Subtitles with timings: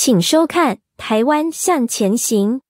[0.00, 2.60] 请收看《台湾向前行》。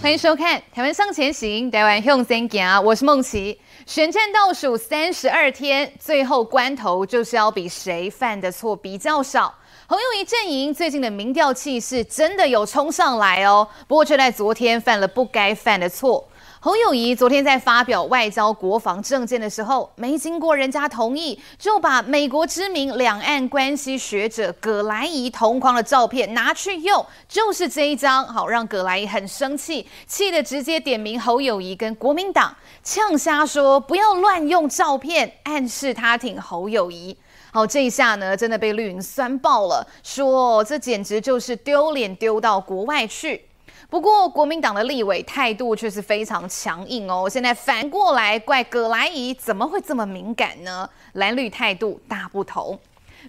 [0.00, 3.60] 欢迎收看《台湾向前行》，台湾向前行，我是孟琪。
[3.84, 9.54] 选战倒数三十二天，最后关头就是要比谁犯的错比较少。
[9.90, 16.28] 侯友宜阵营最近的民调气势真的有冲上来哦，不过却在昨天犯了不该犯的错。
[16.60, 37.16] 侯友宜昨天在发表外交国防政见的时候，没经过人家同意，就把美国知名两岸关系学者葛莱仪同框的照片拿去用，就是这一张，好让葛莱仪很生气，气得直接点名侯友宜跟国民党，呛瞎说不要乱用照片，暗示他挺侯友宜。
[37.52, 43.42] 好，这一下呢，真的被绿营酸爆了，说这简直就是丢脸丢到国外去。
[43.90, 47.26] 不过，国民党的立委态度却是非常强硬哦。
[47.26, 50.88] 现在反过来怪葛莱仪怎么会这么敏感呢？
[51.14, 52.78] 蓝绿态度大不同。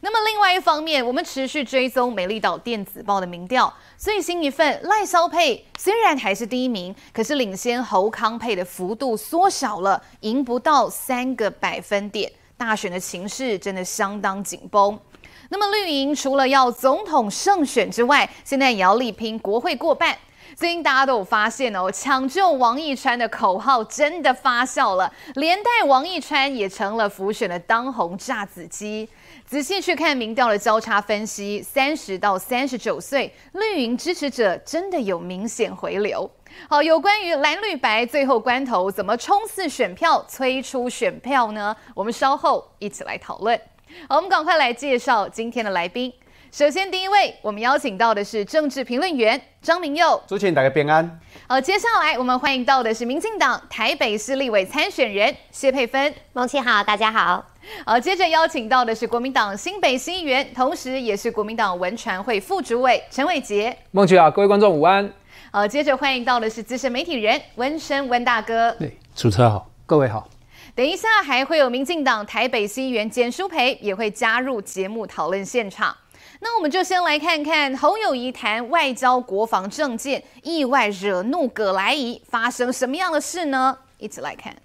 [0.01, 12.29] 那么另外一方面，我们持续追踪美丽岛电子报的民调，最新一份赖萧配虽然还是第一名，可是领先侯康配的幅度缩小了，赢不到三个百分点。
[12.59, 14.99] 大选的情势真的相当紧绷。
[15.47, 20.15] 那么绿营除了要总统胜选之外，现在也要力拼国会过半。
[20.55, 29.07] 最近大家都有发现哦，抢救王义川的口号真的发酵了，连带王义川也成了浮选的当红炸子鸡。
[29.45, 36.29] 仔细去看民调的交叉分析，三十到三十九岁绿营支持者真的有明显回流。
[36.67, 41.75] 好，有关于蓝绿白最后关头怎么冲刺选票、催出选票呢？
[41.93, 43.59] 我们稍后一起来讨论。
[44.07, 46.13] 好，我们赶快来介绍今天的来宾。
[46.51, 50.19] 首先，第一位，我们邀请到的是政治评论员张明佑。
[50.25, 51.19] 主持人大家平安。
[51.47, 56.11] 好，接下来我们欢迎到的是民进党台北市立委参选人谢佩芬。
[56.33, 57.45] 孟琪好，大家好。
[57.85, 63.77] 好，接着邀请到的是国民党新北新议员，同时也是国民党文传会副主委陈伟杰。
[63.91, 65.11] 孟琪好，各位观众午安。
[65.51, 68.71] 好，接着欢迎到的是资深媒体人温生温大哥。
[68.73, 70.29] 对，主持人好，各位好。
[70.75, 75.95] 等一下还会有民进党台北新议员简淑培也会加入节目讨论现场。
[76.41, 83.75] 那我们就先来看看侯友谊谈外交国防政见，意外惹怒葛莱仪，发生什么样的事呢？
[83.97, 84.55] 一起来看。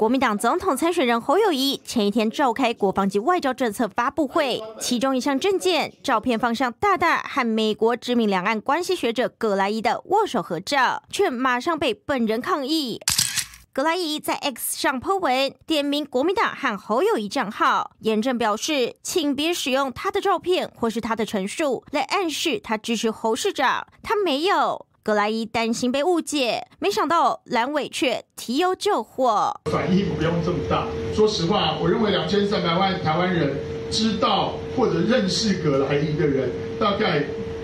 [0.00, 12.98] 国民党总统参选人侯友谊前一天召开国防及外交政策发布会，其中一项证件照片放上大大和美国知名两岸关系学者葛莱伊的握手合照，却马上被本人抗议。
[13.74, 24.86] 葛莱伊在 X 上 po 文，点名国民党和侯友谊账号，严正表示，请别使用他的照片或是他的陈述来暗示他支持侯市长，他没有。
[25.02, 29.58] 葛莱伊担心被误解，没想到蓝委却提油救火。
[29.70, 30.86] 反应不用这么大。
[31.14, 33.56] 说实话，我认为两千三百万台湾人
[33.90, 37.20] 知道或者认识葛莱伊的人，大概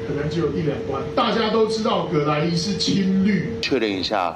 [0.09, 1.03] 可能只有一两万。
[1.15, 3.59] 大家都知道葛莱伊是亲绿。
[3.61, 4.35] 确认一下。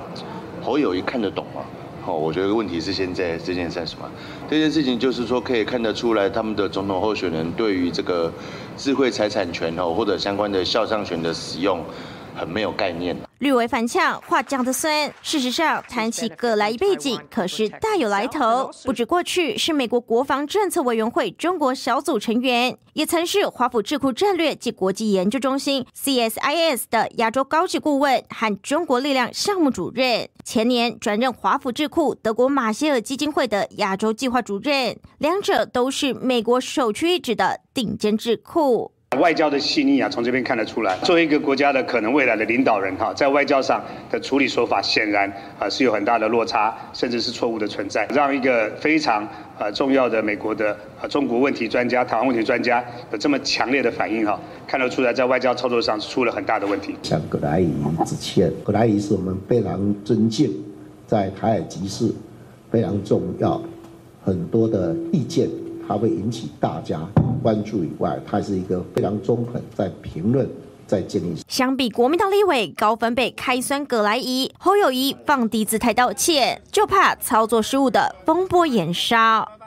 [0.62, 1.62] 侯友宜看得懂吗？
[2.02, 4.06] 好，我觉得问题是现在这件事什么？
[4.48, 8.30] 这件事情就是说可以看得出来，他们的总统候选人对于这个
[8.76, 11.82] 智慧财产权哦，或者相关的肖像权的使用。
[12.40, 13.14] 很没有概念。
[13.40, 15.12] 绿为反呛，话讲得酸。
[15.22, 18.70] 事实上，谈起葛莱仪背景，可是大有来头。
[18.84, 30.28] 不止过去是美国国防政策委员会中国小组成员，也曾是华府智库战略及国际研究中心 （CSIS） 的亚洲高级顾问和中国力量项目主任。
[30.44, 38.92] 前年转任华府智库德国马歇尔基金会的亚洲计划主任，两者都是美国首屈一指的顶尖智库。
[39.18, 40.96] 外交的细腻啊，从这边看得出来。
[40.98, 45.28] 作为一个国家的可能未来的领导人哈，在外交上的处理手法显然
[45.58, 49.26] 啊是有很大的落差，甚至是错误的存在，让一个非常
[49.58, 56.94] 啊重要的美国的啊中国问题专家、台湾问题专家有这么强烈的反应哈，看得出来在外交操作上出了很大的问题。
[57.02, 57.68] 向葛莱仪
[58.06, 60.54] 致歉，葛莱仪是我们非常尊敬，
[61.08, 62.08] 在台海局势
[62.70, 63.60] 非常重要，
[64.22, 65.48] 很多的意见。
[65.90, 67.00] 它会引起大家
[67.42, 70.48] 关注以外，它是一个非常中肯，在评论，
[70.86, 71.34] 在建立。
[71.48, 79.59] 相比国民党立委高分贝开酸葛莱仪，侯友谊放低姿态道歉，就怕操作失误的风波延烧。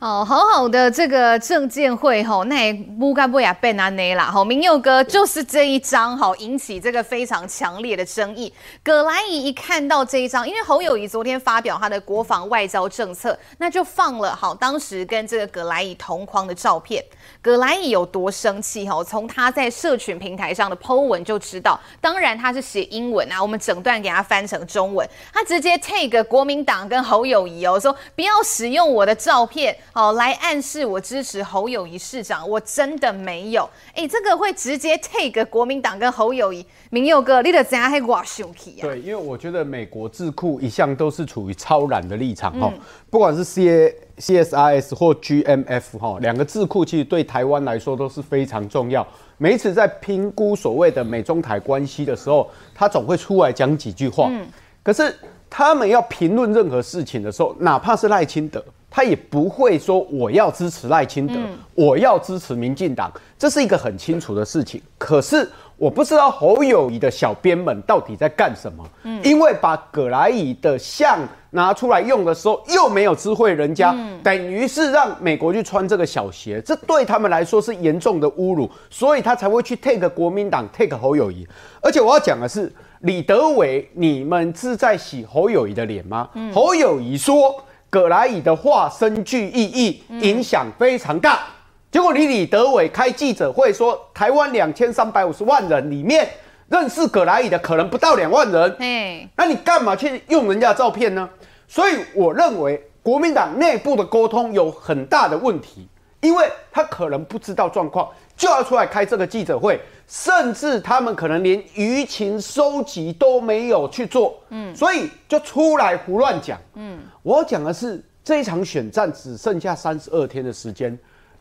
[0.00, 8.54] 哦，好好的这个政见会吼，那也不该不也被拿内啦吼，明佑哥就是这一张吼，引起这个非常强烈的争议。
[8.84, 17.04] 葛莱仪一看到这一张，因为侯友谊昨天发表他的国防外交政策，那就放了好当时跟这个葛莱仪同框的照片。
[17.48, 19.02] 葛莱仪有多生气哈？
[19.02, 29.74] 从他在社群平台上的 po 文就知道，当然他是写英文啊，我们整段给他翻成中文，他直接 take 国民党跟侯友谊哦，说不要使用我的照片。
[29.94, 33.66] 好，来暗示我支持侯友谊市长，我真的没有。
[33.94, 38.82] 哎，这个会直接 take 国民党跟侯友谊，明佑哥，你得怎样还挂生气啊？
[38.82, 42.78] 对，因为我觉得美国智库一向都是处于超然的立场哈，嗯、
[43.08, 49.06] 不管是 C A C S I S 或 G M F 哈，两个智库其实对台湾来说都是非常重要。
[49.36, 54.28] 每一次在评估所谓的美中台关系的时候，他总会出来讲几句话。
[54.30, 54.46] 嗯、
[54.82, 55.14] 可是
[55.48, 58.64] 他们要评论任何事情的时候，哪怕是赖清德。
[58.90, 64.80] 他也不会说我要支持赖清德，嗯、我要支持民进党，这是一个很清楚的事情。
[64.96, 65.48] 可是
[65.78, 71.20] 我不知道侯友谊的小编们到底在干什么，嗯、因为把葛莱仪的像
[71.50, 81.46] 拿出来用的时候，又没有知会人家，嗯、等于是让美国去穿这个小鞋，这对他们来说是严重的侮辱，所以他才会去 take 国民党 take 侯友谊。
[81.80, 86.28] 而且我要讲的是，李德伟，你们是在洗侯友谊的脸吗？
[86.34, 87.54] 嗯、侯友谊说。
[87.90, 91.36] 葛莱仪的话深具意义，影响非常大。
[91.36, 91.40] 嗯、
[91.90, 96.28] 结果你李德伟开记者会说，台湾两千三百五十万人里面
[96.68, 98.76] 认识葛莱仪的可能不到两万人。
[98.78, 101.28] 嘿那你干嘛去用人家的照片呢？
[101.66, 105.88] 所以我认为国民党内部的沟通有很大的问题，
[106.20, 108.06] 因为他可能不知道状况，
[108.36, 109.80] 就要出来开这个记者会。
[110.06, 120.98] 甚至他们可能连舆情收集都没有去做，嗯，所以就出来胡乱讲，嗯，我讲的是这一场选战只剩下三十二天的时间，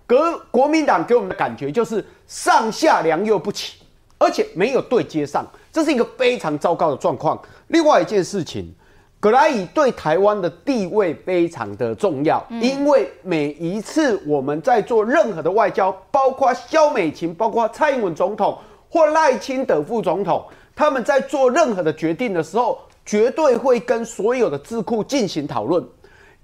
[0.08, 3.78] 国国民党给我们的感觉就是上下梁又不齐，
[4.18, 7.40] 而且没有对接上，这是一个非常糟糕的状况。
[7.68, 8.74] 另外一件事情。
[9.20, 18.56] 葛莱仪对台湾的地位非常的重要，因为每一次我们在做任何的外交，包括萧美琴、包括蔡英文总统
[18.88, 20.46] 或赖清德副总统，
[20.76, 25.84] 他们在做任何的决定的时候，绝对会跟所有的智库进行讨论，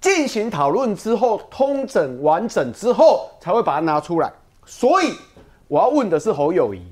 [0.03, 4.29] 进行讨论之后，通整完整之后，才会把它拿出来。
[4.65, 5.13] 所以
[5.69, 6.85] 我要问的是侯友谊，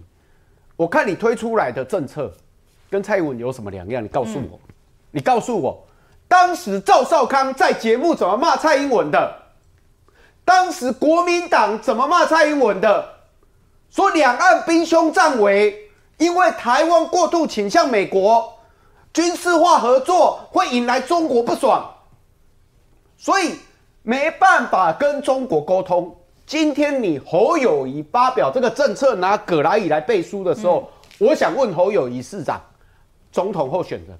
[0.77, 2.31] 我看你推出来的政策
[2.89, 4.01] 跟蔡英文有什么两样？
[4.01, 4.57] 你告诉我。
[5.11, 5.85] 你告诉我，
[6.29, 9.35] 当时赵少康在节目怎么骂蔡英文的？
[10.45, 13.09] 当时国民党怎么骂蔡英文的？
[13.89, 15.77] 说两岸兵凶战危，
[16.17, 18.53] 因为台湾过度倾向美国，
[19.13, 21.93] 军事化合作会引来中国不爽，
[23.21, 23.53] 所以
[24.01, 26.17] 没办法跟中国沟通。
[26.47, 32.59] 今天你侯友谊发表这个政策，拿葛莱仪来背书的时候，嗯、我想问侯友谊市长，
[33.31, 34.17] 总统候选人。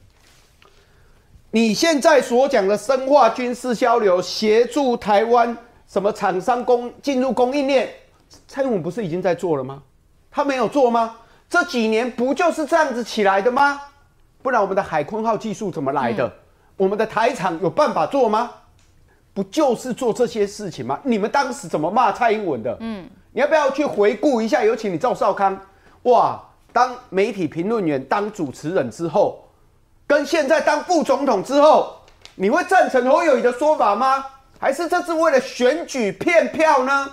[1.50, 5.58] 你现在所讲的深化军事交流，协助台湾
[5.88, 7.90] 什么厂商供进入供应链，
[8.48, 9.82] 蔡英文不是已经在做了吗？
[10.30, 11.16] 他没有做吗？
[11.50, 13.82] 这几年不就是这样子起来的吗？
[14.44, 16.28] 不然我们的海鲲号技术怎么来的？
[16.28, 16.32] 嗯、
[16.78, 18.52] 我们的台厂有办法做吗？
[19.34, 21.00] 不就是做这些事情吗？
[21.04, 22.76] 你们当时怎么骂蔡英文的？
[22.80, 24.64] 嗯，你要不要去回顾一下？
[24.64, 25.58] 有请你赵少康，
[26.04, 26.42] 哇，
[26.74, 29.48] 当媒体评论员、当主持人之后。
[30.06, 31.96] 跟现在当副总统之后，
[32.36, 34.26] 你会赞成侯友宜的说法吗？
[34.60, 37.10] 还是这是为了选举骗票呢？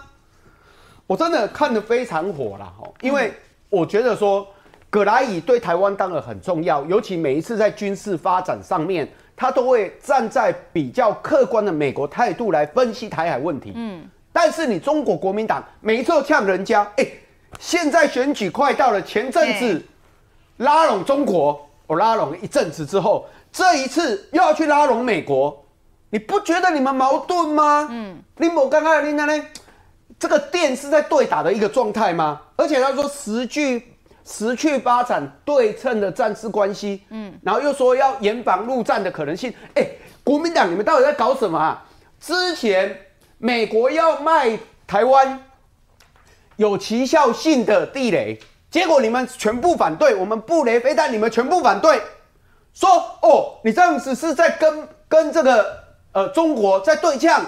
[1.06, 3.32] 我真的看得非常火了，因为
[3.70, 4.44] 我觉得说，
[4.90, 13.72] 葛莱仪对台湾当然很重要，尤其每一次在军事发展上面，他都会站在比较客观的美国态度来分析台海问题。
[13.74, 17.06] 嗯，但是你中国国民党每一次都呛人家，哎，
[17.60, 19.80] 现在选举快到了，前阵子
[20.56, 21.64] 拉拢中国。
[21.86, 25.64] 我拉拢一阵子之后，这一次又要去拉拢美国，
[26.10, 27.88] 你不觉得你们矛盾吗？
[27.90, 29.44] 嗯，林某刚刚的林丹呢？
[30.18, 32.42] 这个电是在对打的一个状态吗？
[32.56, 33.82] 而且他说时去
[34.30, 39.50] 时去发展对称的战事关系，嗯，然后又说要严防陆战的可能性。
[39.74, 39.86] 哎，
[40.22, 41.82] 国民党你们到底在搞什么啊？
[42.20, 42.94] 之前
[43.38, 45.42] 美国要卖台湾
[46.56, 48.38] 有奇效性的地雷。
[48.70, 52.02] 结果你们全部反对，我们布雷飞弹，你们全部反对，
[52.74, 52.90] 说
[53.22, 57.42] 哦，你这样子是在跟跟这个呃中国在对呛，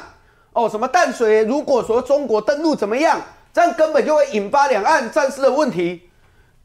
[0.55, 3.21] 哦，什么淡水，如果说中国登陆怎么样，
[3.53, 6.10] 这样根本就会引发两岸战事的问题。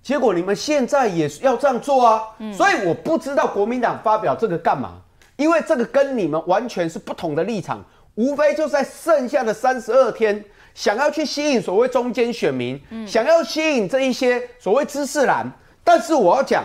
[0.05, 2.21] 结果你们现在也是要这样做啊，
[2.53, 5.01] 所以我不知道国民党发表这个干嘛，
[5.35, 7.83] 因为这个跟你们完全是不同的立场。
[8.13, 10.45] 无非就在剩下的三十二天，
[10.75, 15.51] 想要去吸引所谓中间选民，想要吸引这一些所谓知识蓝。
[15.83, 16.63] 但是我要讲，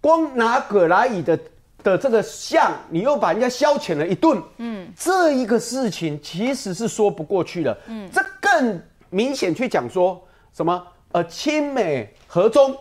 [0.00, 1.38] 光拿葛莱仪的
[1.82, 8.80] 的这个像，你又把人家消遣了一顿，嗯，这一个事情其实是说不过去的，嗯，这更
[9.10, 10.18] 明显去讲说
[10.54, 10.82] 什么？
[11.14, 12.76] 呃，亲美和中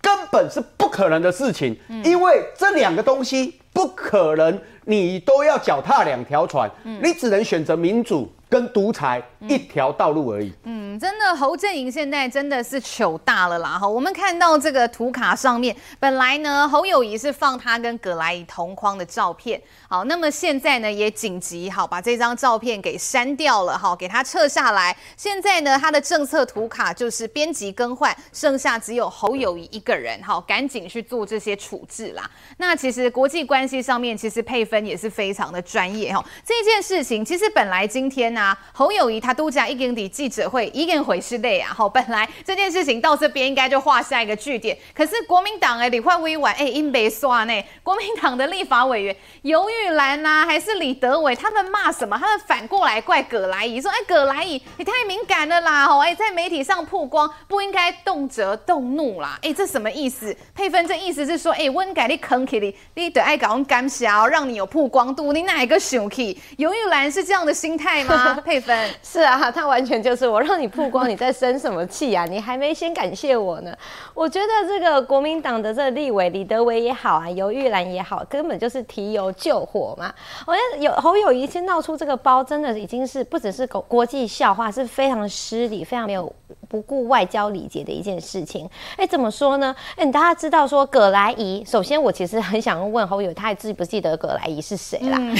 [0.00, 8.30] 根本是不可能的事情，嗯、因为这两个东西不可能，你都要脚踏两条船，嗯、你只能选择民主。
[8.48, 10.52] 跟独裁一条道路而已。
[10.64, 13.78] 嗯，真的，侯阵营现在真的是糗大了啦！
[13.78, 19.60] 哈，我们看到这个图卡上面，本来呢，侯友谊是放他跟葛莱仪同框的照片。
[19.88, 24.96] 好，那么现在呢，也紧急好把这张照片给删掉了，哈，给他撤下来。
[25.16, 30.22] 现在呢，他的政策图卡就是编辑更换，剩下只有侯友谊一个人。
[30.22, 32.30] 好，赶紧去做这些处置啦。
[32.58, 36.12] 那其实国际关系上面，其实配分也是非常的专业。
[36.12, 38.26] 哈，这件事情其实本来今天。
[38.36, 52.18] 呢侯友谊他度假一经底记者会一根回事类啊，好，本来这件事情到这边应该就画下一个句点，可是国民党哎，李焕威完哎，因被刷呢，国民党的立法委员尤玉兰呐、啊，还是李德伟，他们骂什么？
[52.18, 60.34] 他们反过来怪葛莱仪，说哎，葛莱仪你太敏感了啦，吼，哎，在媒体上曝光不应该动辄动怒啦，哎，这什么意思？
[60.54, 66.40] 佩芬这意思是说，哎，温改你坑起你，你得爱搞干小，让你有曝光度，你哪一个生气？
[66.56, 68.34] 尤玉兰是这样的心态吗？
[68.44, 72.26] 佩芬是啊，他完全就是我让你曝光，你在生什么气啊？
[72.26, 73.74] 你还没先感谢我呢。
[74.12, 80.12] 我觉得这个国民党的这个立委李德维也好啊，尤玉兰也好，根本就是提油救火嘛。
[80.46, 86.30] 我觉得有侯友谊先闹出这个包，真的已经是不只是国国际笑话，是非常失礼、非常没有
[86.68, 88.68] 不顾外交礼节的一件事情。
[88.96, 89.74] 哎，怎么说呢？
[89.96, 95.16] 哎，大家知道说葛莱仪，首先我其实很想问侯友，他还记不记得葛莱仪是谁啦？
[95.18, 95.34] 嗯、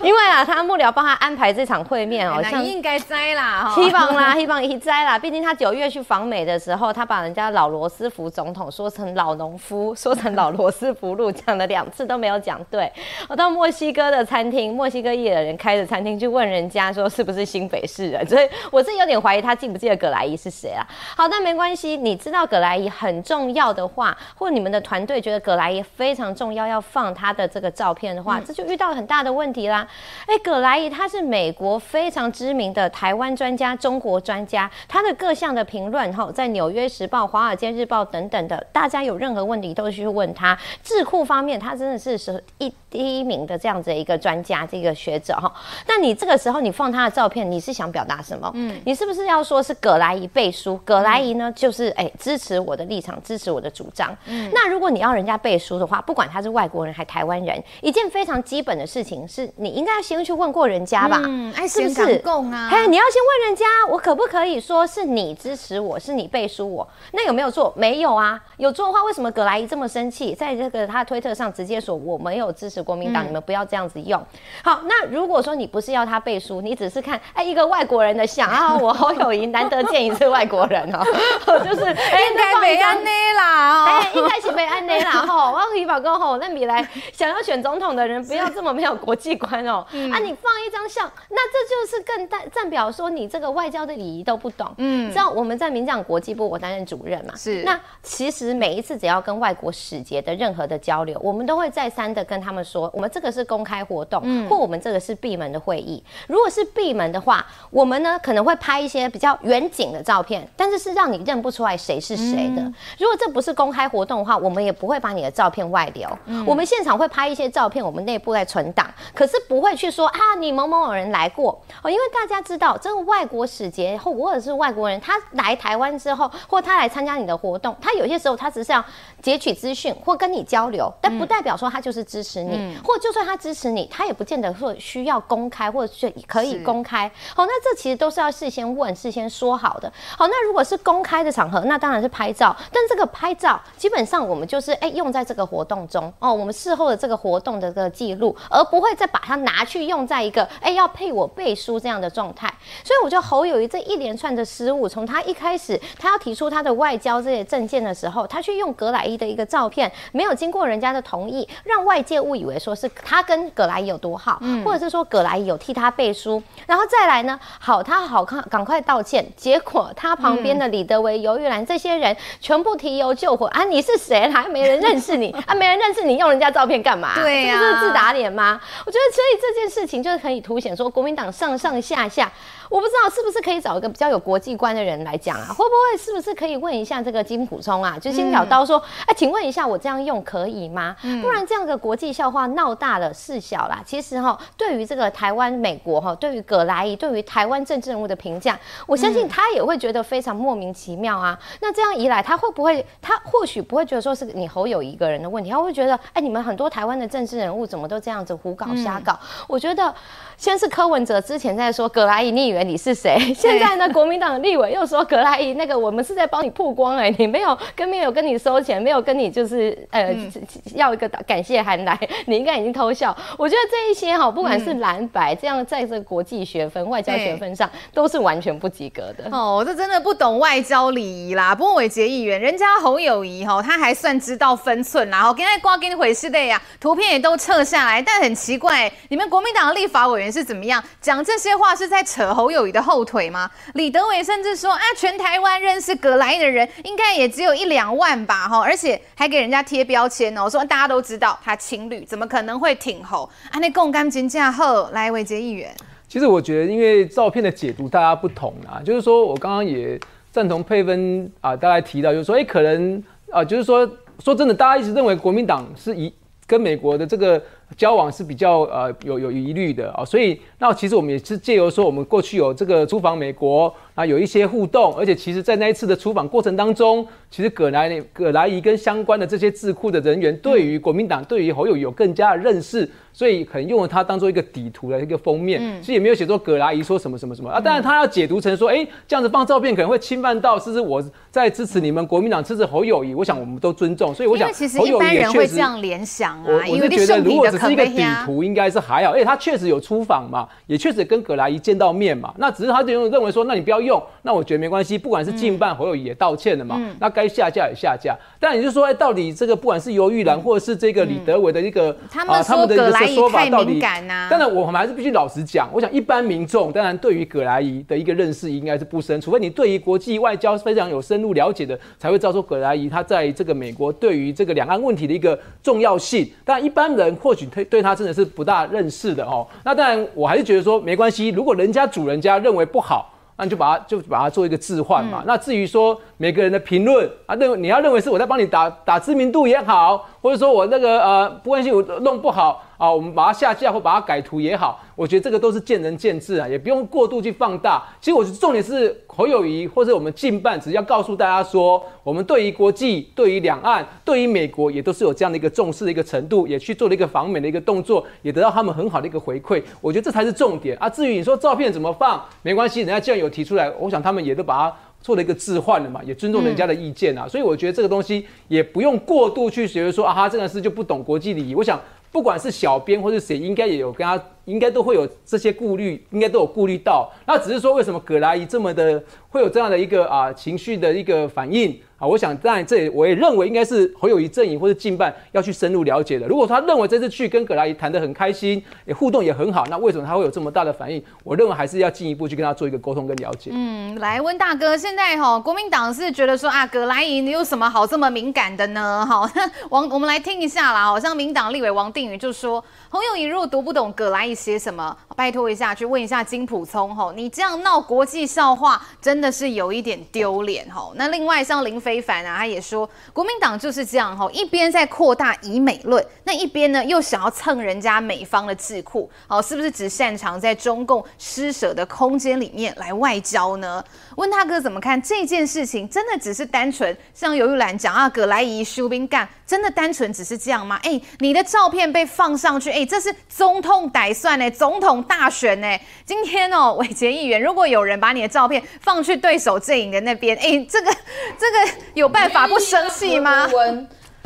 [0.06, 1.78] 因为啊，他幕僚帮他安排这场。
[1.88, 5.18] 会面哦，像应该摘啦，希望啦， 希望一摘啦。
[5.18, 12.92] 毕竟他九月去访美的时候，他把人家老罗斯福总统说成老农夫， 说成老罗斯福路，讲了两次都没有讲对。
[13.26, 20.82] 我到墨西哥的餐厅，墨西哥裔的人开的餐厅，去问人家说是不是新北市人，所以我是有点怀疑他记不记得葛莱伊是谁啊？
[21.14, 29.86] 好，那没关系，你知道葛莱伊很重要的话，或你们的团队觉得葛莱伊非常重要，要放他的这个照片的话，嗯、这就遇到很大的问题啦。
[30.26, 31.58] 哎，葛莱伊他是美国。
[31.58, 40.56] 国非常知名的台湾专家、中国专家，他的各项的评论哈，在《纽约时报》、《华尔街日报》等等的，大家有任何问题都去问他。
[40.84, 45.52] 智库方面，他真的是是一第一名的这样子的一个专家，这个学者哈。
[45.86, 48.50] 那你这个时候你放他的照片，你是想表达什么？
[48.54, 50.78] 嗯，你是不是要说是葛莱仪背书？
[50.84, 54.16] 葛莱仪呢，就是哎、欸、支持我的立场，支持我的主张。
[54.26, 61.22] 嗯，那如果你要人家背书的话，不管他是外国人还台湾人，一件非常基本的事情是你应该要先去问过人家吧。
[61.24, 62.22] 嗯是不是？
[62.52, 62.68] 啊？
[62.70, 66.88] 嘿，你要先问人家，我可不可以说是你支持我，是你背书我？
[67.12, 67.72] 那有没有做？
[67.76, 68.40] 没有啊。
[68.56, 70.34] 有做的话，为什么葛莱仪这么生气？
[70.34, 74.24] 在这个他推特上直接说我没有支持国民党，嗯、你们不要这样子用。
[74.62, 81.04] 好，那如果说你不是要他背书，你只是看哎一个外国人的像啊， 我侯友谊难得见一次外国人哦，
[81.64, 85.52] 就是哎应该没安内啦，哎应该是没安内啦吼。
[85.52, 89.84] 我 希望讲吼，那你来想要选总统的人不要这么没有国际观哦。
[90.12, 91.48] 啊，你放一张像，那。
[91.48, 94.70] 这就是更代代表说你这个外交的礼仪都不懂。
[94.76, 97.34] 嗯，知道我们在民进党国际部，我担任主任嘛。
[97.34, 97.62] 是。
[97.62, 106.02] 那其实每一次只要跟外国使节的任何的交流，我们都会再三的跟他们说，我们这个是公开活动，嗯，或我们这个是闭门的会议。
[106.26, 112.62] 如果是闭门的话，我们呢可能会拍一些比较远景的照片，但是是让你认不出来谁是谁的。
[112.98, 116.06] 如果这不是公开活动的话，我们也不会把你的照片外流。
[116.26, 121.58] 嗯，我们现场会拍一些照片，我们内部在存档，可是不会去说啊，你某某某人来过。
[121.82, 128.84] 哦，因为大家知道，这个外国使节或或者是外国人，他来台湾之后，或他来参加你的活动，他有些时候他只是要
[129.22, 137.10] 截取资讯或跟你交流，但不代表说他就是支持你，嗯、或就算他支持你，他也不见得说需要公开，或者是可以公开。
[137.36, 139.92] 好，那这其实都是要事先问、事先说好的。
[140.16, 151.58] 好，那如果是公开的场合，那当然是拍照，但这个拍照基本上我们就是哎、欸、用在这个活动中哦，我们事后的这个活动的这个记录，而不会再把它拿去用在一个哎、欸、要配我背。
[151.58, 152.46] 书这样的状态，
[152.84, 169.24] 所以我觉得侯友谊这一连串的失误，从他一开始他要提出他的外交这些证件的时候，他去用格莱伊的一个照片，没有经过人家的同意，让外界误以为为说是他跟葛莱仪有多好，嗯、或者是说葛莱仪有替他背书，然后再来呢，好，他好看，赶快道歉。
[169.36, 173.64] 结果他旁边的李德维、游玉兰这些人全部提油救火啊！
[173.64, 174.28] 你是谁？
[174.30, 175.54] 还没人认识你 啊？
[175.54, 177.14] 没人认识你，用人家照片干嘛？
[177.14, 178.60] 对呀、啊，这是自打脸吗？
[178.84, 182.30] 我觉得，所以这件事情就是可以凸显说，国民党上上下下。
[182.68, 185.46] 我不知道是不是可以找一个比较有国际观的人来讲啊？
[185.56, 187.98] 会不会是不是可以问一下这个金普聪啊？
[187.98, 190.94] 就金小刀说，哎、嗯，请问一下，我这样用可以吗？
[191.02, 193.82] 嗯、不然这样的国际笑话闹大了事小啦。
[193.84, 201.38] 其实哈，对于这个台湾、美国哈，对于葛莱仪，对于台湾政治人物的评价，我相信他也会觉得非常莫名其妙啊。
[201.40, 202.84] 嗯、那这样一来，他会不会？
[203.00, 209.12] 他或许不会觉得说是你侯友一个人的问题，他会觉得，哎，你们很多台湾的政治人物怎么都这样子胡搞瞎搞？
[209.12, 209.94] 嗯、我觉得。
[210.38, 213.34] 先是柯文哲之前在说葛莱仪，你以为你是谁？
[213.34, 220.32] 现在呢，国民党的立委又说葛莱仪，那个我们是在帮你曝光哎、欸，你没有跟没有跟你收钱，没有跟你就是呃、嗯、
[220.76, 223.14] 要一个感谢函来，你应该已经偷笑。
[223.36, 229.28] 我觉得这一些哈，不管是蓝白，这样在这个国际学分、外交学分上都是完全不及格的。
[229.32, 231.52] 哦，这真的不懂外交礼仪啦。
[231.52, 235.18] 不过伟杰议员，人家侯友谊哈，他还算知道分寸啦。
[235.18, 240.27] 然后跟他挂跟回事的呀，图片也都撤下来，但很奇怪，你们国民党的立法委员。
[240.30, 241.74] 是怎么样讲这些话？
[241.78, 243.48] 是在扯侯友宜的后腿吗？
[243.74, 253.30] 李德伟甚至说啊，全台湾认识葛莱的人应该也只有一两万吧，哈，而且还给人家贴标签哦，说大家都知道他亲绿，怎么可能会挺侯？
[253.52, 255.72] 啊，那共感金价后来伟捷议员。
[256.08, 260.00] 其实我觉得，因为照片的解读大家不同啊，就是说我刚刚也
[260.32, 266.12] 赞同佩芬啊，大概提到就是说，哎，可能啊，就是说说真的，大家一直认为国民党是以
[266.44, 267.40] 跟美国的这个。
[267.76, 297.58] 交往是比较呃有有疑虑的啊，所以那其实我们也是借由说我们过去有这个租房美国啊，有一些互动，而且其实在那一次的出访过程当中，其实葛莱葛莱仪跟相关的这些智库的人员对于国民党对于侯友宜有更加的认识，所以可能用了他当做一个底图的一个封面，其实也没有写说葛莱仪说什么什么什么啊，当然他要解读成说，哎，这样子放照片可能会侵犯到是不是我在支持你们国民党支持侯友谊，我想我们都尊重，所以我想侯友宜也确实这样联想啊，我我是觉得如果只。
[297.58, 302.32] 是一个底图，应该是还好，而且他确实有出访嘛，也确实跟葛莱仪见到面嘛。
[302.38, 303.87] 那只是他就认为说，那你不要用，
[304.22, 304.98] 那我觉得没关系。
[304.98, 308.16] 不管是近办侯友宜也道歉了嘛，嗯、那该下架也下架。
[308.40, 315.68] 但也就是说，哎，到底这个不管是游玉兰或者是这个李德伟的一个、嗯、啊，他们的一个说法到底，当然我们还是必须老实讲。
[315.72, 326.28] 我想一般民众当然对于葛莱仪的一个认识应该是不深，除非你对于国际外交非常有深入了解的，才会知道说葛莱仪他在这个美国对于这个两岸问题的一个重要性。
[326.44, 328.24] 但一般人或许对对他真的是。
[328.28, 331.28] 不大认识的哦，那当然我还是觉得说没关系。
[331.30, 335.20] 如果人家主人家认为不好，那你就把它就把它做一个置换嘛。
[335.20, 342.62] 嗯、那至于说每个人的评论啊，认为你要认为是我在帮你打打知名度也好，或者说我那个呃不关心我弄不好。
[342.78, 347.82] 啊，我们把它下架或把它改图也好，我觉得这个都是见仁见智啊，也不用过度去放大。
[348.00, 359.60] 其实我觉得重点是侯友谊或者我们近办，只要告诉大家说，我们对于国际、对于两岸、对于美国，也都是有这样的一个重视的一个程度，也去做了一个访美的一个动作，也得到他们很好的一个回馈。
[359.80, 360.88] 我觉得这才是重点啊。
[360.88, 367.24] 至于你说照片怎么放，没关系，人家既然有提出来，我想他们也都把它做了一个置换了嘛，也尊重人家的意见啊。
[367.26, 371.56] 嗯、所以我觉得这个东西也不用过度去觉得说啊，他这个事就不懂国际礼仪。
[371.56, 371.80] 我想。
[372.10, 377.10] 不管是小编或是谁，应该也有跟他，应该都会有这些顾虑，应该都有顾虑到。
[377.26, 381.78] 那只是说，为什么葛莱仪这么的会有这样的一个啊情绪的一个反应？
[381.98, 386.28] 啊，我想当然，这也我也认为应该是侯友宜阵营或者近办要去深入了解的。
[386.28, 391.02] 如果他认为这次去跟葛莱仪谈得很开心，也互动也很好，那为什么他会有这么大的反应？
[391.24, 393.50] 我认为还是要进一步去跟他做一个沟通跟了解。
[393.52, 399.04] 嗯，来温大哥，现在哈国民党是觉得说啊，葛莱仪你有什么好这么敏感的呢？
[399.04, 399.28] 好，
[399.70, 400.84] 王我们来听一下啦。
[400.84, 410.92] 好像民党立委王定宇就说，侯友宜如果读不懂葛莱仪写什么，拜托一下去问一下金普聪吼，你这样闹国际笑话真的是有一点丢脸吼。
[410.96, 411.78] 那另外像林。
[411.78, 423.82] 非凡啊，他也说国民党就是这样吼，一边在扩大以美论，那一边呢又想要蹭人家美方的智库，哦，是不是只擅长在中共施舍的空间里面来外交呢？
[424.16, 425.88] 温大哥怎么看这件事情？
[425.88, 430.78] 真的只是单纯像游玉兰讲啊，葛莱仪收兵干，真的单纯只是这样吗？
[430.84, 435.78] 哎，你的照片被放上去，哎，这是总统歹算呢，总统大选呢。
[436.04, 440.92] 今天哦， 伟杰议员，如果有人把你的照片放去对手阵营的那边，哎，这个
[441.38, 441.78] 这个。
[441.94, 443.48] 有办法不生气吗？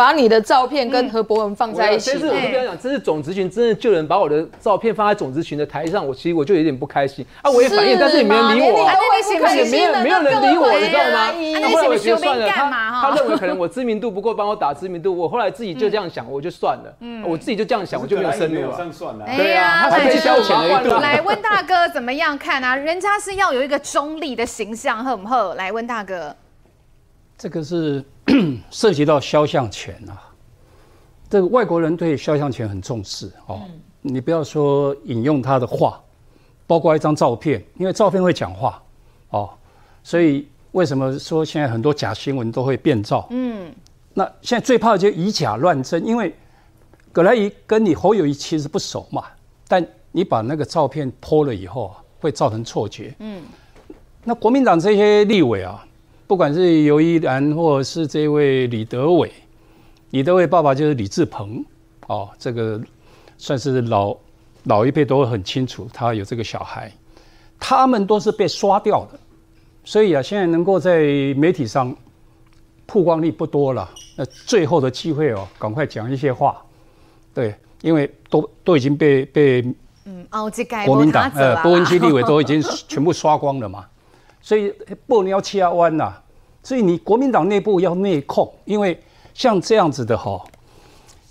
[0.03, 2.11] 把你的照片跟何博文放在一起。
[2.11, 7.49] 其实我就跟他讲，这是总职群真的就有人把我的照片放在总职群的台上，我其实我就有点不开心啊！
[7.49, 8.97] 我也反应，但是也没人理我，啊，
[9.55, 11.31] 也没有没有人理我，你知道吗？
[11.61, 15.17] 那后来我觉得算了，他他认为可能我知名度不够，帮我打知名度。
[15.17, 18.77] 我后来自己就这样想，我就算了，嗯，我自己就这样想，我就没有深入了。
[19.37, 21.01] 对啊，他可以消遣了一顿。
[21.01, 22.75] 来，问大哥怎么样看啊？
[22.75, 25.55] 人家是要有一个中立的形象，好不好？
[25.55, 26.35] 来，问大哥，
[27.43, 28.05] 这个是
[28.71, 30.31] 涉及到肖像权啊。
[31.29, 33.63] 这个外国人对肖像权很重视哦。
[34.01, 36.01] 你不要说引用他的话，
[36.69, 38.81] 包括一张照片，因为照片会讲话
[39.31, 39.51] 哦。
[40.05, 43.27] 所以为什么说现在很多假新闻都会变造？
[43.31, 43.75] 嗯，
[44.15, 46.33] 那现在最怕的就是以假乱真，因为
[47.11, 49.25] 葛莱仪跟你侯友谊其实不熟嘛，
[49.67, 53.13] 但你把那个照片 PO 了以后啊，会造成错觉。
[53.19, 53.43] 嗯，
[54.23, 55.85] 那国民党这些立委啊，
[56.33, 59.31] 不管是尤一然或者是这位李德伟。
[60.13, 61.63] 李德伟爸爸就是李志鹏，
[62.07, 62.81] 哦，这个
[63.37, 64.17] 算是老
[64.65, 66.91] 老一辈都很清楚，他有这个小孩，
[67.61, 69.21] 他们都是被刷掉的，
[69.85, 71.01] 所以啊，现在能够在
[71.37, 71.95] 媒体上
[72.87, 76.65] 曝光率不多了，那最后的机会哦，赶快讲一些话，
[77.35, 79.63] 对，因为都都已经被被
[80.07, 80.27] 嗯，
[80.87, 83.85] 国民党呃，波文区立委都已经 全部刷光了嘛，
[84.43, 84.75] 所以
[85.07, 86.13] 不能要掐弯呐，
[86.63, 89.01] 所以你国民党内部要内控，因为。
[89.35, 90.39] 像这样子的哈，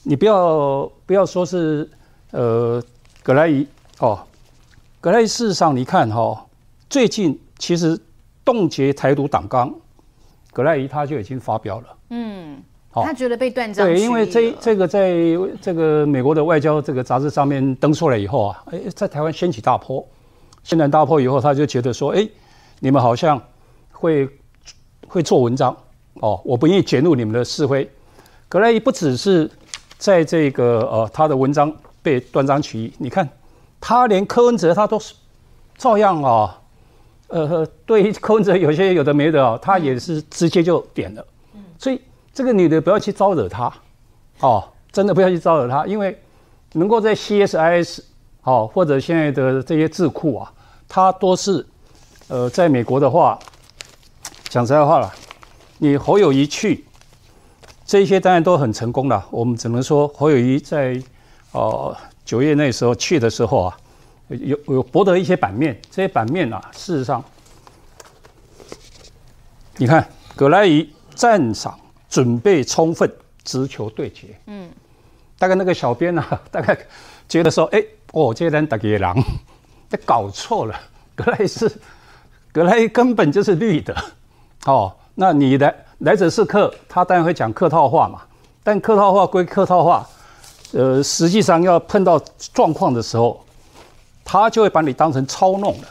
[0.02, 1.88] 你不要不要说是
[2.32, 2.82] 呃
[3.22, 3.68] 葛莱仪
[4.00, 4.20] 哦，
[5.00, 6.44] 葛莱仪事实上你看哈，
[6.90, 7.96] 最近其实
[8.44, 9.72] 冻结台独党纲，
[10.52, 12.60] 葛莱仪他就已经发表了，嗯，
[12.92, 13.86] 他觉得被断章。
[13.86, 15.14] 对，因为这这个在
[15.62, 20.04] 这个美国的外交这个杂志上面登出来以后啊，哎，在台湾掀起大波，
[20.64, 22.28] 掀然大波以后，他就觉得说，哎，
[22.84, 23.42] 你们好像
[23.92, 24.28] 会
[25.08, 25.76] 会做文章。
[26.16, 27.90] 哦，我不愿意卷入你们的是非。
[28.50, 29.50] 格莱仪不只是
[29.98, 33.28] 在这个呃，他的文章被断章取义，你看
[33.80, 35.14] 他连柯文哲他都是
[35.78, 36.60] 照样啊，
[37.28, 41.26] 呃，对柯文哲有些有的没的啊，他也是直接就点了。
[41.78, 42.02] 所以
[42.34, 43.72] 这个女的不要去招惹他，
[44.40, 46.20] 哦，真的不要去招惹他，因为
[46.74, 48.00] 能够在 CSIS
[48.44, 50.52] 哦，或者现在的这些智库啊，
[50.90, 51.66] 他都是
[52.32, 53.38] 呃，在美国的话，
[54.48, 55.14] 讲实在话了。
[55.80, 56.86] 你侯友宜去，
[57.86, 59.28] 这些当然都很成功了。
[59.30, 60.98] 我们只能说侯友宜在
[61.52, 63.78] 呃九月那时候去的时候啊，
[64.30, 65.78] 有有博得一些版面。
[65.92, 67.22] 这些版面啊，事实上，
[69.76, 71.78] 你看葛莱仪赞赏
[72.10, 73.14] 准备充分，
[73.44, 74.28] 直球对决。
[74.46, 74.72] 嗯，
[75.38, 76.78] 大概那个小编啊，大概
[77.28, 79.22] 觉得说，哎，哦，这人打给狼，
[79.90, 80.80] 这搞错了。
[81.14, 81.70] 葛莱仪是
[82.54, 83.96] 葛莱根本就是绿的，
[84.66, 84.94] 哦。
[85.16, 88.22] 那你来来者是客，他当然会讲客套话嘛。
[88.64, 90.08] 但客套话归客套话，
[90.72, 92.20] 呃，实际上要碰到
[92.54, 93.44] 状况的时候，
[94.24, 95.88] 他就会把你当成操弄了。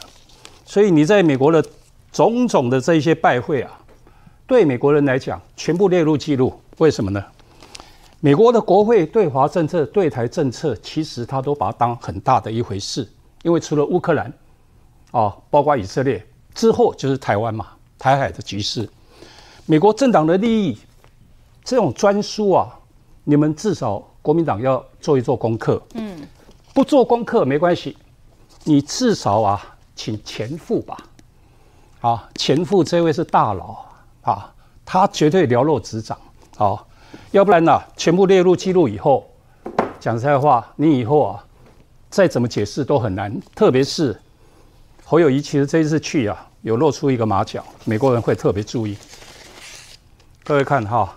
[0.65, 1.63] 所以你在美国的
[2.11, 3.71] 种种的这些拜会啊，
[4.47, 6.59] 对美国人来讲，全部列入记录。
[6.77, 7.23] 为什么呢？
[8.19, 13.07] 美国的国会对华政策、对台政策，其实他都把它当很大的一回事。
[13.43, 14.31] 因为除了乌克兰，
[15.11, 18.89] 啊，包括以色列之后就是台湾嘛，台海的局势。
[19.65, 20.77] 美国政党的利益，
[21.63, 22.67] 这种专书啊，
[23.23, 25.81] 你们至少国民党要做一做功课。
[25.93, 26.21] 嗯，
[26.73, 27.97] 不做功课没关系，
[28.63, 30.97] 你至少啊，请前副吧。
[32.01, 33.85] 啊，前副这位是大佬
[34.21, 34.51] 啊，
[34.83, 36.17] 他绝对了若指掌。
[36.57, 36.87] 好，
[37.29, 39.25] 要不然呢、啊，全部列入记录以后，
[39.99, 41.45] 讲实在话，你以后啊，
[42.09, 43.39] 再怎么解释都很难。
[43.53, 44.19] 特别是
[45.11, 48.95] 侯友谊，其实这一次去啊，有露出一个马脚，美国人会特别注意。
[50.41, 51.13] 各位看哈，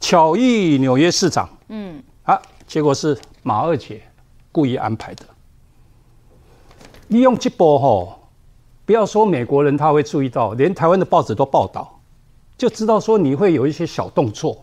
[0.00, 4.02] 巧遇纽约市长，嗯，啊，结果是马二姐
[4.52, 5.24] 故意安排的。
[7.06, 8.18] 利用这波哈，
[8.84, 11.98] 不要说美国人他会注意到，连台湾的报纸都报道，
[12.58, 14.62] 就知道说你会有一些小动作。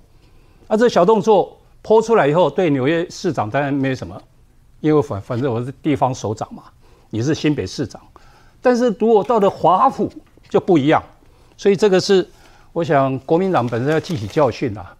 [0.68, 4.22] 啊，这小动作泼出来以后，对纽约市长当然没什么，
[4.80, 6.66] 因为反反正我是地方首长嘛，
[7.16, 8.02] 你是新北市长。
[8.62, 10.12] 但是如果到了华府
[10.50, 11.02] 就不一样，
[11.56, 12.28] 所以这个是。
[12.76, 14.94] 我想国民党本身要记起教训啦，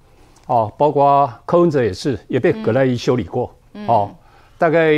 [0.48, 4.16] 哦，包括柯文哲也是，也被葛莱仪修理过，嗯、哦，
[4.58, 4.94] 大概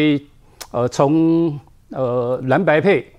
[0.70, 3.12] 呃从呃蓝白配，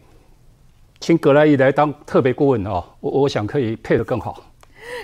[1.00, 4.40] 请葛莱仪来当特别顾问哦，我我想可以配得更好。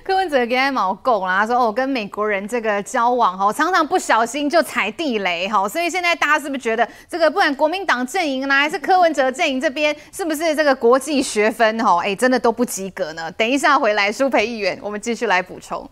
[0.03, 13.31] 柯文哲给他毛够啦，说哦，跟美国人这个交往哈，常常不小心就踩地雷哈，所以现在大家是不是觉得这个不管国民党阵营呢，还是柯文哲阵营这边，是不是这个国际学分哈，哎，真的都不及格呢？
[13.33, 15.89] 等一下回来，苏培议员，我们继续来补充。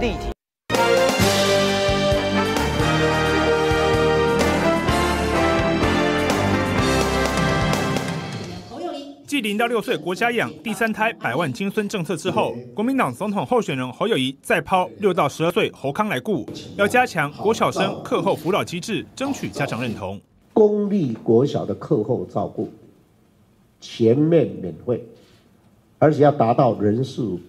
[0.00, 0.31] 立体。
[9.32, 20.20] 继零到六岁国家养第三胎百万金孙政策之后，国民党总统候选人侯友谊再抛六到十二岁侯康来顾，要加强国小生课后辅导机制，争取家长认同。
[20.52, 22.70] 公立国小的课后照顾
[23.80, 25.02] 全面免费，
[25.98, 27.40] 而且要达到人数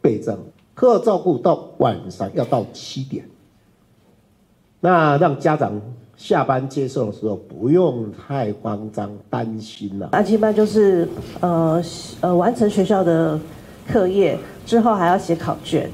[0.00, 0.38] 倍增。
[0.72, 3.28] 课后照顾到晚上要到七点，
[4.78, 5.82] 那让家长。
[6.24, 10.08] 下班接送的时候不用太慌张担心了。
[10.12, 11.06] 安亲班就是
[11.40, 11.84] 呃
[12.22, 13.38] 呃完成学校的
[13.86, 14.34] 课业
[14.64, 15.86] 之后还要写考卷，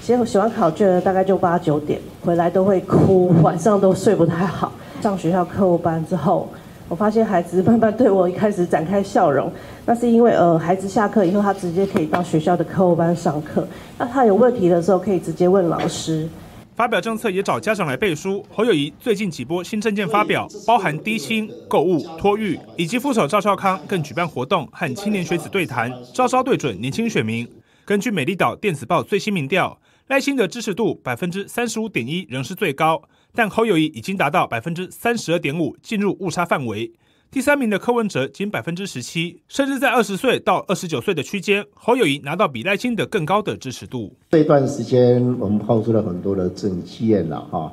[0.00, 4.70] 写写完考卷大概就八九点回来都会哭，晚上都睡不太好。
[5.00, 6.48] 上学校课后班之后，
[6.88, 9.50] 我发现孩子慢慢对我一开始展开笑容，
[9.84, 13.66] 那是因为呃孩子下课以后他直接可以到学校的课后班上课，
[13.98, 16.28] 那他有问题的时候可以直接问老师。
[16.74, 18.44] 发表政策也找家长来背书。
[18.50, 27.46] 侯友谊最近几波新政见发表，包含低薪、购物、托育，以及副手赵少康更举办活动和青年学子对谈，招招对准年轻选民。
[27.84, 33.02] 根据美丽岛电子报最新民调，赖清德支持度百分之三十五点一仍是最高，
[33.34, 36.90] 但侯友谊已经达到百分之三十二点五，进入误差范围。
[37.32, 44.12] 第三名的柯文哲仅百分之十七，甚至在二十岁到二十九岁的区间，侯友宜拿到比赖清德更高的支持度。
[44.32, 47.72] 这段时间，我们抛出了很多的政见了哈，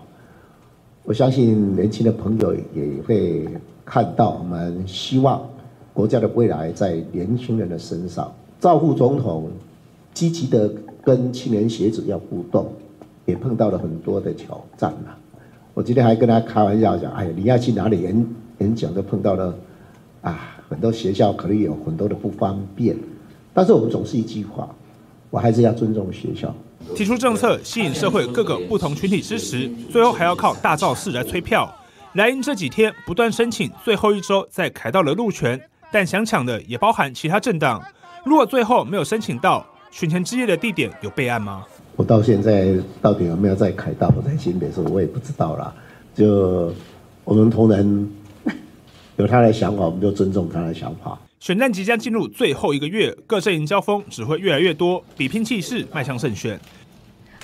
[1.03, 3.45] 我相信年轻的朋友也会
[3.83, 4.37] 看到。
[4.39, 5.45] 我们希望
[5.93, 8.33] 国家的未来在年轻人的身上。
[8.61, 9.51] 赵副总统
[10.13, 10.71] 积极的
[11.03, 12.71] 跟青年学子要互动，
[13.25, 15.17] 也碰到了很多的挑战了。
[15.73, 18.25] 我今天还跟他开玩笑讲：“哎呀，你要去哪里演？”
[18.59, 19.53] 演讲都碰到了
[20.21, 22.95] 啊，很多学校可能有很多的不方便，
[23.53, 24.69] 但是我们总是一句话，
[25.29, 26.53] 我还是要尊重学校。
[26.95, 31.73] 提出政策吸引社会各个不同群体支持，最后还要靠大造势来催票。
[32.13, 35.59] 莱茵这几天不断申请最后一周再凯到了路权，
[35.91, 37.81] 但想抢的也包含其他政党。
[38.25, 41.63] 如果最后没有申请到选前之夜的地点有备案吗？
[41.95, 44.11] 我到现在到底有没有在凯道？
[44.17, 45.73] 我在新北市，我也不知道啦。
[46.13, 46.73] 就
[47.23, 48.09] 我们同仁。
[49.19, 51.19] 有他的想法，我们就尊重他的想法。
[51.41, 56.57] 选战即将进入最后一个月，各阵营交锋只会越来越多，比拼气势，迈向胜选。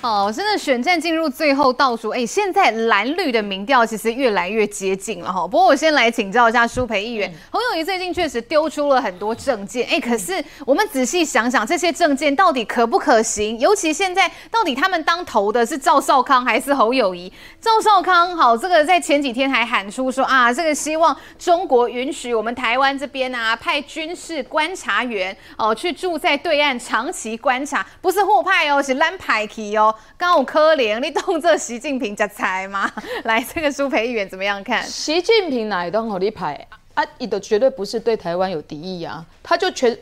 [0.02, 5.48] 哦，真的选战进入最后倒数，哎，现在蓝绿的民调其实越来越接近了哈。
[5.48, 13.58] 不过我先来请教一下舒培议员，侯友谊最近确实丢出了很多证件，哎，可是我们仔细想想，这些证件到底可不可行？
[13.58, 17.32] 尤其现在到底他们当头的是赵少康还是侯友谊？
[17.60, 29.85] 赵少康好，这个在前几天还喊出说啊，这个希望中国允许我们台湾这边啊派军事观察员哦去住在对岸长期观察，不是互派哦，是蓝派去哦。
[30.18, 32.92] 刚有可怜，你动这习近平在猜吗？
[33.26, 34.84] 来，这个苏培远怎么样看？
[34.84, 37.04] 习近平哪一段好立牌啊？
[37.18, 39.98] 你的绝对不是对台湾有敌意啊，他就全。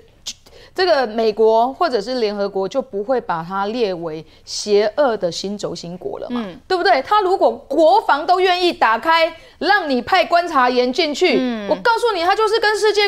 [0.76, 6.44] 这个美国或者是联合国就不会把它列为邪恶的新轴心国了嘛？
[6.46, 7.00] 嗯、对不对？
[7.04, 13.02] 他如果国防都愿意打开，让你派观察员进去，嗯、我告诉你，他就是跟世界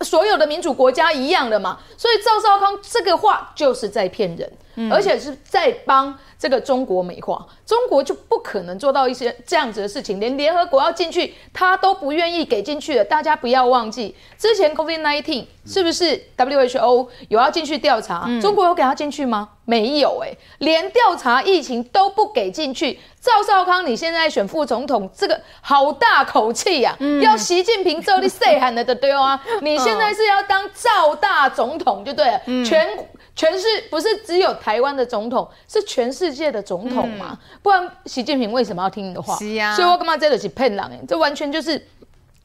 [0.00, 1.78] 所有的民主国家一样的嘛。
[1.96, 7.46] 所以赵少康这个话就是在骗人，嗯、而且是在帮这个中国美化。
[7.66, 13.04] 中国就不可能做到一些这样子的事情，连联合国要进去，他都不愿意给进去的。
[13.04, 18.24] 大家不要忘记，之前 COVID-19 是不是 WHO 有要进去调查？
[18.26, 19.48] 嗯、中国有给他进去吗？
[19.66, 23.00] 没有哎、欸，连调查疫情都不给进去。
[23.18, 27.00] 赵少康，你现在选副总统，这个好大口气呀、啊！
[27.00, 32.86] 嗯、要习近平这里 say 喊的对啊，你现在是要当赵大总统就对了，嗯、全
[33.36, 37.30] 全是不是只有台湾的总统，是全世界的总统嘛？
[37.32, 39.36] 嗯不然，习近平为什么要听你的话？
[39.36, 40.80] 是啊，所以我干嘛这里是骗人？
[40.80, 41.80] 哎，这完全就是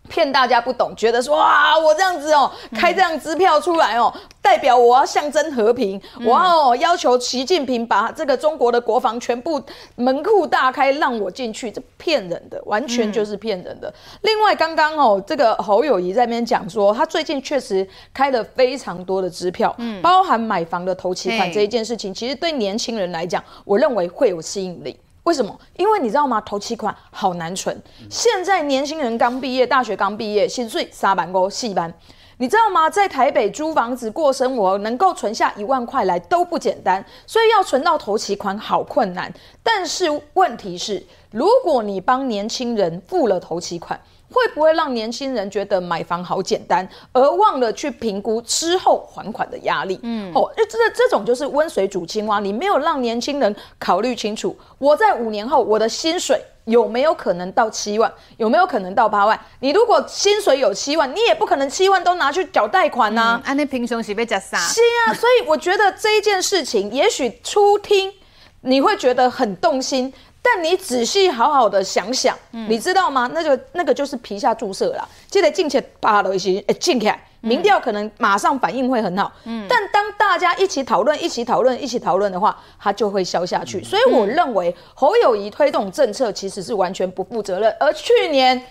[0.09, 9.61] 骗大家不懂，觉得说哇，我这样子哦，开这样支票出来哦，代表我要象征和平，我要要求习近平把这个中国的国防全部
[9.95, 13.93] 门户大开，让我进去，这骗人的，完全就是骗人的。
[14.21, 24.99] 另外，刚刚哦，这个侯友宜在那边讲说，他最近确实开了非常多的支票，包含买房的头期款这一件事情，其实对年轻人来讲，我认为会有吸引力。
[25.29, 25.55] 为什么？
[25.77, 26.41] 因为你知道吗？
[26.41, 27.79] 头期款好难存。
[28.09, 31.93] 现在年轻人刚毕业，大学刚毕业，薪水三班高四班，
[32.37, 32.89] 你知道吗？
[32.89, 39.31] 在台北租房子过生活，能够存下一万块来都不简单，所以要存到头期款好困难。
[39.61, 49.99] 但是问题是，如果你帮年轻人付了头期款，会不会让年轻人觉得买房好简单，而忘了去评估之后还款的压力？
[50.03, 59.39] 嗯，哦，这这种就是温水煮青蛙，你没有让年轻人考虑清楚，我在五年后我的薪水有没有可能到七万，有没有可能到八万？
[59.61, 63.41] 你如果薪水有七万，你也不可能七万都拿去缴贷款呐、啊。
[63.45, 64.57] 啊，那平常是被加杀。
[64.59, 68.13] 是啊，所以我觉得这一件事情，也许初听
[68.61, 70.13] 你会觉得很动心。
[70.41, 73.29] 但你仔细好好的想想，嗯、你知道吗？
[73.33, 75.07] 那个那个就是皮下注射啦。
[75.29, 79.31] 记得进去把了一些，哎，进去，民调可能马上反应会很好。
[79.43, 83.79] 嗯，但当大家一起讨论、一起讨论、一起讨论的话，它就会消下去。
[83.79, 87.75] 嗯、所以我认为侯友谊推动政策其实是完全不负责任。
[87.79, 88.61] 而去年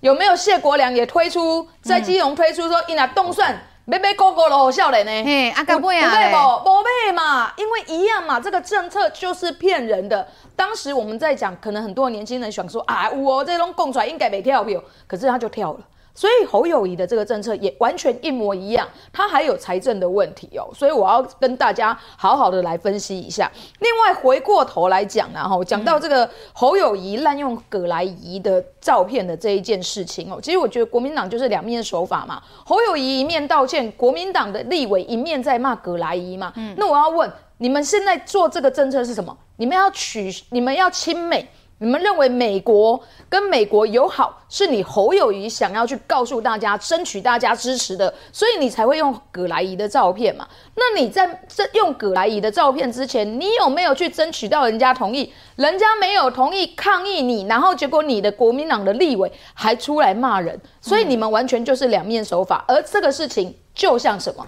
[0.00, 3.60] 有没有谢国良也推出在基隆推出说，一拿动算。
[3.88, 5.10] 没没高高的好笑嘞呢？
[5.24, 6.10] 嘿，阿干不呀？
[6.14, 6.62] 对不？
[6.62, 10.28] 不配嘛，因为一样嘛，这个政策就是骗人的。
[10.54, 15.80] 当时我们在讲，可能很多年轻人想说啊，我这种供出来应该没跳票，可是他就跳了。
[16.18, 23.48] 所以侯友谊的这个政策也完全一模一样，他还有财政的问题哦，所以我要跟大家好好的来分析一下。
[23.78, 36.52] 另外回过头来讲呢，哈，讲到这个侯友谊滥用葛莱仪的照片的这一件事情哦，其实我觉得国民党就是两面手法嘛，侯友谊一面道歉，国民党的立委一面在骂葛莱仪嘛。
[36.56, 39.38] 嗯，那我要问你们现在做这个政策是什么？
[39.58, 41.48] 你们要取，你们要亲美？
[41.80, 50.46] 你们认为美国跟美国友好是你侯友谊想要去告诉大家、争取大家支持的，所以你才会用葛莱仪的照片嘛？
[50.74, 55.32] 那你在这用葛莱仪的照片之前，你有没有去争取到人家同意？
[55.54, 62.64] 人家没有同意抗议你，然后结果你的国民党的立委还出来骂人，所以你们完全就是两面手法。
[62.66, 64.44] 而这个事情就像什么？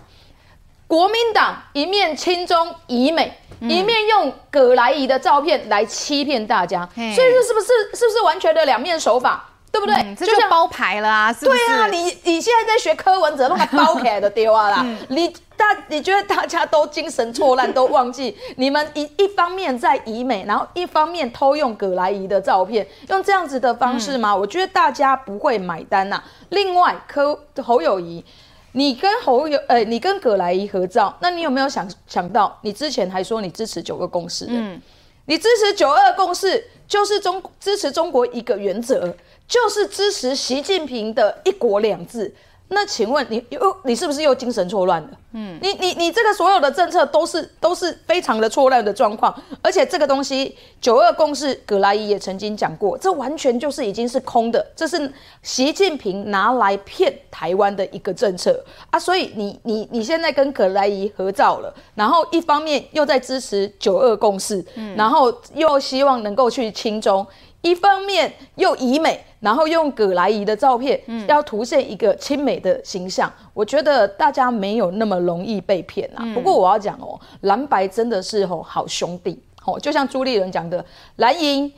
[0.91, 3.33] 国民党一面亲中以美。
[3.63, 9.95] 一面用葛莱仪的照片来欺骗大家，嗯、所以这是不是是不是完全的两面手法，对不对？
[9.97, 11.31] 嗯、这就包牌了啊！
[11.31, 11.67] 是不是？
[11.67, 14.79] 对啊，你你现在在学柯文哲，那个包起来的丢啊啦！
[14.83, 24.31] 嗯、你大你觉得大家都精神错乱，都忘记 你们一一方面在以美，然后一方面偷用葛莱仪的照片，用这样子的方式吗？
[24.33, 26.25] 嗯、我觉得大家不会买单呐、啊。
[26.49, 28.25] 另外，柯侯友宜。
[28.73, 34.47] 你跟侯友，呃、欸，你跟葛莱仪合照，那你有没有想想到，你之前还说你支持九二共识？
[34.49, 34.81] 嗯，
[35.27, 39.15] 你支持九二共识，就是中支持中国一个原则，
[39.49, 42.35] 就是支持习近平的一国两制。
[42.73, 45.09] 那请问你又你是不是又精神错乱了？
[45.33, 58.99] 嗯，你你你这个所有的政策都是都是非常的错乱的状况，而且这个东西九二共识，葛莱仪也曾经讲过，这完全就是已经是空的，这是习近平拿来骗台湾的一个政策啊！
[58.99, 67.27] 所以你你你现在跟葛莱仪合照了，然后一方面又在支持九二共识，嗯，然后又希望能够去亲中。
[67.63, 73.31] 一方面又以美，然后用葛莱仪的照片，嗯，要凸显一个亲美的形象。
[73.53, 76.21] 我觉得大家没有那么容易被骗啊。
[76.21, 80.85] 嗯、不过我要讲哦，蓝白真的是吼好兄弟，吼就像朱立伦讲的，
[81.17, 81.71] 蓝营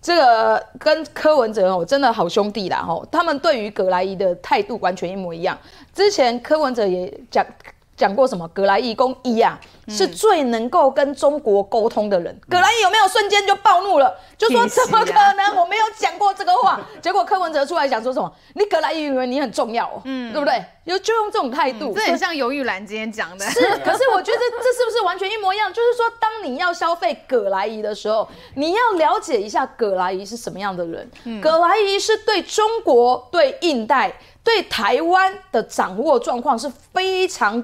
[0.00, 5.58] 这个跟柯文哲哦真的好兄弟啦，吼他们对于葛莱仪的态度完全一模一样。
[5.92, 7.44] 之前柯文哲也讲
[7.96, 9.58] 讲过什么，葛来仪公一样。
[9.88, 14.12] 是最能够跟中国沟通的人，葛来仪有没有瞬间就暴怒了？
[14.36, 15.54] 就说怎么可能？
[15.54, 16.80] 我没有讲过这个话。
[17.00, 18.28] 结果柯文哲出来讲说什么？
[18.54, 20.60] 你葛来仪以为你很重要，嗯，对不对？
[20.84, 23.44] 就就用这种态度，这很像尤玉兰今天讲的。
[23.46, 25.72] 是，可是我觉得这是不是完全一模一样？
[25.72, 31.08] 就是说，当你要消费葛莱仪的时候，你要了解一下葛莱仪是什么样的人。
[31.40, 34.12] 葛莱仪是对中国、对印代、
[34.46, 37.60] 对台湾的掌握状况是非常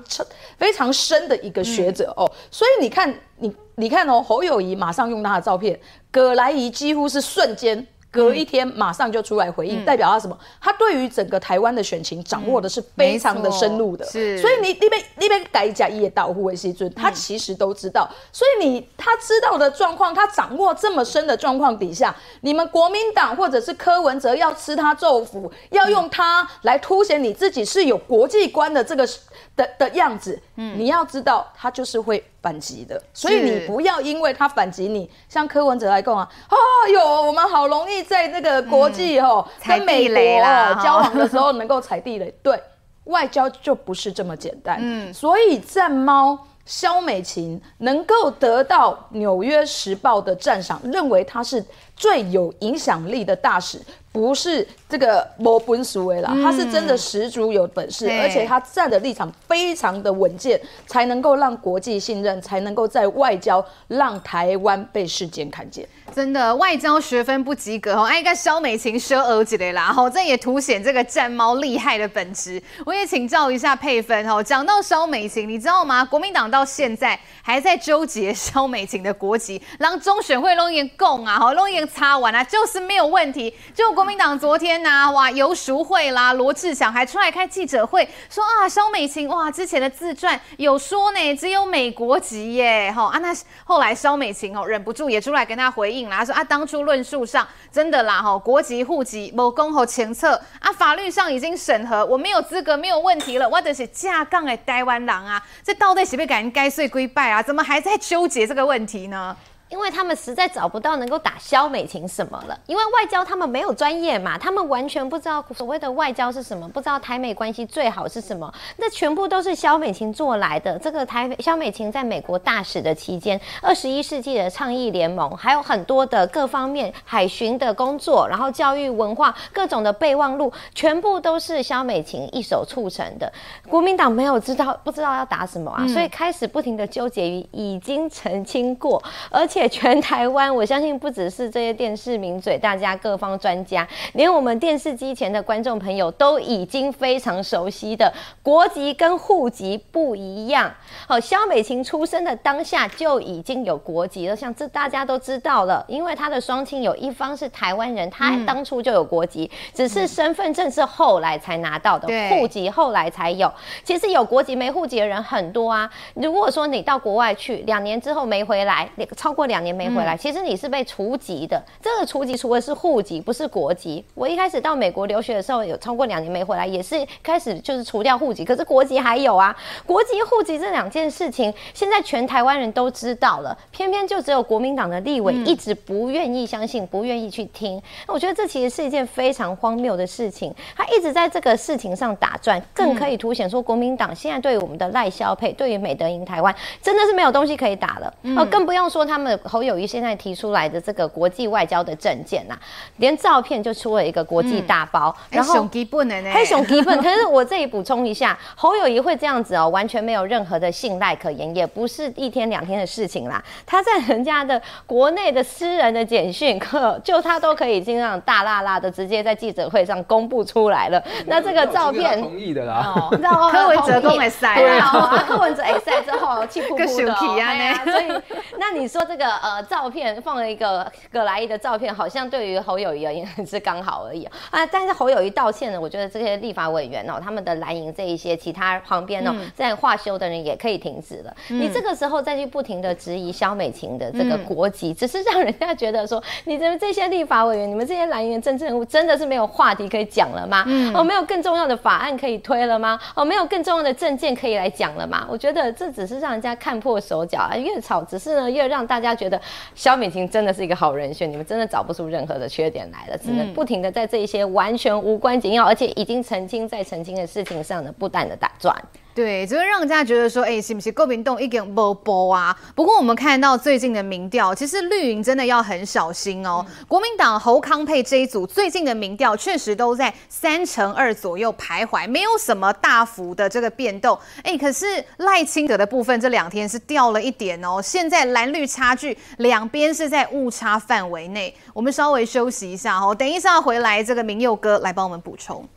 [0.58, 2.12] 非常深的一个学者。
[2.16, 5.78] 哦，所以你看，你你看哦，侯友谊马上用他的照片，
[6.10, 7.86] 葛莱仪几乎是瞬间。
[8.12, 10.38] 隔一天马上就出来回应，嗯、代表他什么？
[10.60, 14.38] 他对于整个台湾的选情掌握的是非常的深入的，嗯、是。
[14.38, 18.06] 所以你那边那边改假也到护卫西尊，他其实都知道。
[18.30, 29.08] 所以你他知道的状况，他掌握这么深的状况底下，你们国民党或者是柯文哲要吃他豆腐，要用他来凸显你自己是有国际观的这个
[29.56, 30.40] 的的样子。
[30.56, 32.22] 嗯，你要知道他就是会。
[32.42, 36.56] 反击的，所以你不要因为他反击你，像柯文哲来讲啊，哦
[36.92, 42.60] 哟，我们好容易在那个国际哦，跟美国交往的时候能够踩地雷， 对，
[43.04, 44.76] 外交就不是这么简单。
[44.80, 46.36] 嗯，所以战猫
[46.66, 53.80] 萧美琴能够得到《纽约时报》的赞赏，认为他是最有影响力的大使。
[54.12, 65.88] 不是这个没本事的啦，嗯、他是真的十足有本事，对而且他站的立场非常的稳健，才能够让国际信任，才能够在外交让台湾被世界看见。
[66.14, 72.62] 真的外交学分不及格哦，哎，跟萧美琴说儿子的啦，吼，这也凸显这个战猫厉害的本质。
[72.84, 76.04] 我也请教一下佩芬哦，讲到萧美琴，你知道吗？
[76.04, 83.54] 国民党到现在还在纠结萧美琴的国籍，让中选会弄一供啊，吼，弄一擦完啊，就是没有问题。
[83.74, 93.34] 就国民党昨天呐、哇，游淑慧啦，罗志祥还出来开记者会，说啊，萧美琴哇，之前的自传有说呢，只有美国籍耶，吼啊，那
[93.64, 96.01] 后来萧美琴哦，忍不住也出来跟他回应。
[96.08, 107.42] 啦，说啊，当初论述上真的啦，哈，国籍户籍某公侯前策啊，法律上已经审核，我没有资格，没有问题了，我就是架杠的台湾人啊，这到底是不是该该睡归拜啊？
[107.42, 109.36] 怎么还在纠结这个问题呢？
[109.72, 120.78] 因为他们实在找不到能够打肖美琴什么了，因为外交他们没有专业嘛，他们完全不知道所谓的外交是什么，不知道台美关系最好是什么，那全部都是肖美琴做来的。
[120.78, 133.32] 这个台肖美琴在美国大使的期间，二十一世纪的倡议联盟，还有很多的各方面海巡的工作，然后教育文化各种的备忘录，全部都是肖美琴一手促成的。
[133.70, 139.61] 国民党没有知道，不知道要打什么啊，嗯、所以开始不停的纠结于已经澄清过，而且。
[139.68, 150.72] 全台湾，我相信不只是这些电视名嘴，大家各方专家，连我们电视机前的观众朋友都已经非常熟悉的国籍跟户籍不一样。
[151.06, 163.52] 好，肖美琴出生的当下就已经有国籍了，像这大家都知道了，因为她的双亲有一方是台湾人，他当初就有国籍，只是身份证是后来才拿到的，户籍后来才有。
[163.84, 165.88] 其实有国籍没户籍的人很多啊。
[166.14, 169.42] 如果说你到国外去，两年之后没回来，超过。
[169.52, 171.62] 两年没回来，其实你是被除籍的。
[171.82, 174.02] 这个除籍除的是户籍，不是国籍。
[174.14, 179.54] 我一开始到美国留学的时候，有超过两年没回来，也是开始就是除掉户籍，可是国籍还有啊。
[179.84, 187.80] 国籍、户籍这两件事情，现在全台湾人都知道了，偏偏就只有国民党的立委一直不愿意相信，不愿意去听。
[188.06, 190.54] 我觉得这其实是一件非常荒谬的事情。
[190.74, 198.14] 他一直在这个事情上打转，更可以凸显说国民党现在对于我们的赖萧配，对于美德赢台湾，真的是没有东西可以打了。
[198.36, 199.38] 哦，更不用说他们。
[199.44, 202.56] 侯友谊现在提出来的这个国际外交的证件呐，
[202.96, 206.96] 连照片就出了一个国际大包，嗯、然后熊基本的呢，很基本。
[207.02, 213.42] 可是我这里补充一下，侯友谊会这样子哦，完全没有任何的信赖可言，也不是一天两天的事情啦。
[213.66, 221.02] 他在人家的国内的私人的简讯，可就他都可以经常大辣辣的直接在记者会上公布出来了。
[221.26, 223.08] 那这个照片同意的啦，哦、
[223.50, 228.22] 柯文哲公也塞啊，柯文哲哎塞之后气噗噗的、 哦哎，所以
[228.58, 229.21] 那你说这个。
[229.24, 234.66] 呃，照片放了一个葛莱伊的照片，好像对于侯友谊而言是刚好而已啊。
[234.70, 241.36] 但是侯友谊道歉呢，我觉得这些立法委员哦，他们的蓝营这一些其他旁边哦，在化修的人也可以停止了。
[241.50, 250.64] 嗯、你这个时候再去不停的质疑肖美琴的这个国籍，嗯、只是让人家觉得说，你们这些立法委员，你们这些蓝营的政治人物，真的是没有话题可以讲了吗？
[250.66, 252.98] 嗯、哦，没有更重要的法案可以推了吗？
[253.14, 255.26] 哦，没有更重要的证件可以来讲了吗？
[255.28, 259.40] 我觉得这只是让人家看破手脚啊，越吵只是呢越让大家觉得
[259.74, 268.74] 肖美婷真的是一个好人选，你们真的找不出任何的缺点来了，只能不停的在这一些完全无关紧要，而且已经澄清在澄清的事情上呢，不断的打转。
[269.14, 272.58] 对，只会让人家觉得说，哎、欸，是不是国民党一点波波啊？
[272.74, 276.64] 不过我们看到最近的民调，其实绿营真的要很小心哦。
[276.66, 284.18] 嗯、国民党侯康配这一组最近的民调确实都在三成二左右徘徊，没有什么大幅的这个变动。
[284.38, 284.86] 哎、欸，可是
[285.18, 287.82] 赖清德的部分这两天是掉了一点哦。
[287.82, 291.54] 现在蓝绿差距两边是在误差范围内。
[291.74, 295.68] 我们稍微休息一下哦，等一下回来，这个明佑哥来帮我们补充。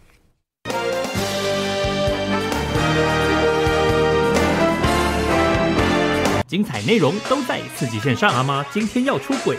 [6.48, 9.58] 精彩内容都在刺激线上，阿妈今天要出轨。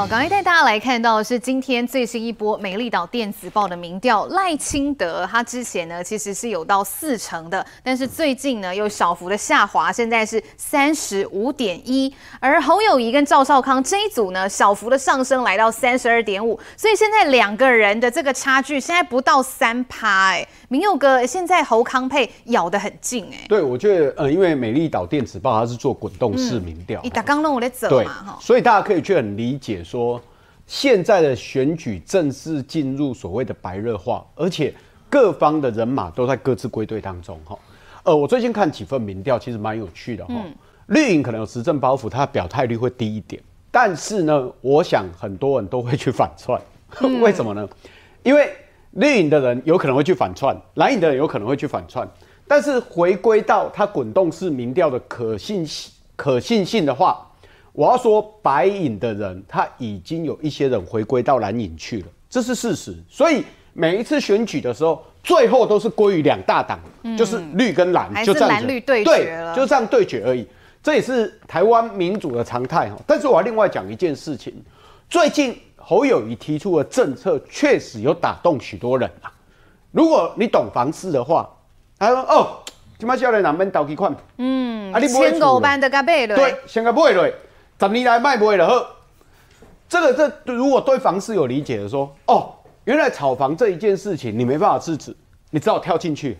[0.00, 29.82] 好，刚才带大家来看到的是今天最新一波美丽岛电子报的民调，赖清德他之前呢其实是有到四成的，但是最近呢又小幅的下滑，现在是三十五点一，而侯友宜跟赵少康这一组呢小幅的上升来到三十二点五，所以现在两个人的这个差距现在不到三趴，哎，明佑哥现在侯康配咬得很近，哎，对，我觉得呃，因为美丽岛电子报它是做滚动式民调，你打刚弄我在走嘛，哈，所以大家可以去很理解。
[29.82, 30.22] 说
[30.68, 34.72] 现在的选举正式进入所谓的白热化，而且
[35.08, 37.58] 各方的人马都在各自归队当中哈。
[38.04, 40.34] 呃，我最近看几份民调，其实蛮有趣的哈。
[40.86, 43.42] 绿营可能有执政包袱，它表态率会低一点，
[43.72, 46.62] 但是呢，我想很多人都会去反串，
[47.20, 47.68] 为什么呢？
[48.22, 48.52] 因为
[48.92, 52.08] 绿营的人有可能会去反串，蓝营的人有可能会去反串。
[52.46, 57.24] 但是回归到它滚动式民调的可信性可信性的话，
[57.72, 62.96] 我要说白影的人他已经有一些人回归到蓝影去了，这是事实。
[63.08, 70.44] 所以每一次选举的时候，最后都是归于两大党，嗯、就是绿跟蓝，就这样子，蓝绿对决了，对，就这样对决而已。
[70.82, 72.96] 这也是台湾民主的常态哈。
[73.06, 74.52] 但是我要另外讲一件事情，
[75.08, 75.56] 最近
[75.90, 79.32] 侯友谊提出的政策确实有打动许多人啊。
[79.90, 81.50] 如果你懂房市的话，
[81.98, 82.58] 他说哦，
[82.96, 87.28] 今麦少年人免投几款，嗯，啊，你千五万的甲买了，对，先甲买了，
[87.80, 88.86] 十年来卖不会了呵。
[89.88, 90.14] 这个
[90.44, 92.52] 这如果对房市有理解的说，哦，
[92.84, 95.16] 原来炒房这一件事情你没办法制止，
[95.50, 96.38] 你只好跳进去。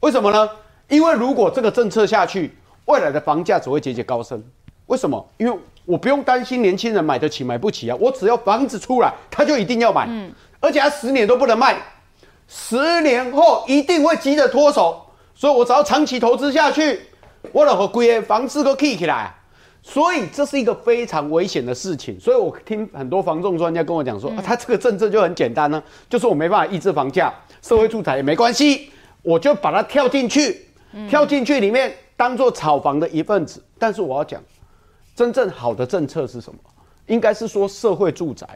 [0.00, 0.50] 为什么呢？
[0.88, 4.42] 因为如果这个政策下去，未来的房价只会节节高升，
[4.86, 5.24] 为什么？
[5.36, 11.76] 因为我不用担心年轻人买得起买不起啊，我只要房子出来，他就一定要买，嗯，而且他十年都不能卖，
[12.46, 15.04] 十年后一定会急着脱手，
[15.34, 17.00] 所以我只要长期投资下去，
[17.52, 19.34] 我老和贵房子都 k 起来，
[19.82, 22.18] 所以这是一个非常危险的事情。
[22.20, 24.36] 所以我听很多房仲专家跟我讲说，嗯。
[24.36, 28.90] 啊，他这个政策就很简单呢，就是我没办法抑制房价，社会住宅也没关系，
[29.22, 30.66] 我就把它跳进去，
[31.08, 31.92] 跳进去里面。
[32.16, 34.38] 当做炒房的一份子，但是我要讲，
[35.20, 36.58] 真正好的政策是什么？
[37.04, 38.48] 应该是说社会住宅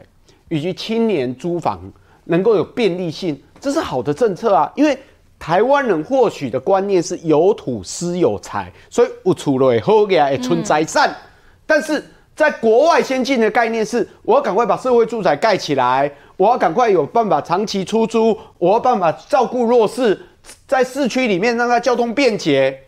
[0.49, 1.79] 以及青年租房
[2.23, 4.71] 能够有便利性，这是好的政策啊。
[4.73, 4.97] 因为
[5.37, 11.15] 台湾人或许的观念是有土斯有财，所以有厝落好嘅会存财产。
[11.67, 12.03] 但是
[12.35, 20.19] 在国外先进的概念是，我要赶快把社会住宅盖起来，我要赶快有办法长期出租，我要办法照顾弱势，
[20.65, 22.81] 在市区里面让它交通便捷。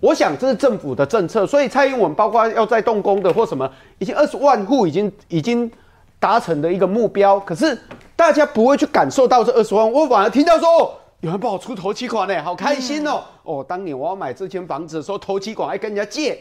[0.00, 5.70] 我想这是政府的政策，所以蔡英文包括要在动工的或什么，已经二十万户已经已经
[6.18, 7.38] 达成的一个目标。
[7.40, 7.78] 可是
[8.14, 13.22] 大家不会去感受到这二十万，我反而听到说哦，有人帮我出头期款呢，好开心哦！
[13.44, 16.38] 嗯、哦，当年我要买这间房子的时候，头期款还跟人家借，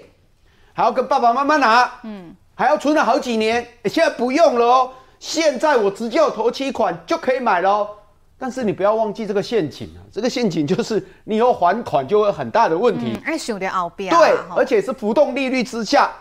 [0.73, 3.65] 还要跟爸爸妈妈拿，嗯，还要存了好几年。
[3.85, 4.89] 现在不用了哦，
[5.19, 7.89] 现在我直接有头期款就可以买了哦。
[8.37, 10.03] 但是你不要忘记这个陷阱啊！
[10.11, 13.17] 这个陷阱就是你以后还款就会很大的问题。
[13.23, 14.17] 哎、嗯，有点奥标。
[14.17, 16.11] 对，而且是浮动利率之下，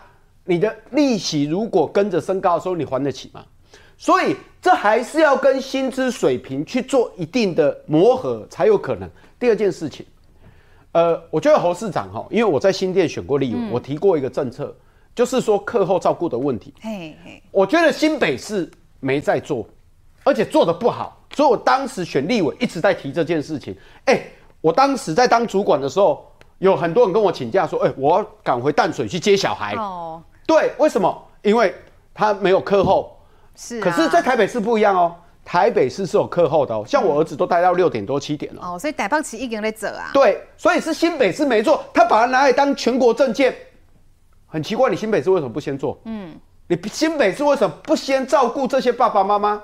[0.44, 3.44] 你的利息如果跟着升高的时候，你还得起吗？
[3.96, 9.08] 所以这还是要跟薪资水平去做一定的磨合才有可能。
[9.38, 10.04] 第二件事情，
[10.92, 14.74] 呃，我觉得侯市长哈，因为我在新店选过立委，嗯、我提过一个政策，
[15.14, 16.72] 就是说课后照顾的问题。
[16.80, 19.66] 嘿嘿，我觉得新北市没在做，
[20.24, 21.21] 而且做的不好。
[21.34, 23.76] 所以我当时选立委一直在提这件事情。
[24.04, 26.24] 哎、欸，我当时在当主管的时候，
[26.58, 31.28] 有很多人跟我请假说：“哎、欸，我要赶回淡水去接小孩。”哦，对，为什么？
[31.42, 31.74] 因为
[32.14, 33.18] 他没有课后。
[33.56, 33.82] 是、啊。
[33.82, 35.14] 可是，在台北市不一样哦。
[35.44, 36.84] 台北市是有课后的哦。
[36.86, 38.62] 像我儿子都待到六点多七点了。
[38.62, 40.10] 哦，所以台北市已经在走啊。
[40.14, 43.54] 对，所以是新北市没做，他把它拿来当全国政见。
[44.46, 45.98] 很奇怪，你新北市为什么不先做？
[46.04, 46.38] 嗯。
[46.68, 49.60] 你新北市为什么不先照顾这些爸爸妈妈？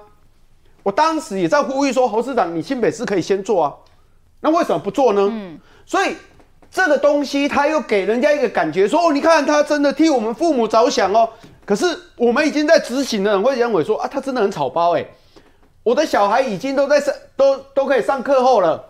[0.82, 3.74] 我当时也在呼吁说，侯市长，你新北市可以先做啊，
[4.40, 5.28] 那为什么不做呢？
[5.30, 6.16] 嗯，所以
[6.70, 11.28] 这个东西他又给人家一个感觉说，哦，你看他真的替我们父母着想哦。
[11.66, 11.84] 可是
[12.16, 15.04] 我们已经在执行的人会认为说，啊，他真的很草包哎，
[15.82, 18.82] 我的小孩已经都在上，都都可以上课后了，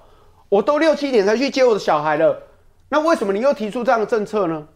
[0.49, 2.41] 我都六七点才去接我的小孩了，
[2.89, 4.67] 那为什么你又提出这样的政策呢？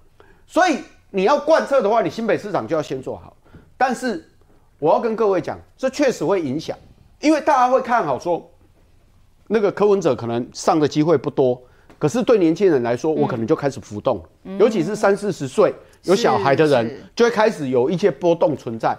[0.46, 0.78] 所以
[1.10, 3.36] 你要贯彻的话，你新北市长就要先做好。
[3.78, 4.28] 但是
[4.78, 6.76] 我要跟各位讲，这确实会影响。
[7.22, 8.50] 因为大家会看好说，
[9.46, 11.62] 那个柯文哲可能上的机会不多，
[11.98, 18.96] 可是对年轻人来说，我可能就开始浮动，嗯、尤其是三四十岁有小孩的人，就会开始有一些波动存在。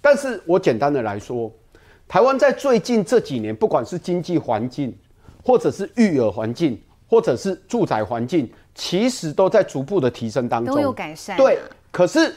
[0.00, 1.52] 但是我简单的来说，
[2.06, 4.96] 台湾在最近这几年，不管是经济环境，
[5.42, 11.38] 或者是育儿环境，或者是住宅环境，其实都在逐步的提升当中，都有改善、啊。
[11.38, 11.58] 对，
[11.90, 12.32] 可是。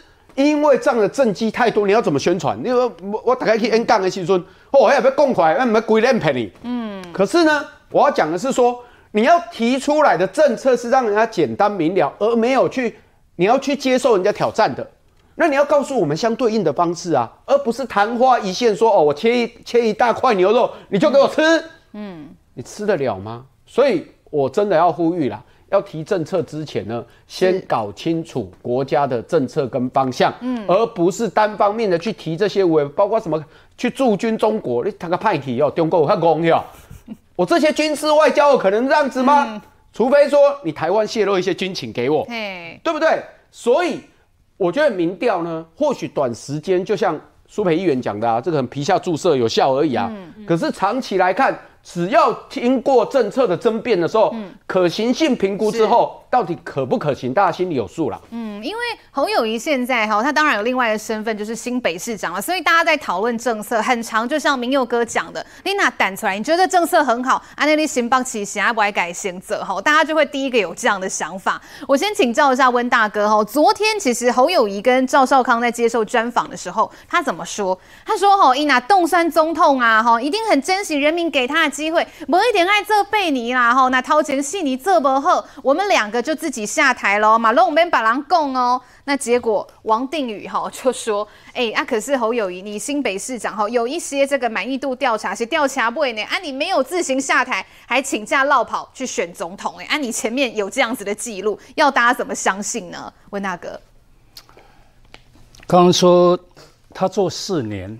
[0.47, 2.57] 因为这样的政绩太多，你要怎么宣传？
[2.63, 5.53] 你说我我大概去 N 杠的时阵，哦，还要不要公款？
[5.57, 6.49] 那你们归脸骗你？
[6.63, 7.03] 嗯。
[7.11, 8.81] 可是呢，我要讲的是说，
[9.11, 12.95] 你要提出来的政策是让人家简单明了，而没有去
[13.35, 14.89] 你要去接受人家挑战的。
[15.35, 21.41] 那你要告诉我们相对应的方式啊，而不是昙花一现说哦，我切一切一大块牛肉，你就给我吃。
[21.91, 22.29] 嗯。
[22.53, 23.45] 你吃得了吗？
[23.65, 25.43] 所以我真的要呼吁啦。
[25.71, 33.43] 要提政策之前呢，先搞清楚国家的政策跟方向，嗯，而不是单方面的去提这些，我包括什么
[33.77, 36.63] 去驻军中国，你谈个派题哦，中国有功哟，
[37.35, 39.45] 我这些军事外交有可能这样子吗？
[39.47, 39.61] 嗯、
[39.93, 43.23] 除非说你台湾泄露一些军情给我，对不对？
[43.51, 43.99] 所以
[44.57, 58.21] 我觉得民调呢，或许短时间就像苏培议员讲的啊，这个很皮下注射有效而已啊，嗯嗯、可是长期来看，只要经过政策的争辩的时候，嗯、可行性评估之后，到底可不可行，大家心里有数了。
[58.31, 58.81] 嗯，因为
[59.11, 71.61] 侯友谊现在哈，他当然有另外的身份，就是新北市长了，所以大家在讨论政策很长，就像明佑哥讲的，你拿胆出来，你觉得政策很好，安内利新邦起行，不爱改行者哈，大家就会第一个有这样的想法。
[71.87, 77.77] 我先请教一下温大哥哈，昨天其实侯友谊跟赵少康在接受专访的时候，他怎么说？
[78.05, 88.81] 他说哈，伊拿冻酸总统啊哈，一定很珍惜人民给他的机会，某一点爱这贝尼啦哈，那掏钱戏你这么好，我们两个就自己下台喽，马龙我们把狼供哦。
[89.05, 103.11] 那结果王定宇哈就说，哎、欸、啊，可是侯友谊你新北市长哈，有一些这个满意度调查是调查不呢，啊你没有自行下台，还请假落跑去选总统哎，啊你前面有这样子的记录，要大家怎么相信呢？
[103.31, 103.79] 温大哥，
[105.65, 106.39] 刚刚说
[106.93, 107.99] 他做四年，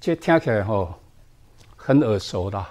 [0.00, 0.94] 这听起来哈
[1.76, 2.64] 很耳熟的。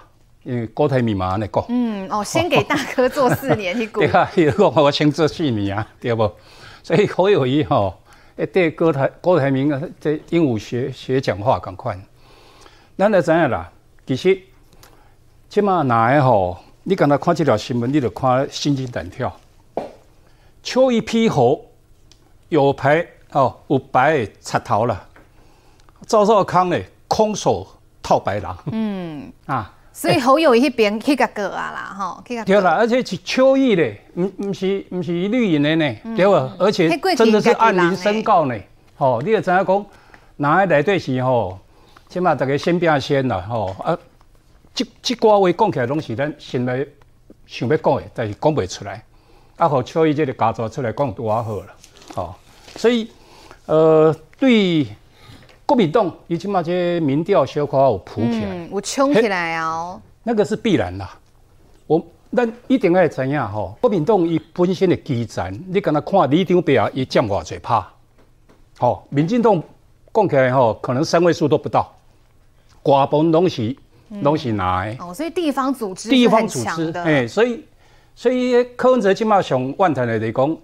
[0.44, 4.30] 因为郭台铭嘛，那个嗯哦，先给大哥做四年 一股，对啊，
[4.76, 6.22] 我先做四年啊，对不？
[6.88, 8.00] 所以侯友宜吼，
[8.36, 11.94] 诶，对郭台郭台铭啊，这鹦鹉学学讲话赶快。
[12.96, 13.70] 咱来知影啦，
[14.06, 14.40] 其实
[15.50, 19.30] 即马哪个吼，你刚才看这条新闻，你就看心惊胆跳。
[20.62, 21.62] 秋一批猴
[22.48, 25.08] 有牌哦，有白插头了，
[26.06, 27.66] 赵少康呢，空手
[28.02, 29.74] 套白狼，嗯啊。
[29.98, 36.54] 所以侯友宜那边去个个啊啦，吼，去甲，对啦，而且是秋意的，唔唔是唔是绿营的呢，嗯、对吧？
[36.56, 38.56] 而且真的是按铃申告呢，
[38.96, 39.86] 吼，你也知影讲，
[40.36, 41.58] 哪个内底是吼，
[42.08, 43.98] 起码大家先变先啦，吼啊，
[44.72, 46.86] 即即挂话讲起来拢是咱心内
[47.48, 49.02] 想要讲的，但是讲不出来，
[49.56, 51.66] 啊，好秋意这个家族出来讲多好了，
[52.14, 52.36] 吼，
[52.76, 53.10] 所以
[53.66, 54.86] 呃，对。
[55.68, 60.00] 国民党，伊起码这民调小可有浮起来，嗯，有冲起来哦。
[60.22, 61.14] 那个是必然啦。
[61.86, 62.02] 我
[62.34, 67.86] 咱一定要知影吼，国民党伊本身的基层，你敢若看李长伯啊，伊占偌济趴。
[68.78, 69.62] 吼，民进党
[70.14, 71.94] 讲起来吼，可能三位数都不到。
[72.82, 73.76] 瓜分拢是
[74.22, 74.96] 拢是哪的？
[75.04, 77.62] 哦，所以地方组织地方组织，哎、欸，所以
[78.14, 80.56] 所以柯文哲起码上万谈的来讲，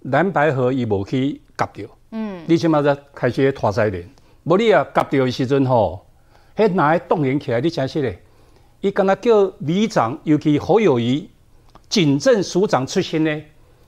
[0.00, 1.86] 蓝白河伊无去夹掉。
[2.10, 4.04] 嗯，你起码在开始拖赛点。
[4.44, 6.06] 无你啊，夹到的时阵吼，
[6.56, 7.60] 迄哪会动员起来？
[7.60, 8.18] 你真实嘞，
[8.80, 11.28] 伊敢若叫里长，尤其侯友谊，
[11.88, 13.42] 警政署长出身呢，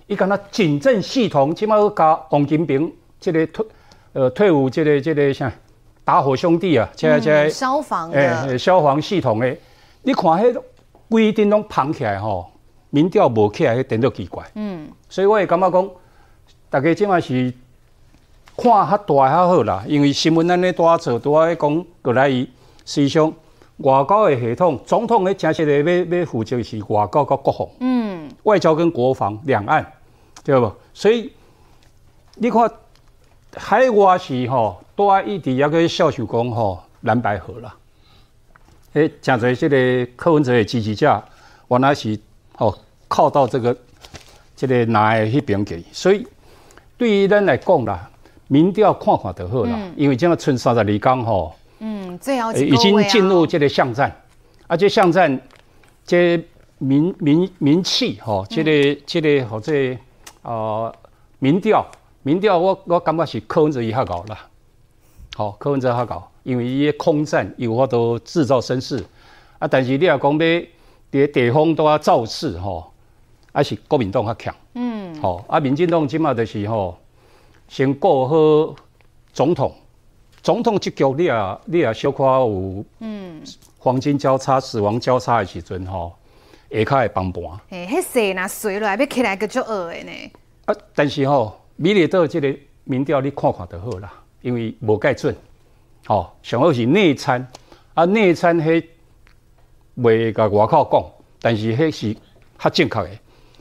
[0.06, 3.66] 伊敢若警政系统，起码加王金平，即个退
[4.12, 5.50] 呃退伍，即个即个啥
[6.04, 9.58] 打火兄弟啊，即个即个消防诶消防系统诶，
[10.02, 10.62] 你看迄
[11.08, 12.50] 规定拢绑起来吼，
[12.90, 14.44] 民调无起来，迄点都奇怪。
[14.54, 15.90] 嗯，所以我会感觉讲，
[16.68, 17.52] 大家即马是。
[18.56, 22.48] 看较大较好啦，因为新闻咱咧多做多爱讲过来伊，
[22.84, 23.32] 实际上
[23.78, 29.90] 外交的系统，总统咧正式的要要负责是外交甲国防，嗯，外交跟国防两岸，
[30.44, 30.70] 对不？
[30.92, 31.32] 所以
[32.34, 32.70] 你看
[33.56, 37.74] 海外是吼，多爱一直抑个笑想讲吼蓝白合啦，
[38.92, 41.22] 诶，诚侪即个柯文哲的支持者，
[41.68, 42.18] 原来是
[42.56, 42.76] 吼
[43.08, 43.74] 靠到这个
[44.54, 46.26] 即个哪个迄边去，所以
[46.98, 48.09] 对于咱来讲啦。
[48.52, 54.10] 民调看看就好了，嗯、因为这样剩三十二天吼，嗯，最好已经进入这个巷战，
[54.66, 55.40] 而且巷战
[56.04, 56.36] 这
[56.78, 59.72] 民民民气吼，这个、嗯、这个或者
[60.42, 60.92] 呃
[61.38, 61.86] 民调
[62.24, 64.36] 民调，我我感觉是柯文哲伊较高啦，
[65.36, 68.96] 好，柯文哲较高，因为伊个空战有法度制造声势，
[69.60, 72.90] 啊，但是你要讲要伫地方都要造势吼，
[73.52, 76.98] 还是国民党较强，嗯，好，啊，民进党今嘛就是吼。
[77.70, 78.74] 先过好
[79.32, 79.72] 总统，
[80.42, 83.40] 总统这局你也你也小可有，嗯，
[83.78, 86.12] 黄金交叉、死亡交叉的时阵吼，
[86.68, 87.44] 下骹会崩盘。
[87.68, 90.32] 诶，迄势若衰落来，要起来个足恶的呢。
[90.64, 92.52] 啊，但是吼，美丽岛这个
[92.82, 94.12] 民调你看看就好啦，
[94.42, 95.32] 因为无介准。
[96.06, 97.46] 吼，上好是内参，
[97.94, 98.84] 啊，内参迄
[99.96, 101.04] 袂甲外口讲，
[101.40, 102.16] 但是迄是
[102.58, 103.10] 较正确的。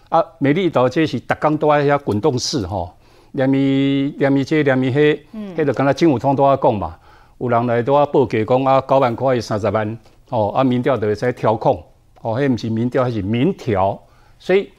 [0.10, 2.96] 啊，美丽岛这是逐工都爱遐滚动式吼。
[3.34, 5.20] 连咪连咪这念伊迄，
[5.56, 6.98] 迄就敢若政府通都啊讲嘛，
[7.38, 9.98] 有人来都啊报价讲啊，九万块三十万，
[10.30, 11.84] 哦，啊民调就会使调控，
[12.22, 14.02] 哦，迄毋是民调，迄是民调，
[14.40, 14.70] 所以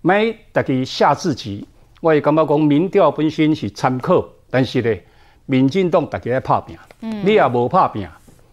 [0.00, 1.66] 买大家下自己，
[2.00, 5.04] 我会感觉讲民调本身是参考，但是咧，
[5.46, 8.08] 民进党大家爱拍拼，嗯、你也无拍拼，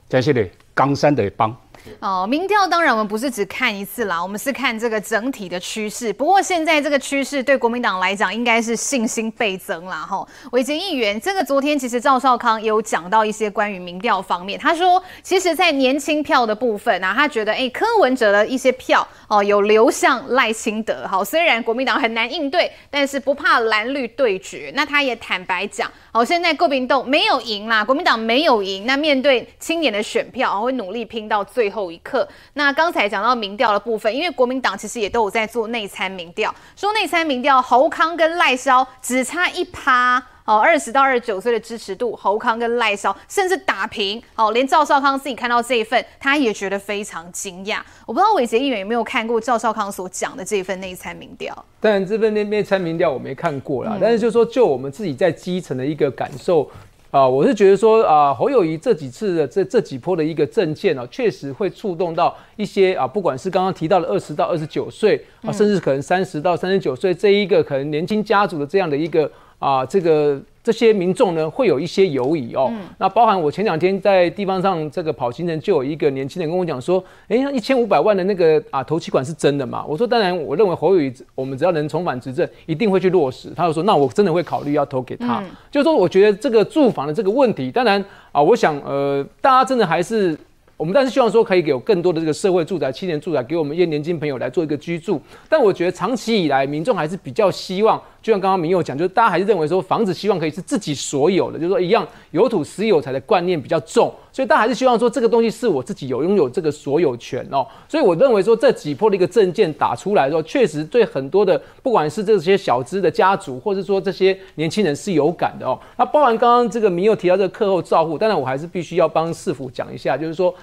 [0.10, 1.56] 但是咧，江山就会帮。
[2.00, 6.12] 哦，民调当然我们不是只看一次啦，我们是看这个整体的趋势。
[6.14, 9.98] 不过现在这个趋势对国民党来讲，应该是信心倍增啦。
[9.98, 21.08] 吼，伟捷议员，这个昨天其实赵少康也有讲到一些关于民调方面，他说，其实，在年轻票的部分啊，他觉得，哎，柯文哲的一些票哦，有流向赖清德。
[21.08, 24.72] 好，虽然国民党很难应对，但是不怕蓝绿对决。
[24.76, 28.86] 那他也坦白讲，好，现在国民党没有赢啦，国民党没有赢。
[28.86, 32.28] 那面对青年的选票，会努力拼到最后一刻。
[32.54, 47.80] 那刚才讲到民调的部分，因为国民党其实也都有在做内参民调，说内参民调侯康跟赖萧只差一趴哦，二十到二十九岁的支持度，侯康跟赖萧甚至打平哦，连赵少康自己看到这一份，他也觉得非常惊讶。
[48.06, 51.66] 我不知道伟杰议员有没有看过赵少康所讲的这份内参民调？
[51.80, 56.70] 当然，这份内内参民调我没看过啦，嗯、但是就是说，就我们自己在基层的一个感受。
[57.16, 70.42] 啊，我是觉得说啊，侯友谊这几次的这这几波的一个政见哦，确实会触动到一些啊，不管是刚刚提到的二十到二十九岁啊，甚至可能三十到三十九岁这一个可能年轻家族的这样的一个啊，这个。
[70.66, 72.70] 这些民众呢，会有一些犹疑哦。
[72.72, 76.98] 嗯、那包含我前两天在地方上这个跑行程，就有一个年轻人跟我讲说
[77.30, 85.40] ：“哎，那一千五百万的那个啊投期款是真的吗？”我说：“当然，我认为侯友宜，我们只要能重返执政，一定会去落实。”他就说：“那我真的会考虑要投给他。
[85.40, 90.36] 嗯”就是说，我觉得这个住房的这个问题，当然啊，我想呃，大家真的还是。
[90.78, 95.22] 我们但是希望说可以给有更多的这个社会住宅、青年住宅，给我们一些年轻朋友来做一个居住。
[95.48, 104.14] 但我觉得长期以来，民众还是比较希望，就像刚刚民佑讲，就是大家还是认为说房子希望可以是自己所有的，就是说一样有土斯有财的观念比较重。
[104.34, 107.66] 所以大家还是希望说这个东西是我自己有拥有这个所有权哦。
[107.88, 115.80] 所以我认为说这几波的一个证件打出来之后，确实对很多的不管是这些小资的家族，或者说这些年轻人是有感的哦。
[115.96, 120.54] 那包含刚刚这个民佑提到这个课后照护，当然我还是必须要帮市府讲一下，就是说。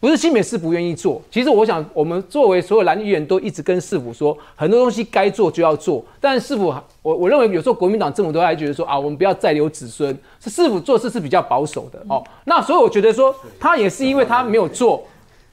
[0.00, 6.02] 不是新北市不愿意做，其实我想，我们作为所有蓝议员都一直跟市府说，很多东西该做就要做。
[6.18, 12.24] 但是市府，我我认为有时候国民党政府都还觉得说啊，我们不要再留子孙，是市府做事是比较保守的哦。
[12.44, 15.06] 那所以我觉得说，他也是因为他没有做。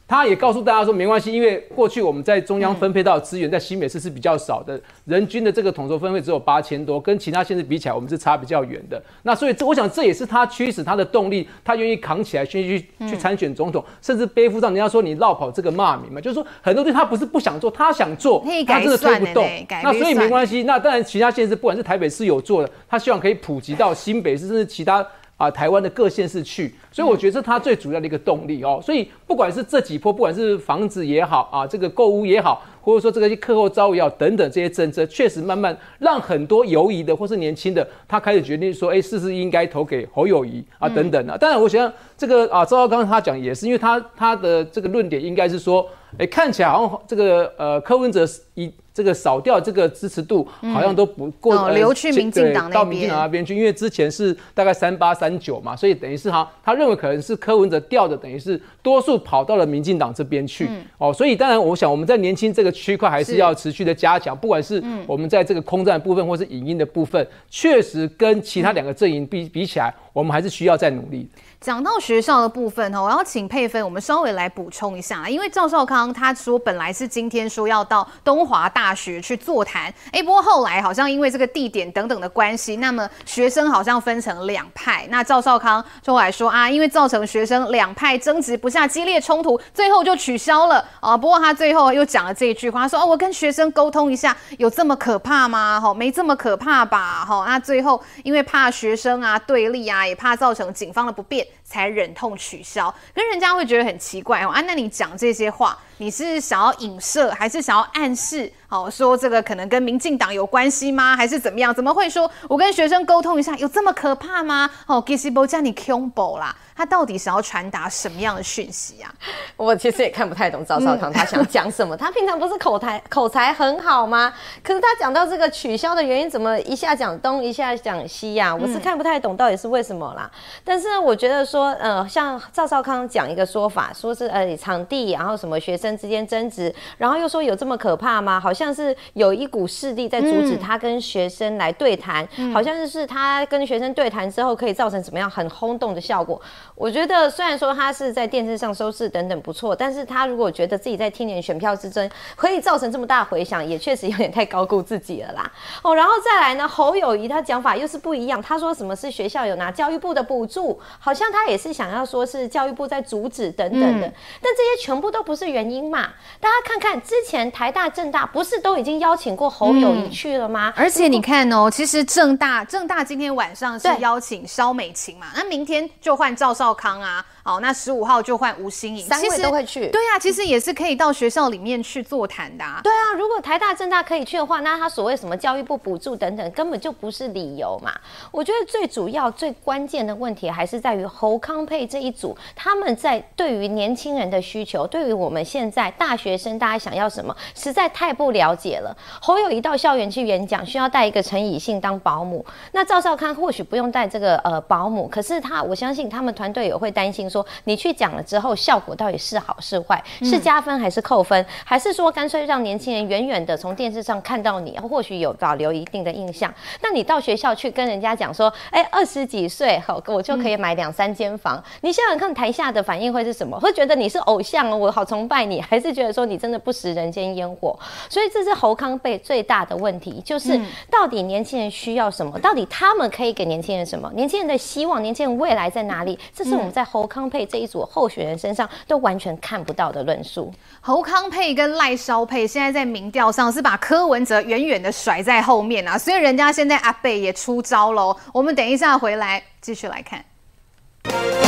[0.08, 9.04] 他也告诉大家说，没关系，因为过去我们在中央分配到的资源在新北市是比较少的，人均的这个统筹分配只有八千多，跟其他县市比起来，我们是差比较远的。
[9.24, 19.46] 那所以这，我想这也是他驱使他的动力，他愿意扛起来，去去去参选总统，甚至背负上人家说你绕跑这个骂名嘛，就是说很多东西他不是不想做，他想做，他真的推不动。
[19.84, 25.06] 那所以没关系，那当然其他县市不管是台北市有做的，他希望可以普及到新北市，甚至其他。
[25.38, 28.80] 啊，台湾的各县市去，所以我觉得是他最主要的一个动力哦。
[28.84, 41.38] 所以不管是这几波，不管是房子也好啊，这个购物也好，或者说这个课后照顾也好等等这些政策，确实慢慢让很多犹疑的或是年轻的，他开始决定说，哎，是不是应该投给侯友谊啊等等啊。
[41.38, 48.26] 当然，我想这个啊，赵少刚他讲也是，因为他他的这个论点应该是说，哎，看起来好像这个呃柯文哲
[48.56, 48.74] 一。
[48.98, 71.30] 这个扫掉这个支持度好像都不过，嗯哦、流去民进党那边，到民进党那边去，因为之前是大概三八三九嘛，所以等于是哈，他认为可能是柯文哲掉的，等于是多数跑到了民进党这边去，嗯、哦，所以当然我想我们在年轻这个区块还是要持续的加强，不管是我们在这个空战部分或是影音的部分，确实跟其他两个阵营比比起来，我们还是需要再努力。
[71.60, 91.18] 讲到学校的部分哈，我要请佩芬，我们稍微来补充一下，因为赵少康他说本来是今天说要到东华大学去座谈，哎，不过后来好像因为这个地点等等的关系，那么学生好像分成两派，那赵少康就来说啊，因为造成学生两派争执不下激烈冲突，最后就取消了啊。
[91.18, 95.82] 不过他最后又讲了这一句话，他说哦，我跟学生沟通一下，有这么可怕吗？
[95.82, 97.26] 哈，没这么可怕吧？
[97.26, 101.47] 哈，那最后因为怕学生啊对立啊，也怕造成警方的不便。
[101.48, 104.50] it 才忍痛取消，跟人家会觉得很奇怪哦。
[104.50, 108.52] 啊，那你讲这些话，你是想要影射，还是想要暗示？
[108.70, 111.16] 哦，说这个可能跟民进党有关系吗？
[111.16, 111.74] 还是怎么样？
[111.74, 114.70] 怎么会说我跟学生沟通一下，有这么可怕吗？
[114.86, 116.56] 哦，g i s i b o 叫你 combo 啦。
[116.76, 119.12] 他到底想要传达什么样的讯息啊？
[119.58, 121.96] 我其实也看不太懂赵少康他想讲什么。
[121.96, 124.32] 嗯、他平常不是口才口才很好吗？
[124.62, 128.56] 可是他讲到这个取消的原因，怎么一下讲东，一下讲西呀、啊？
[128.56, 130.30] 我是看不太懂到底是为什么啦。
[130.32, 138.40] 嗯、但是我觉得说，呃，像赵少康讲一个说法，说是呃场地，然后什么学生之间争执，然后又说有这么可怕吗？
[138.40, 146.42] 好像是有一股势力在阻止他跟学生来对谈，嗯、好像是他跟学生对谈之后可以造成怎么样很轰动的效果。
[146.76, 155.52] 我觉得虽然说他是在电视上收视等等不错，但是他如果觉得自己在青年选票之争可以造成这么大回响，也确实有点太高估自己了啦。
[155.82, 166.10] 哦，然后再来呢，侯友谊他讲法又是不一样，他说什么是学校有拿教育部的补助，好像他他也是想要说是教育部在阻止等等的，嗯、但这些全部都不是原因嘛？
[166.42, 170.74] 大家看看之前台大、政大不是都已经邀请过侯友谊去了吗？
[170.76, 177.26] 嗯、而且你看哦，其实政大政大今天晚上是邀请肖美琴嘛，那明天就换赵少康啊。
[177.48, 179.88] 好，那十五号就换吴新颖，三位都会去。
[179.88, 182.82] 对啊，其实也是可以到学校里面去座谈的啊。
[182.84, 187.90] 对啊，如果台大、政大可以去的话，那他所谓什么教育部补助等等，根本就不是理由嘛。
[188.32, 198.94] 我觉得最主要、最关键的问题还是在于侯康配这一组，他们在对于年轻人的需求，对于我们现在大学生大家想要什么，实在太不了解了。
[199.22, 207.37] 侯友宜到校园去演讲，需要带一个陈以信当保姆，那赵少康或许不用带这个呃保姆，可是他，我相信他们团队也会担心说。
[207.38, 210.04] 说你去讲了之后，效果到底是好是坏？
[210.22, 211.46] 是加分还是扣分？
[211.64, 216.54] 还是说干脆让年轻人远远的从电视上看到你，或许有保留一定的印象？
[216.82, 221.64] 那你到学校去跟人家讲说，哎，二十几岁，好，我就可以买两三间房。
[221.82, 223.60] 你想想看，台下的反应会是什么？
[223.60, 227.78] 会觉得你是偶像哦，我好崇拜你，还是觉得说你真的不食人间烟火？
[228.10, 230.60] 所以这是侯康贝最大的问题，就是
[230.90, 232.40] 到底年轻人需要什么？
[232.40, 234.12] 到底他们可以给年轻人什么？
[234.16, 236.18] 年轻人的希望，年轻人未来在哪里？
[236.34, 240.54] 这是我们在侯康配这一组候选人身上都完全看不到的论述。
[240.82, 248.16] 侯康配跟赖萧佩现在在民调上是把柯文哲远远的甩在后面啊，所以人家现在阿贝也出招喽。
[248.34, 251.47] 我们等一下回来继续来看。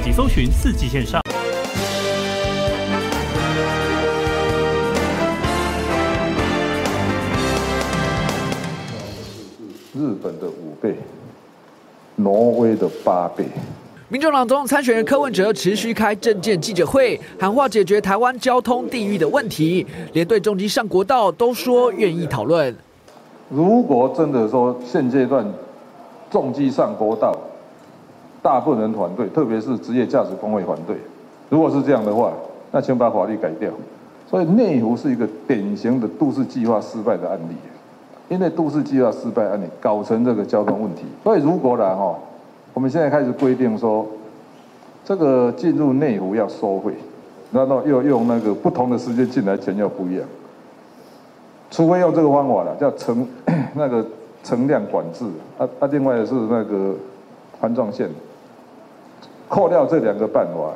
[0.00, 1.20] 立即搜寻四季线上。
[9.92, 10.96] 日本的五倍，
[12.16, 13.44] 挪威的八倍。
[14.08, 22.74] 民众党总统参选人柯文哲持续开政见记者会，喊话解决台湾交通地域的问题，连对重机上国道都说愿意讨论。
[23.50, 25.46] 如果真的说现阶段
[26.30, 27.36] 重机上国道，
[28.42, 30.96] 大部分人反对，特别是职业驾驶工会反对。
[31.48, 32.32] 如果是这样的话，
[32.72, 33.70] 那请把法律改掉。
[34.28, 37.54] 所以内湖是一个典型的都市计划失败的案例，
[38.28, 41.02] 因为都市计划失败案例搞成这个交通问题。
[41.24, 42.16] 所以如果啦哈，
[42.72, 44.06] 我们现在开始规定说，
[45.04, 46.92] 这个进入内湖要收费，
[47.50, 50.24] 然后又用那个不同的时间进来钱要不一样，
[51.72, 53.26] 除非用这个方法了，叫乘
[53.74, 54.06] 那个
[54.44, 55.24] 乘量管制。
[55.58, 56.94] 啊啊，另外是那个
[57.60, 58.08] 环状线。
[59.50, 60.72] 扣掉这两个办法，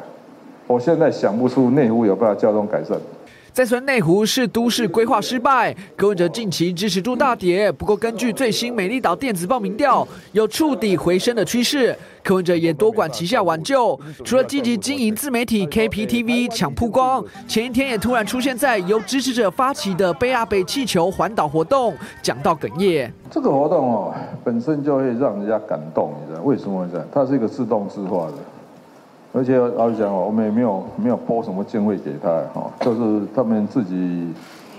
[0.67, 2.99] 我现在想不出内湖有办法交通改善。
[3.53, 7.71] 再说内湖是都市规划失败，柯文哲近期支持度大跌。
[7.71, 11.97] 不过根据最新美丽岛电子报民调，有触底回升的趋势。
[12.25, 23.13] 柯文哲也多管齐下挽救，除了积极经营自媒体 KPTV 抢曝光，前一天也突然出现在由支持者发起的北亚北气球环岛活动，讲到哽咽。
[23.31, 27.07] 这个活动哦，本身就会让人家感动，你知道为什么会这样？
[27.15, 28.33] 它是一个自动自化的。
[29.37, 34.29] 而且老实讲哦，我们也没有没有拨什么经费给他哈，就是他们自己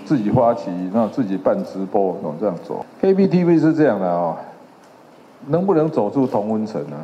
[0.06, 2.84] 自己发起，然后自己办直播，这样走。
[3.02, 4.34] KPTV 是这样的啊，
[5.48, 6.96] 能不能走出同温层呢？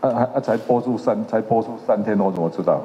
[0.00, 0.40] 啊啊啊！
[0.40, 2.80] 才播出三才播出三天，我怎么知道？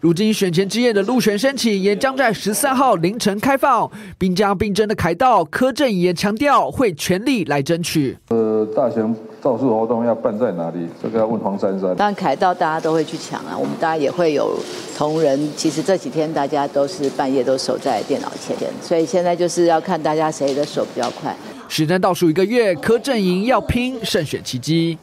[0.00, 8.18] 如今选前之夜的入选申请也将在十三号凌晨开放，兵家必争的凯道柯震也强调会全力来争取。
[8.28, 10.86] 呃，大型造势活动要办在哪里？
[11.02, 11.96] 这个要问黄珊珊。
[11.96, 14.56] 当然凯道大家都会去抢啊，我们大家也会有
[14.96, 15.52] 同仁。
[15.56, 21.34] 其实这几天大家都是半夜都守在电脑前，所以现在就是要看大家谁的手比较快。
[21.68, 24.96] 时间倒数一个月，柯阵营要拼胜选奇迹。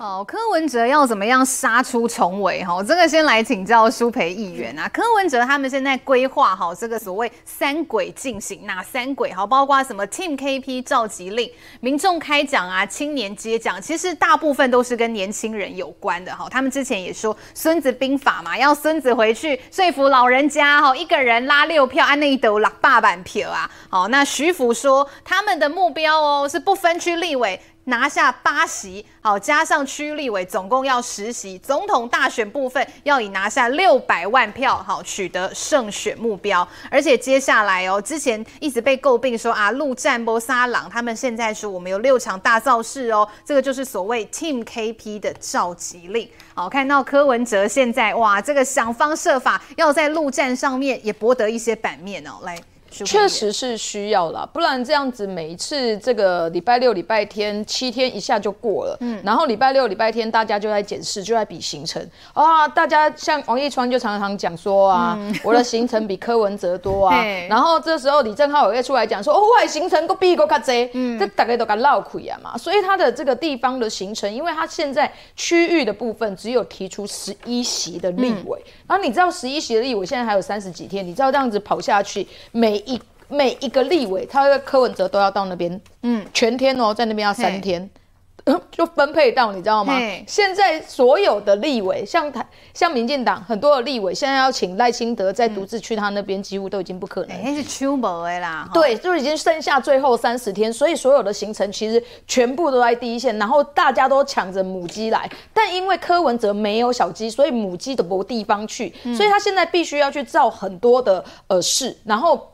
[0.00, 2.62] 好，柯文哲要怎么样杀出重围？
[2.64, 4.88] 哈，这个先来请教苏培议员啊。
[4.90, 9.32] 柯文哲他们现在规划好这个所谓三轨进行，哪三轨？
[9.32, 16.32] 好，包括什么 Team KP 召集令、民众开讲啊、青年接讲，其实大部分都是跟年轻人有关的。
[16.32, 23.68] 哈，他们之前也说孙子兵法嘛，要孙子回去说服老人家，哈，一个人拉六票，按那一斗拉八板票啊。
[23.88, 27.60] 好，那徐福说他们的目标哦是不分区立委。
[27.88, 36.66] 拿下八席，好，加上区立委总共要十席，总统大选部分要以拿下六百万票，好，取得胜选目标。
[36.90, 46.28] 而且接下来哦，之前一直被诟病说啊，陆战波沙朗，他们现在说我们有六场大造势哦，这个就是所谓 Team KP 的召集令。
[46.54, 52.58] 好，看到柯文哲现在哇，这个想方设法要在陆战上面也博得一些版面哦，来。
[52.90, 62.66] 确实是需要啦，不然这样子每一次这个礼拜六、礼拜天七天一下就过了，嗯，然后礼拜六、礼拜天大家就在检视，就在比行程啊。
[62.66, 67.22] 大家像王一川就常常讲说啊，嗯、 我的行程比柯文哲多啊。
[67.48, 72.56] 然后这时候李正浩也会出来讲说，哦，我的行程都比够卡贼，嗯，这大概都敢闹亏啊嘛。
[72.56, 82.77] 所以他的这个地方的行程，因为他现在区域的部分只有提出十一席的立委，嗯、然后你知道十一席的立委现在还有三十几天，你知道这样子跑下去每。
[82.86, 87.90] 一每一个立委，他的柯文哲都要到那边，嗯，全天哦，在那边要三天，
[88.72, 89.92] 就分配到，你知道吗？
[90.26, 97.42] 现在所有的立委，像台像民进党很多的立委，现在要请赖清德再独自去他那边，几乎都已经不可能。
[97.44, 112.48] 那是秋博的啦，对，就已经剩下最后三十天，所以所有的行程其实全部都在第一线，然后大家都抢着母鸡来，但因为柯文哲没有小鸡，所以母鸡都没地方去，所以他现在必须要去造很多的呃事，然后。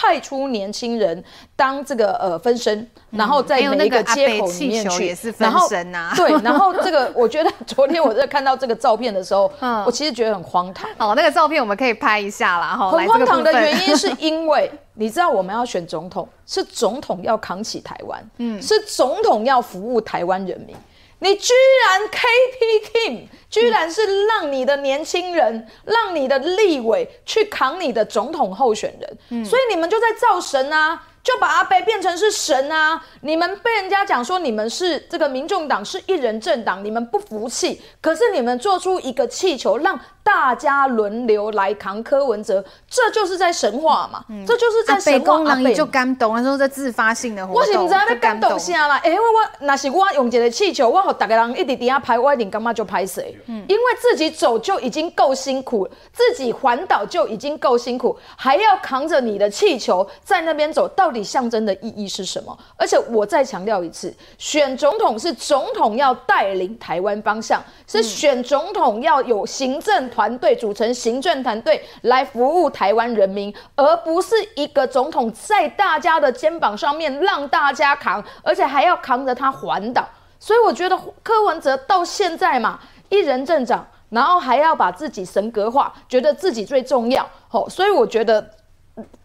[0.00, 1.24] 派出年轻人
[1.56, 5.68] 当这个呃分身，然后在每一个街口里面去，然后
[6.14, 9.50] 对，然后这个我觉得昨天我在看到这个照片的时候，
[9.84, 10.88] 我其实觉得很荒唐。
[10.96, 12.76] 好，那个照片我们可以拍一下啦。
[12.76, 20.76] 哈，很荒唐的原因是 因为你知道我们要选总统，是总统要扛起台湾，嗯，是总统要服务台湾人民。
[21.20, 21.52] 你居
[21.84, 33.04] 然 KP Team，居然是让你的年轻人，让你的立委去扛你的总统候选人，所以你们就在造神啊，就把阿贝变成是神啊！
[33.22, 39.98] 你们被人家讲说你们是这个民众党是一人政党，你们不服气，可是你们做出一个气球让。
[40.28, 44.22] 大家轮流来扛柯文哲，这就是在神话嘛？
[44.28, 45.38] 嗯、这就是在神话。
[45.48, 47.62] 阿北就感动，他说在自发性的活动。
[47.62, 48.96] 我是不知道在感动啥啦？
[48.96, 53.34] 哎、欸，我我那是我用一个气球，我和大家人一直底下拍，我一定干嘛就拍谁？
[53.46, 62.56] 嗯，因为自己走就已经够辛苦，自己环岛就已经够辛苦，还要扛着你的气球在那边走，到底象征的意义是什么？
[62.76, 70.06] 而且我再强调一次，选总统是总统要带领台湾方向，是选总统要有行政。
[70.18, 80.08] 团队组成行政团队来服务台湾人民，而不是一个总统在大家的肩膀上面让大家扛，而且还要扛着他环岛。
[80.40, 87.24] 所以我觉得柯文哲到现在嘛，一人政长，然后还要把自己神格化，觉得自己最重要。
[87.52, 88.44] 哦，所以我觉得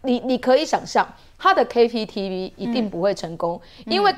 [0.02, 1.04] 你你可以想象。
[1.36, 4.10] 他的 KPTV 一定不会成功，嗯、因为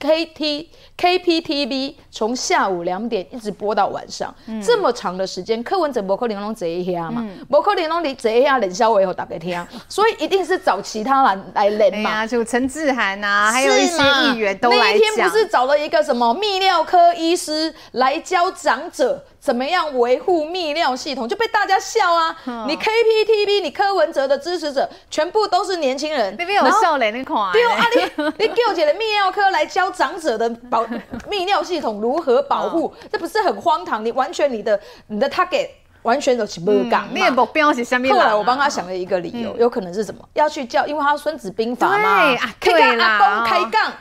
[0.00, 14.86] KTVB、KT、KPTV 从下午两点一直播到晚上，嗯、这么长的时间，柯文哲不可能拢坐一下嘛，不可能拢你坐一下冷笑话以后打给听， 所以一定是找其他人来连嘛，啊、就陈志涵啊，还有一些议员都来讲。
[14.86, 22.36] 那一天不是找了一个什么泌尿科医师来教长者怎么样维护泌尿系统，就被大家笑啊！
[22.46, 26.34] 嗯、你 KPTV，你柯文哲的支持者全部都是年轻人。
[26.38, 27.36] 那边有笑脸，你看。
[27.52, 27.84] 对啊，
[28.16, 30.84] 你你叫起来泌尿科来教长者的保
[31.28, 34.04] 泌尿系统如何保护， 这不是很荒唐？
[34.04, 34.78] 你完全你的
[35.08, 35.68] 你的 target
[36.02, 37.08] 完全都是不讲。
[37.14, 38.08] 你的目标是什么？
[38.12, 40.26] 后来我帮他想了一个理由，有可能是什么？
[40.34, 42.24] 要去叫，因为他孙子兵法嘛。
[42.24, 43.44] 对啊，对啦。
[43.46, 43.92] 开杠，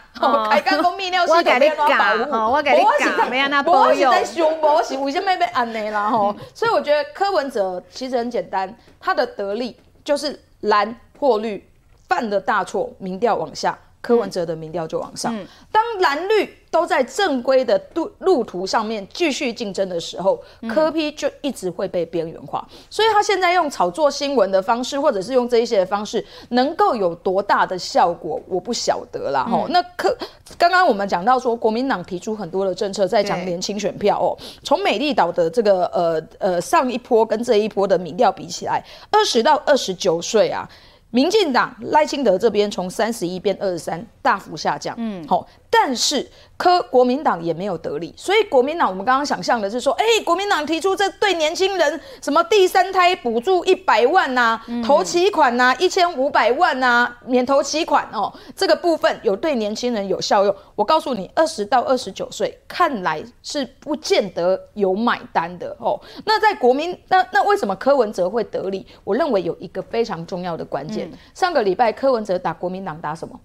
[0.50, 2.54] 开杠讲泌尿系统要怎么保护？
[2.54, 4.10] 我给你讲，没让他保佑。
[4.10, 6.10] 我是在凶，我是为什么要安尼啦？
[6.10, 11.66] 吼，所以我觉得柯文哲其实很简单，他的得力就是蓝或绿。
[12.08, 15.36] 犯了大错，民调往下，柯文哲的民调就往上。
[15.36, 22.66] 嗯、当蓝绿都在正规的路路途上面继续竞争的时候，嗯、柯批就一直会被边缘化。
[22.90, 29.44] 所以他现在用炒作新闻的方式，或者是用这一些的方式，能够有多大的效果，我不晓得啦。
[29.44, 30.16] 吼、嗯，那柯
[30.58, 34.38] 刚刚我们讲到说，国民党提出很多的政策，在讲年轻选票哦。
[34.64, 40.70] 从美丽岛的这个呃呃上一波跟这一波的民调比起来，二十到二十九岁啊。
[41.12, 44.94] 民进党赖清德这边从三十一变二十三，大幅下降。
[44.98, 46.30] 嗯，好，但是。
[46.60, 60.54] 科国民党也没有得利，所以国民党我们刚刚想象的是说，哎、欸，国民党提出这对年轻人什么第三胎补助一百万呐、啊，头期款呐一千五百万呐、啊，免投期款哦，这个部分有对年轻人有效用。
[60.76, 65.98] 我告诉你，二十到二十九岁看来是不见得有买单的哦。
[66.26, 68.86] 那在国民那那为什么柯文哲会得利？
[69.06, 71.10] 我认为有一个非常重要的关键。
[71.10, 73.40] 嗯、上个礼拜柯文哲打国民党打什么？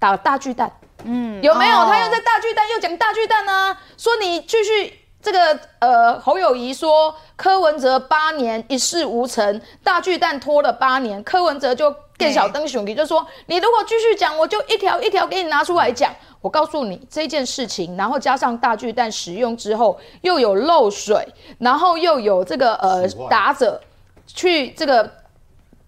[0.00, 0.72] 打大巨蛋。
[1.04, 1.76] 嗯，有没有？
[1.84, 3.80] 他又在大巨蛋又讲大巨蛋呢、啊？
[3.96, 16.14] 说你继续这个呃，侯友谊说柯文哲八年一事无成，大巨蛋拖了八年，柯文哲就更小灯兄弟就说，你如果继续讲，我就一条一条给你拿出来讲。
[16.42, 21.28] 我告诉你这件事情，然后加上大巨蛋使用之后又有漏水，
[21.58, 23.78] 然后又有这个呃打者
[24.26, 25.10] 去这个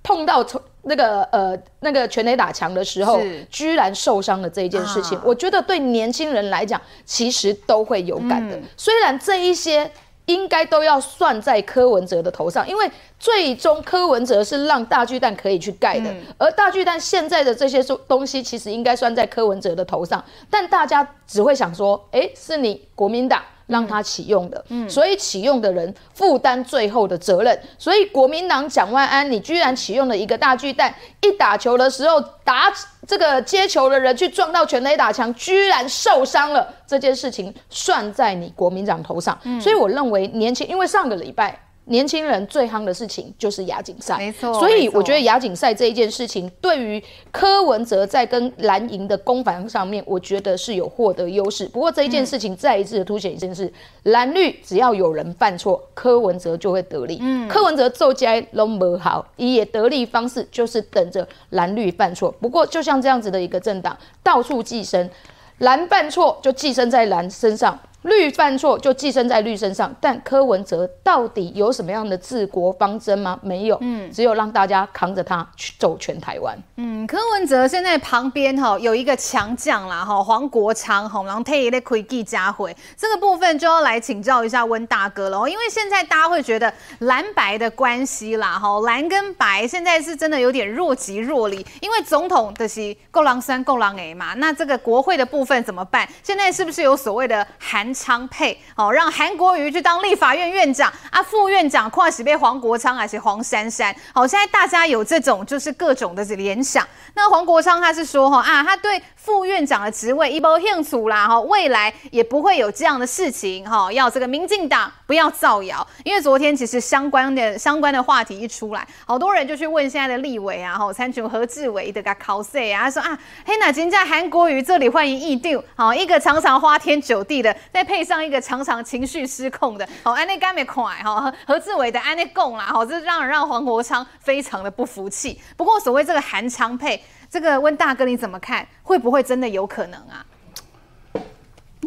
[0.02, 0.44] 碰到
[0.82, 8.56] 那个呃那个全垒打墙的时候，居然受伤了这一件事情，啊、我觉得对年轻人来讲，其实都会有感的。
[8.56, 9.90] 嗯、虽然这一些
[10.26, 23.42] 应该都要算在柯文哲的头上，因为最终柯文哲是让大巨蛋可以去盖的，嗯、而大巨蛋现在的这些东西其实应该算在柯文哲的头上，但大家只会想说，哎，是你国民党。
[23.66, 27.58] 让他启用的，嗯，所以启用的人负担最后的责任。
[27.78, 32.72] 所以国民党蒋万安，你居然启用了一个大巨蛋，一打球的时候打
[33.06, 39.38] 这个接球的人去撞到全垒打墙，居然受伤了，这件事情算在你国民党头上。
[39.60, 41.58] 所以我认为年轻，因为上个礼拜。
[41.86, 44.54] 年轻人最夯的事情就是亚锦赛，没错。
[44.54, 47.02] 所以我觉得亚锦赛这一件事情，对于
[47.32, 51.66] 柯文哲在跟蓝营的攻防上面，我觉得是有获得优势。
[51.66, 53.70] 不过这一件事情再一次的凸显一件事：
[54.04, 57.18] 蓝绿只要有人犯错，柯文哲就会得利。
[57.20, 62.30] 嗯，柯文哲做起来都不好，也得利方式就是等着蓝绿犯错。
[62.40, 65.10] 不过就像这样子的一个政党，到处寄生，
[65.58, 67.76] 蓝犯错就寄生在蓝身上。
[68.02, 73.38] 绿犯错就寄生在绿身上，但柯文哲到底有什么样的治国方针吗？
[73.42, 76.58] 没有，嗯，只有让大家扛着他去走全台湾。
[76.76, 96.08] 嗯，柯文哲现在旁边哈有一个强将啦哈，黄国昌哈，然后他也在开记加回，这个部分就要来请教一下温大哥了，因为现在大家会觉得蓝白的关系啦哈，蓝跟白现在是真的有点若即若离，因为总统的是够狼三够狼 A 嘛，那这个国会的部分怎么办？
[96.24, 97.91] 现在是不是有所谓的韩？
[97.92, 103.94] 昌配哦，让韩国瑜去当立法院院长啊，副院长跨喜被黄国昌还是黄珊珊？
[104.14, 106.86] 好，现在大家有这种就是各种的联想。
[107.14, 115.86] 那黄国昌他是说哈啊，他对副院长的职位一波兴处啦哈，未来也不会有这样的事情哈，要这个民进党不要造谣。
[116.04, 123.16] 因为昨天其实相关的相关的话题一出来，好多人就去问现在的立委啊，哈，参选何志伟的个考试啊，他说啊，
[123.46, 127.82] 嘿，那今在韩国瑜这里欢迎议定，好，一个常常花天酒地的再。
[127.92, 135.38] 配上一个常常情绪失控的，好，安内甘美快哈，何志伟的安内共啦，好，这让人让黄国昌非常的不服气。
[135.58, 137.02] 不过所谓这个韩昌配，
[137.32, 138.68] 这个温大哥你怎么看？
[138.82, 140.26] 会不会真的有可能啊？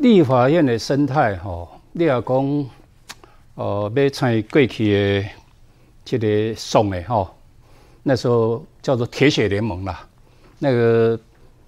[0.01, 2.65] 立法院的生态哈，你要讲，
[3.53, 5.29] 哦，要参与过去的
[6.03, 7.31] 这个送的哈，
[8.01, 10.07] 那时候叫做铁血联盟啦，
[10.57, 11.19] 那个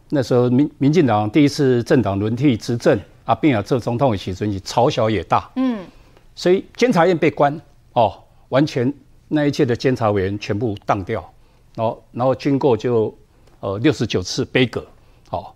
[0.09, 2.99] 那时候民民进党第一次政党轮替执政。
[3.25, 5.85] 啊，并且这总统的时阵是朝小野大，嗯，
[6.33, 7.59] 所以监察院被关
[7.91, 8.91] 哦，完全
[9.27, 11.21] 那一届的监察委员全部当掉，
[11.75, 13.13] 然后然后经过就
[13.59, 14.85] 呃六十九次杯葛，
[15.29, 15.53] 哦，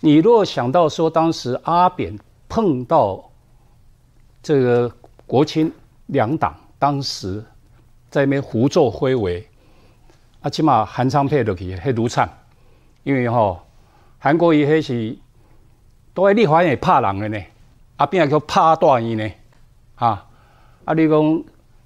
[0.00, 2.18] 你若想到说当时阿扁
[2.48, 3.22] 碰到
[4.42, 4.90] 这个
[5.26, 5.72] 国亲
[6.06, 7.44] 两党当时
[8.10, 9.46] 在那边胡作非为，
[10.40, 12.28] 啊，起码韩昌配落去黑如惨，
[13.02, 13.58] 因为哈
[14.18, 15.16] 韩国瑜还是。
[16.12, 17.44] 都喺立法院怕人的呢，
[17.96, 19.32] 啊边个叫怕大院呢？
[19.94, 20.26] 啊，
[20.84, 21.44] 啊你讲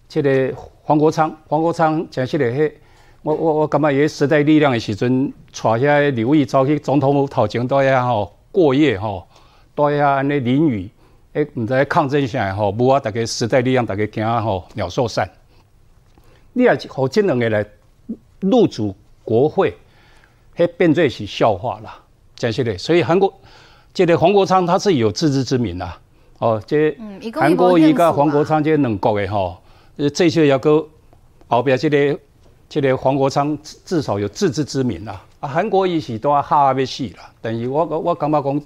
[0.09, 2.81] 这个黄国昌，黄国昌真是嘞，
[3.25, 9.27] 我我我感觉伊时代力量的时阵，带些刘毅走去总统府头前，都遐吼过夜吼，
[9.75, 10.91] 都遐安尼淋雨，
[11.33, 15.27] 诶，唔知抗争下来吼，无啊，大家时代力量大家惊吼鸟兽散。
[16.53, 17.65] 你也好这两个来
[18.41, 18.95] 入主
[19.25, 19.75] 国会，
[20.55, 21.99] 迄变作是笑话啦，
[22.37, 23.33] 真实的，所以韩国。
[23.95, 25.99] 这个黄国昌他是有自知之明啦，
[26.41, 26.95] 哦，即
[27.33, 29.57] 韩国瑜甲黄国昌即两国的吼，
[29.97, 30.87] 呃，这些要个
[31.49, 32.19] 后边这个
[32.69, 38.63] 这个黄国昌至少有自知之明啦，啊，韩国瑜是都要哈要死啦，但是我我我感觉讲，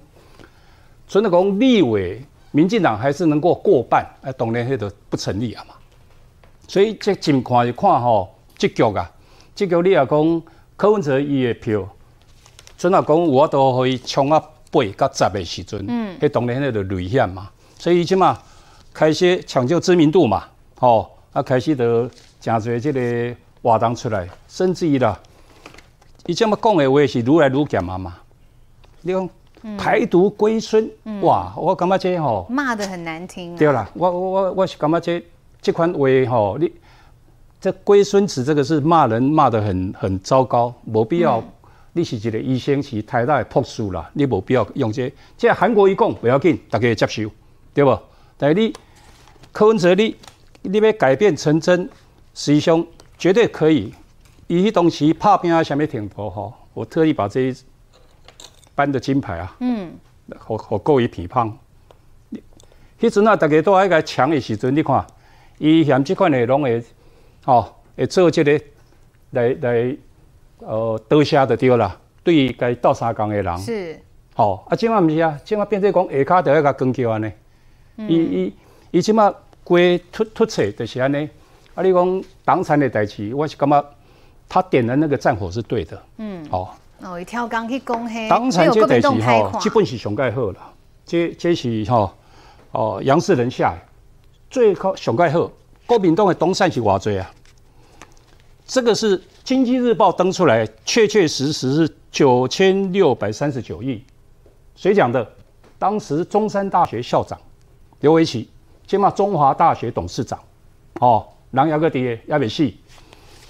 [1.09, 2.22] 纯的讲立委，
[2.53, 5.74] 民进党还是能够过半，啊，当然迄个不成立啊嘛，
[6.66, 9.11] 所以这情况一看吼，这局啊，
[9.55, 10.42] 这局你也讲
[10.76, 11.88] 柯文哲伊的票，
[12.76, 14.42] 纯的讲我都可以冲啊。
[14.70, 18.38] 八到十的时阵，嗯，迄当然迄个危险嘛，所以即嘛
[18.92, 20.44] 开始抢救知名度嘛，
[20.76, 22.07] 吼，啊开始就
[22.38, 23.01] 诚侪即个
[23.63, 25.19] 活动出来，甚至于啦，
[26.27, 28.15] 伊这么讲的话是愈来愈咸啊嘛，
[29.03, 29.31] 你讲
[29.77, 35.25] 台独归孙，嗯、哇，我感觉这吼骂得很难听，啊，对啦，我我我我是感觉这
[35.61, 36.01] 这款话
[36.31, 36.73] 吼，你
[37.61, 41.45] 这龟孙子这个是骂人骂得很很糟糕，没必要，嗯。
[41.95, 45.17] 你是一个医生，是太大的朴素啦，你无必要用这个。
[45.37, 47.29] 这韩国一讲不要紧，大家接受，
[47.75, 47.99] 对不？
[48.37, 48.73] 但是你
[49.51, 50.15] 柯文哲你，
[50.63, 51.89] 你要改变成真，
[52.35, 52.87] 实际上
[53.19, 53.93] 绝对可以。
[54.47, 56.51] 伊迄当时拍拼啊，什么挺多哈？
[56.73, 57.57] 我特意把这一
[58.75, 59.93] 颁的金牌啊，嗯，
[60.39, 61.53] 和和各位评判。
[62.99, 65.07] 迄阵啊，大家都爱个抢的时阵，你看，
[65.59, 66.83] 伊嫌即款的拢会，
[67.45, 68.61] 吼，会做这个
[69.33, 69.97] 来来。
[70.61, 71.97] 呃，多谢就对啦。
[72.25, 74.01] 对于该倒三缸的人是，
[74.34, 77.33] 好、哦、啊，今晚不是啊，今晚变成讲下骹就要甲讲叫安尼。
[78.09, 78.55] 伊伊
[78.91, 79.33] 伊今晚
[79.63, 81.29] 规突突切就是安尼。
[81.79, 83.84] 啊，你讲党产的代志，我是感觉
[84.49, 86.03] 他点的那个战火是对的。
[86.17, 86.68] 嗯，哦。
[87.00, 90.57] 哦，一跳钢去讲嘿，党产这代志吼，基本是上盖好了。
[91.07, 92.13] 这这是吼，
[92.72, 93.79] 哦，杨氏人下
[94.50, 95.49] 最高上盖好。
[95.87, 97.30] 国民党的党产是偌济啊？
[98.67, 104.03] 这个是经济日报登出来，确确实实是九千六百三十九亿。
[104.75, 105.25] 谁讲的？
[105.79, 107.38] 当时中山大学校长
[108.00, 108.50] 刘维奇，
[108.84, 110.37] 兼嘛中华大学董事长。
[110.99, 112.70] 哦，人也个爹也未死。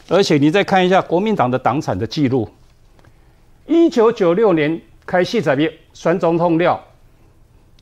[0.09, 2.49] 而且你再看一下国民党的党产的记录，
[3.67, 6.81] 一九九六年开四十亿选总统了，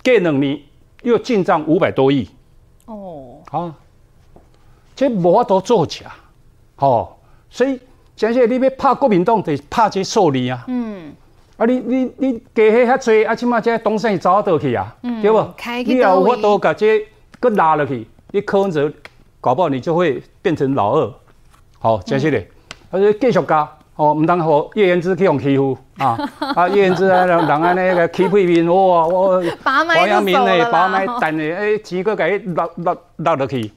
[0.02, 0.60] 隔两年
[1.02, 2.28] 又进账五百多亿。
[2.86, 3.74] 哦，啊，
[4.94, 6.06] 这无法度做假。
[6.76, 7.12] 哦。
[7.48, 7.78] 所以，
[8.16, 10.64] 真是你要拍国民党，得拍这数字啊。
[10.66, 11.12] 嗯。
[11.56, 15.40] 啊你，你你你加遐遐多，啊，起码这东西走倒去啊，嗯、对不？
[15.86, 17.06] 你也有法度把这
[17.40, 18.92] 个拉落去，你柯文哲
[19.46, 21.12] 搞不好你就会变成老二。
[21.78, 22.42] 好，真是的。
[22.90, 26.18] 而且继续加，哦，唔当和叶元之去用欺负啊。
[26.56, 33.70] 啊， 叶元之啊，人人安尼个欺负面，哇，我黄 阳明呢，把麦等的，哎，钱个给落落落落去，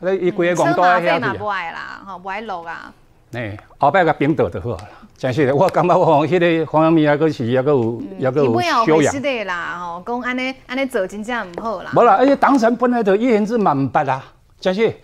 [0.00, 2.92] 那一个月光多遐嘛不爱啦，吼，不爱落啊。
[3.32, 4.78] 哎，后摆个冰岛就好了，
[5.16, 5.56] 真是的。
[5.56, 9.10] 我感觉我黄迄个黄阳明还个是还个有还个有修养。
[9.14, 11.90] 是的啦，吼，讲安尼安尼做真正唔好啦。
[11.94, 14.22] 无啦，而且党产本来就叶言之蛮白啦，
[14.60, 14.94] 真是。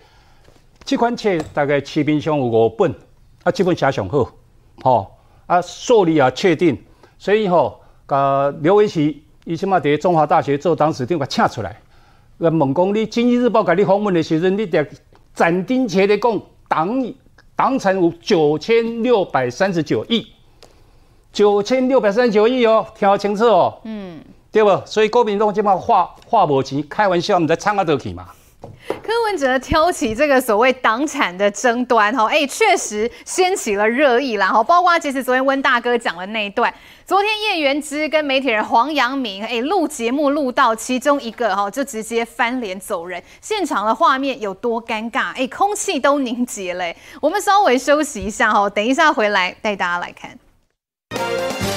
[0.85, 2.93] 这款册大概市面上有五本，
[3.43, 4.31] 啊，这本写上好，
[4.81, 5.11] 吼，
[5.45, 6.81] 啊，数字也确定，
[7.17, 11.79] 所以吼，甲刘维奇伊起码伫中华大学做当时长，甲请出来，
[12.37, 14.85] 问讲你经济日报甲你访问的时阵，你得
[15.33, 17.13] 斩钉截铁讲党。
[17.55, 20.25] 党产有九千六百三十九亿，
[21.31, 24.19] 九千六百三十九亿哦，听好清楚哦，嗯，
[24.51, 24.81] 对不？
[24.87, 28.27] 所以国民党这么话话无钱，开玩笑，你在唱啊得去嘛？
[29.03, 36.73] 柯文哲挑起这个所谓党产的争端，哈，哎，确实掀起了热议啦，哈，包括其实昨天温大哥讲的那一段，
[37.05, 46.85] 昨天叶元之跟媒体人黄阳明，哎，录节目录到其中一个，哈，就直接翻脸走人，现场的画面有多尴尬，哎，空气都凝结了，
[47.21, 51.72] 我们稍微休息一下，哈，等一下回来带大家来看。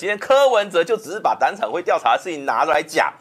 [0.00, 3.12] 今天柯文哲就只是把党产会调查的事情拿出来讲。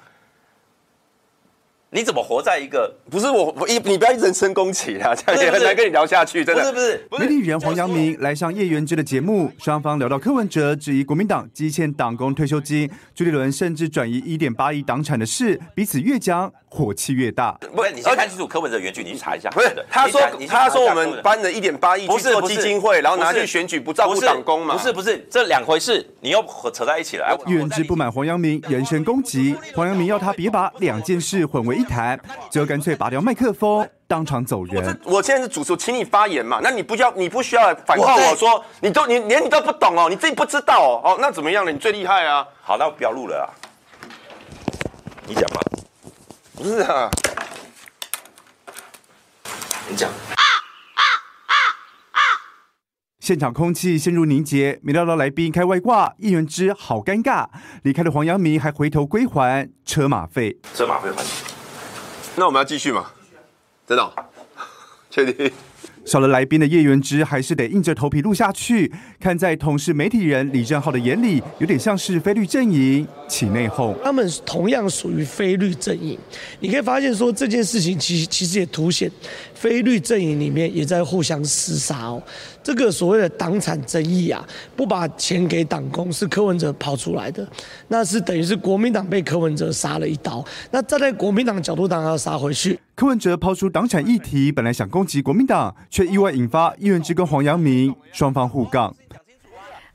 [1.89, 6.61] 你怎么活在一个不是我我一你不要一人身攻击啊，这样也很难跟你聊下去，真的。
[6.61, 17.51] 不是不是，不是媒体人黄阳明来上叶元之的节目，双方聊到柯文哲质疑国民党积欠党工退休金，朱立伦甚至转移一点八亿党产的事，彼此越讲火气越大。
[17.75, 19.49] 不是，你先看清楚柯文哲原句，你去查一下。
[19.49, 24.75] 不是，他说他说我们搬了一点八亿去做基金会，然后拿去选举不照顾党工嘛？
[24.75, 27.37] 不是不是，这两回事，你又扯在一起了。
[27.47, 32.19] 叶元之不满黄阳明人身攻击，黄阳明要他别把两件事混为一谈。
[32.51, 34.99] 就干脆拔掉麦克风，当场走人。
[35.05, 36.59] 我现在是主持，请你发言嘛。
[36.61, 41.01] 那你不要，你不需要反抗我说，你都你连你都不懂哦，你自己不知道哦。
[41.03, 41.71] 哦，那怎么样呢？
[41.71, 42.45] 你最厉害啊。
[42.61, 43.47] 好，那我不要录了啊。
[45.27, 45.61] 你讲吧。
[46.59, 47.09] 不是啊。
[49.89, 50.11] 你讲。
[53.21, 57.47] 现场空气陷入凝结，没料到来宾开外挂，一元之好尴尬。
[57.83, 60.59] 离开的黄阳明还回头归还车马费。
[60.73, 61.23] 车马费还。
[62.35, 63.09] 那我们要继续吗？
[63.87, 64.13] 真的、哦？
[65.09, 65.49] 确定？
[66.09, 68.91] 少了来宾的叶元之还是得硬着头皮录下去。
[69.19, 73.93] 看在同是媒体人李正浩的眼里，有点像是非绿阵营起内讧。
[74.03, 76.17] 他们同样属于非绿阵营，
[76.61, 79.11] 你可以发现说这件事情其实其实也凸显
[79.53, 82.23] 非绿阵营里面也在互相厮杀哦。
[82.63, 84.43] 这个所谓的党产争议啊，
[84.75, 87.47] 不把钱给党工是柯文哲跑出来的，
[87.87, 90.43] 那是等于是国民党被柯文哲杀了一刀。
[90.71, 92.79] 那站在国民党角度，当然要杀回去。
[92.99, 98.93] 柯文哲抛出党产议题，本来想攻击国民党，却意外引发叶元之跟黄阳明双方互杠。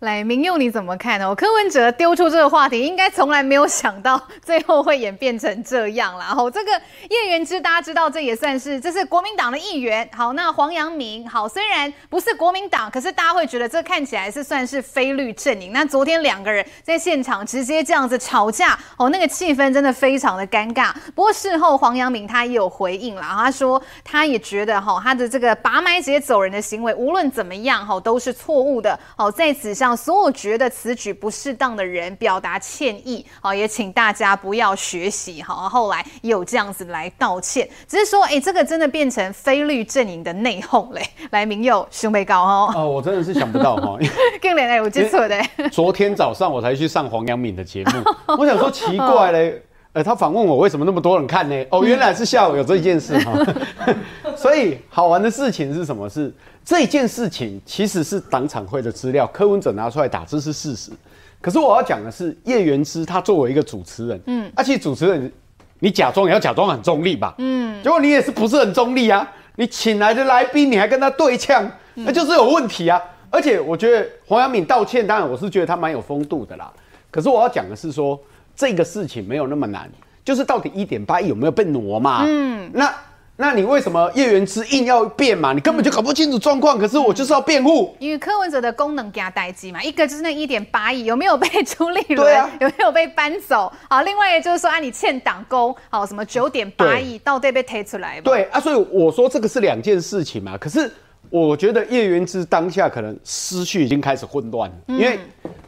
[0.05, 1.35] 来，明佑你怎么看呢？
[1.35, 6.27] 柯文哲丢出这个话题，应该从来没有想到最后会演变成这样啦。
[6.27, 6.71] 然后这个
[7.09, 10.07] 叶元之，大家知道，这也算是这是国民党的议员。
[10.13, 15.73] 好，那黄阳明，好，虽然不是国民党，可是大家会觉得这看起来是算是非绿阵营。
[15.73, 20.93] 那昨天两个人在现场直接这样子吵架，哦，那个气氛真的非常的尴尬。
[21.15, 28.99] 不过事后黄阳明他也有回应了，他说他也觉得哈，他的这个拔麦直接走人的行为，无论怎么样哈，都是错误的。
[29.17, 29.94] 好，在此上。
[29.95, 41.03] 向所有觉得此举不适当的人表达歉意，好，也请大家不要学习，好，后来有这样子来道歉，只是说，哎，这个真的变成非律阵营的内讧嘞。
[41.31, 43.97] 来，明佑兄妹高哦，哦，我真的是想不到哈，
[44.43, 45.41] 更连哎，我记错的。
[45.71, 48.03] 昨天早上我才去上黄阳敏的节目，
[48.39, 49.62] 我想说奇怪嘞。
[49.95, 51.55] 呃，他访问我为什么那么多人看呢？
[51.71, 53.33] 哦，原来是下午有这件事哈。
[54.37, 56.11] 所以好玩的事情是什么？
[56.11, 56.35] 是
[56.65, 60.91] 这件事情其实是党产会的资料，柯文哲拿出来打，这是事实。
[61.41, 65.33] 可是我要讲的是叶元之，他作为一个主持人，嗯，而且主持人
[65.79, 69.31] 你假装也要假装很中立吧，嗯，结果你也是不是很中立啊？
[69.55, 73.01] 你请来的来宾你还跟他对呛，那就是有问题啊。
[73.31, 76.69] 而且我觉得黄阳敏道歉，当然我是觉得他蛮有风度的啦。
[77.12, 78.19] 可是我要讲的是说。
[78.57, 79.91] 这个事情没有那么难，
[80.25, 82.25] 就是到底一点八亿有没有被挪嘛？
[82.27, 82.95] 嗯，那
[83.37, 85.53] 那你为什么叶元之硬要辩嘛？
[85.53, 87.97] 你根本就搞不清楚状况，可是我就是要辩护。
[87.99, 93.73] 因为柯文哲的功能给他代机嘛，一个就是那一点八亿有没有被朱立伦，对啊，有没有被搬走？
[93.91, 98.21] 好，另外就是说啊，你欠党工，好，什么九点八亿到底被推出来？
[98.21, 100.57] 对啊，所以我说这个是两件事情嘛。
[100.57, 100.89] 可是
[101.29, 105.19] 我觉得叶元之当下可能思绪已经开始混乱，因为。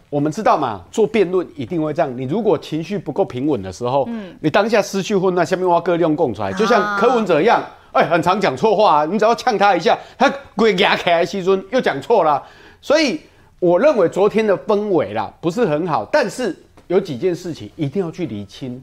[0.09, 2.17] 我们知道嘛，做辩论一定会这样。
[2.17, 7.61] 你如果情绪不够平稳的时候，嗯，你当下失去混乱，下面挖个利用供出来，就像柯文哲一样，
[7.91, 9.05] 哎、欸，很常讲错话啊。
[9.05, 12.41] 你只要呛他一下，他鬼牙开来，西尊又讲错了。
[12.81, 13.21] 所以
[13.59, 16.57] 我认为昨天的氛围啦不是很好，但是
[16.87, 18.81] 有几件事情一定要去厘清，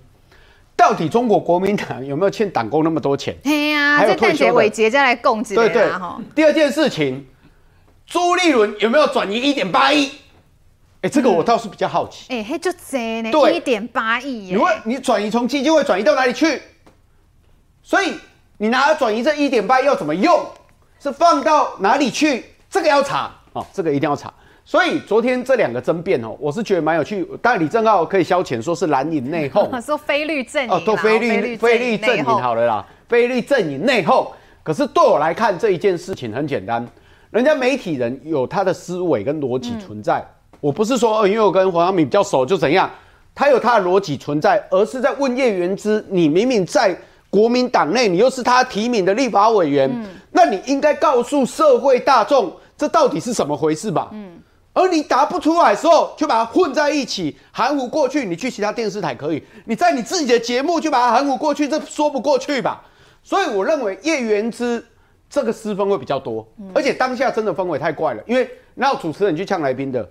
[0.76, 3.34] 到底中国国民党 有没有欠党工那么多钱？
[3.42, 5.56] 对呀、啊，还有退休尾节再来供给。
[5.56, 5.90] 对对。
[6.36, 7.26] 第二件事情，
[8.06, 10.12] 朱立伦有没有转移一点八亿？
[11.04, 12.34] 哎、欸，这个我倒是比较好奇。
[12.34, 14.52] 哎、嗯，嘿、欸，就这呢，一点八亿。
[14.52, 16.62] 你问你转移从基金会转移到哪里去？
[17.82, 18.14] 所以
[18.58, 20.48] 你拿转移这一点八亿要怎么用？
[21.02, 22.46] 是放到哪里去？
[22.70, 24.34] 这个要查哦，这个一定要查。
[24.64, 27.28] 所以昨天这两个争辩哦，我是觉得蛮有趣。
[27.42, 34.26] 当然李正浩可以消遣，说是蓝营内讧， 说非绿阵营哦，都非绿非绿阵营好了啦，非绿阵营内讧。
[34.64, 36.88] 可是对我来看这一件事情很简单，
[37.30, 40.20] 人家媒体人有他的思维跟逻辑存在。
[40.20, 40.26] 嗯
[40.64, 42.90] 我不是说，因为我跟黄阳明比较熟就怎样，
[43.36, 46.98] 他有他的逻辑存在，而是在问叶元之，你明明在
[47.30, 54.08] 国民党内，你又是他提名的立法委员，嗯、那你应该告诉社会大众，这到底是什么回事吧？
[54.14, 54.40] 嗯，
[54.72, 58.24] 而你答不出来的时候，就把它混在一起，含糊过去。
[58.24, 62.82] 你去其他电视台可以，你在你自己的节目就把它含糊过去，这说不过去吧？
[63.22, 64.82] 所以我认为叶元之
[65.30, 70.08] 这个失分会比较多，嗯、而且当下真的氛围太怪了，因为哪有主持人去呛来宾的？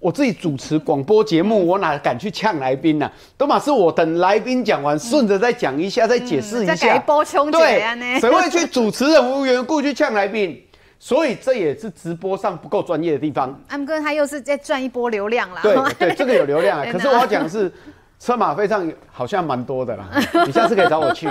[0.00, 3.12] 我自己主持广播节目，我哪敢去呛来宾呢、啊？
[3.36, 6.74] 都嘛是我等来宾讲完，顺着再讲一下，嗯、再解释一下。
[6.74, 7.82] 再波充对，
[8.20, 10.62] 谁会去主持人无缘故去呛来宾？
[11.00, 13.56] 所以这也是直播上不够专业的地方。
[13.68, 15.60] 安哥他又是在赚一波流量啦。
[15.62, 16.86] 对对，这个有流量啊。
[16.90, 17.72] 可是我要讲的是，
[18.20, 20.08] 车马费上好像蛮多的啦。
[20.44, 21.28] 你下次可以找我去，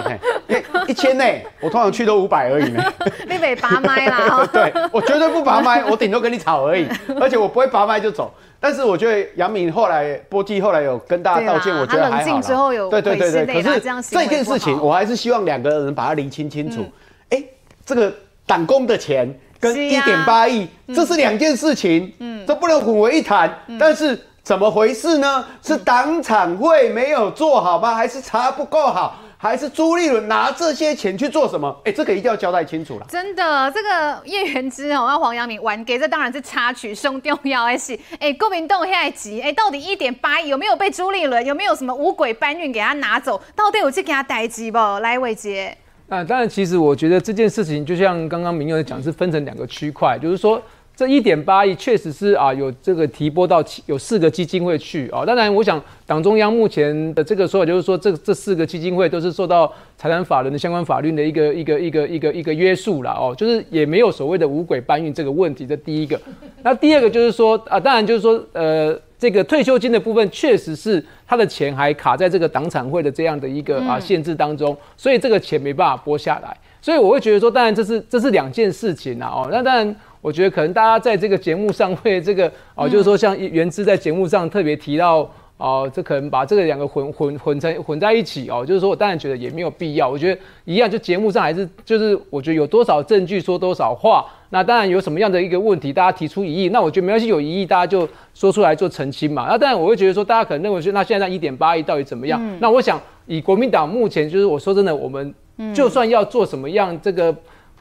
[0.87, 2.81] 一千内，我通常去都五百而已呢。
[3.29, 4.47] 你被拔麦啦？
[4.51, 6.87] 对，我绝对不拔麦，我顶多跟你吵而已，
[7.19, 8.33] 而且我不会拔麦就走。
[8.59, 12.17] 但是我觉得杨敏后来波记后来有跟大家道歉，我觉得还好。
[12.17, 16.83] 冷静之后有对对对对，可是这件事情我还是希望两个人把它厘清清楚。
[17.29, 17.43] 哎，
[17.85, 18.11] 这个
[18.47, 23.53] 党工的钱跟一点八亿，这是两件事情，嗯，这不能混为一谈。
[23.79, 25.43] 但是怎么回事呢？
[25.61, 27.93] 是党产会没有做好吗？
[27.93, 29.17] 还是查不够好？
[29.37, 31.69] 还是朱立伦拿这些钱去做什么？
[31.79, 33.05] 哎、欸，这个一定要交代清楚了。
[33.09, 43.41] 真的，这个叶元之哦，那黄阳明玩给这当然是插曲，兄弟要的是哎，国民党现在急哎，到底一点八亿有没有被朱立伦有没有什么五鬼搬运给他拿走？
[43.53, 44.77] 到底有去给他逮鸡不？
[44.99, 45.77] 来伟杰。
[46.07, 50.61] 那当然，其实我觉得这件事情就像刚刚明佑讲，是分成两个区块，就是说。
[50.97, 55.23] 这一点八亿确实是啊，有这个提拨到有四个基金会去啊。
[55.23, 65.67] 当然，我想党中央目前的这个说法就是说，这这四个基金会都是受到财产法人的相关法律的一个一个一个一个一个约束了哦，就是也没有所谓的五轨搬运这个问题。
[65.67, 66.19] 这第一个，
[66.63, 76.57] 那第二个就是说啊，当然就是说呃，这个退休金的部分确实是他的钱还卡在这个党产会的这样的一个啊限制当中，所以这个钱没办法拨下来。
[76.81, 79.95] 所以我会觉得说，当然这是这是两件事情啊哦，那当然。
[80.21, 90.07] 我觉得可能大家在这个节目上会这个哦，就是说像原之在节目上特别提到哦，这可能把这个两个混混混成混在一起哦，就是说我当然觉得也没有必要。
[90.07, 94.25] 我觉得一样，就节目上还是就是我觉得有多少证据说多少话。
[94.49, 99.47] 那当然有什么样的一个问题，大家提出异议，那我觉得没关系，有异议大家就说出来做澄清嘛。
[99.49, 102.41] 那当然我会觉得说，大家可能认为说，那现在一点八亿到底怎么样？
[102.59, 105.33] 那我想以国民党目前就是我说真的，我们
[105.73, 107.35] 就算要做什么样这个。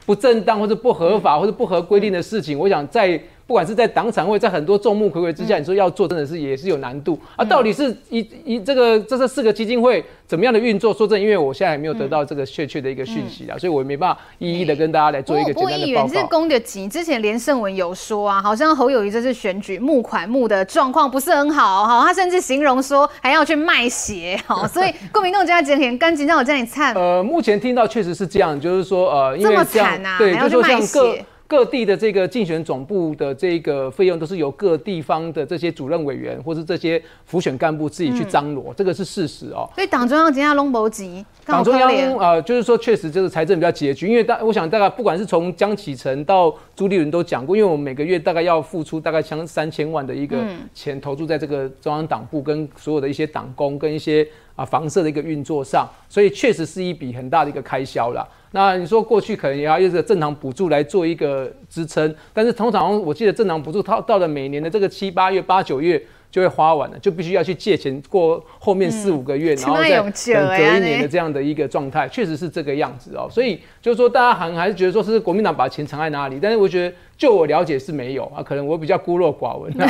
[0.07, 7.45] 不正当或者不合法或者不合规定的事情，我想在不管是在党产会，在很多众目睽睽之下，你说要做，真的是也是有难度啊。
[7.45, 10.93] 到底是一一这个这这四个基金会怎么样的运作？
[10.93, 15.77] 说真的，因为我现在还没有得到这个确切的一个讯息啊，所以我也没办法一一的跟大家来做一个简单的报告。
[15.77, 26.93] 不过议员是攻得急，之前连胜文有说啊，好像侯友谊这次选举募款募的状况不是很好哈，他甚至形容说还要去卖血哈， 所以郭明栋这样讲很干净，让我这样惨。
[26.95, 31.25] 呃，目前听到确实是这样，就是说呃，因为这样对，还要去卖血。
[31.47, 39.67] 各地的这个竞选总部的这个费用都是由各地方的这些主任委员或是这些辅选干部自己去张罗，嗯、这个是事实哦。
[39.73, 50.37] 所以党中央今天拢无急，党中央呃，就是说确实就是财政比较拮据，因为大我想大概不管是从江启臣到朱立伦都讲过，因为我们每个月大概要付出大概将三千万的一个
[50.73, 58.27] 钱投注在这个中央党部跟所有的一些党工跟一些啊房舍的一个运作上，所以确实是一笔很大的一个开销啦。
[58.51, 70.11] 那你说过去可能也要用这个正常补助来做一个支撑，但是通常我记得正常补助到到了每年的这个七八月、八九月就会花完了，就必须要去借钱过后面四五个月，然后再等
[70.47, 73.27] 隔一年的这样的一个状态，确实是这个样子哦。
[73.31, 76.95] 所以就是说，大家还还是觉得说是国民党把钱藏在哪里，但是我觉得。
[77.17, 79.87] 就我了解是没有啊，可能我比较孤陋寡闻啊。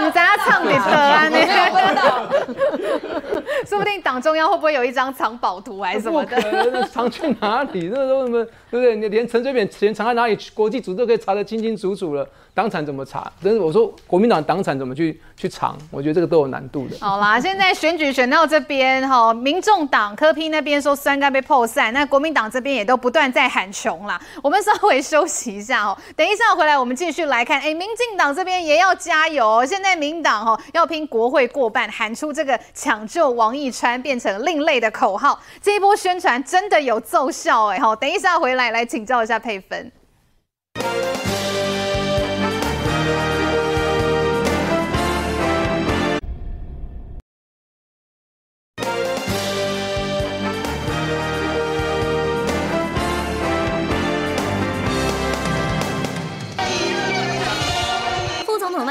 [0.00, 3.33] 你在他唱你的啊，你不知道。
[3.68, 6.82] 说不定党中央会不会有一张藏宝图还是什么的？
[6.88, 7.88] 藏去哪里？
[7.92, 8.44] 那都什么？
[8.70, 8.96] 对不对？
[8.96, 12.28] 你连陈水扁钱藏在哪里，国际组织都可以查得清清楚楚了。
[12.52, 13.32] 党产怎么查？
[13.42, 15.76] 但是我说国民党党产怎么去去藏？
[15.90, 16.96] 我觉得这个都有难度的。
[17.00, 24.20] 好啦，现在选举选到这边哈，民众党柯批那边说酸该被破散，那国民党这边也都不断在喊穷啦。
[24.42, 25.54] 我们稍微休息。
[25.54, 27.60] 一下哦，等一下回来，我们继续来看。
[27.60, 29.64] 哎，民进党这边也要加油哦。
[29.64, 37.78] 现在民党哦要拼国会过半，喊出这个抢救王一穿变成另类的口号，这一波宣传真的有奏效哎。
[37.78, 39.90] 哈，等一下回来来请教一下佩芬。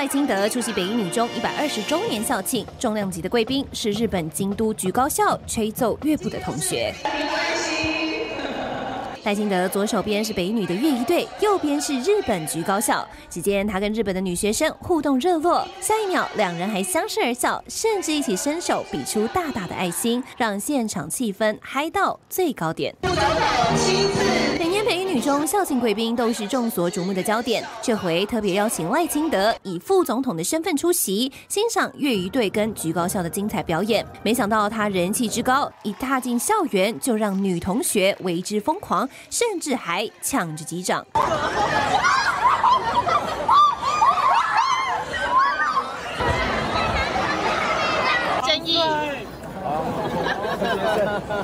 [0.03, 6.93] 赖清德出席北一女中一百二十周年校庆，重量级的贵宾是日本京都局高校吹奏乐部的同学。
[9.23, 13.07] 赖清德左手边是北女的乐仪队，右边是日本局高校。
[13.29, 22.93] 只见他跟日本的女学生互动热络，下一秒两人还相视而笑，甚至一起伸手比出大大的爱心，让现场气氛嗨到最高点。
[24.59, 34.05] 每年北一女中校庆贵宾都是众所瞩目的焦点，这回特别邀请赖清德以副总统的身份出席，欣赏乐仪队跟局高校的精彩表演。
[34.21, 39.07] 没想到他人气之高，一踏进校园就让女同学为之疯狂。
[39.29, 41.05] 甚至还抢着击掌。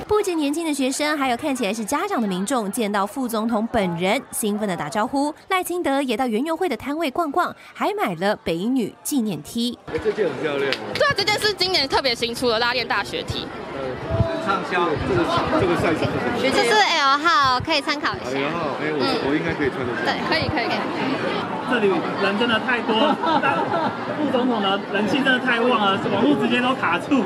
[0.07, 5.33] 不仅年轻的学生，还有看起来是家长的民众，见到副总统本人，兴奋的打招呼。
[5.47, 9.77] 赖清德也到园游会的摊位逛逛，还买了北女纪念 T。
[9.87, 10.71] 哎，这件很漂亮。
[10.93, 13.47] 对啊，这件是今年特别新出的拉链大学 T。
[14.49, 15.21] 畅销，这个
[15.61, 16.01] 这个 size
[16.41, 18.33] 是这是 L 号，可以参考一下。
[18.33, 20.09] L 号，哎，我、嗯、我应该可以穿得下。
[20.09, 20.79] 对，可以可以可以。
[21.69, 23.13] 这里人真的太多，
[24.17, 27.23] 副总统的人气真的太旺了，网络直接都卡住。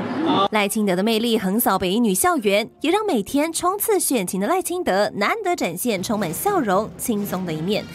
[0.52, 7.86] 赖清德的魅力横扫北一女校园，也让每天冲刺选情的赖清德难得展现充满笑容、轻松的一面。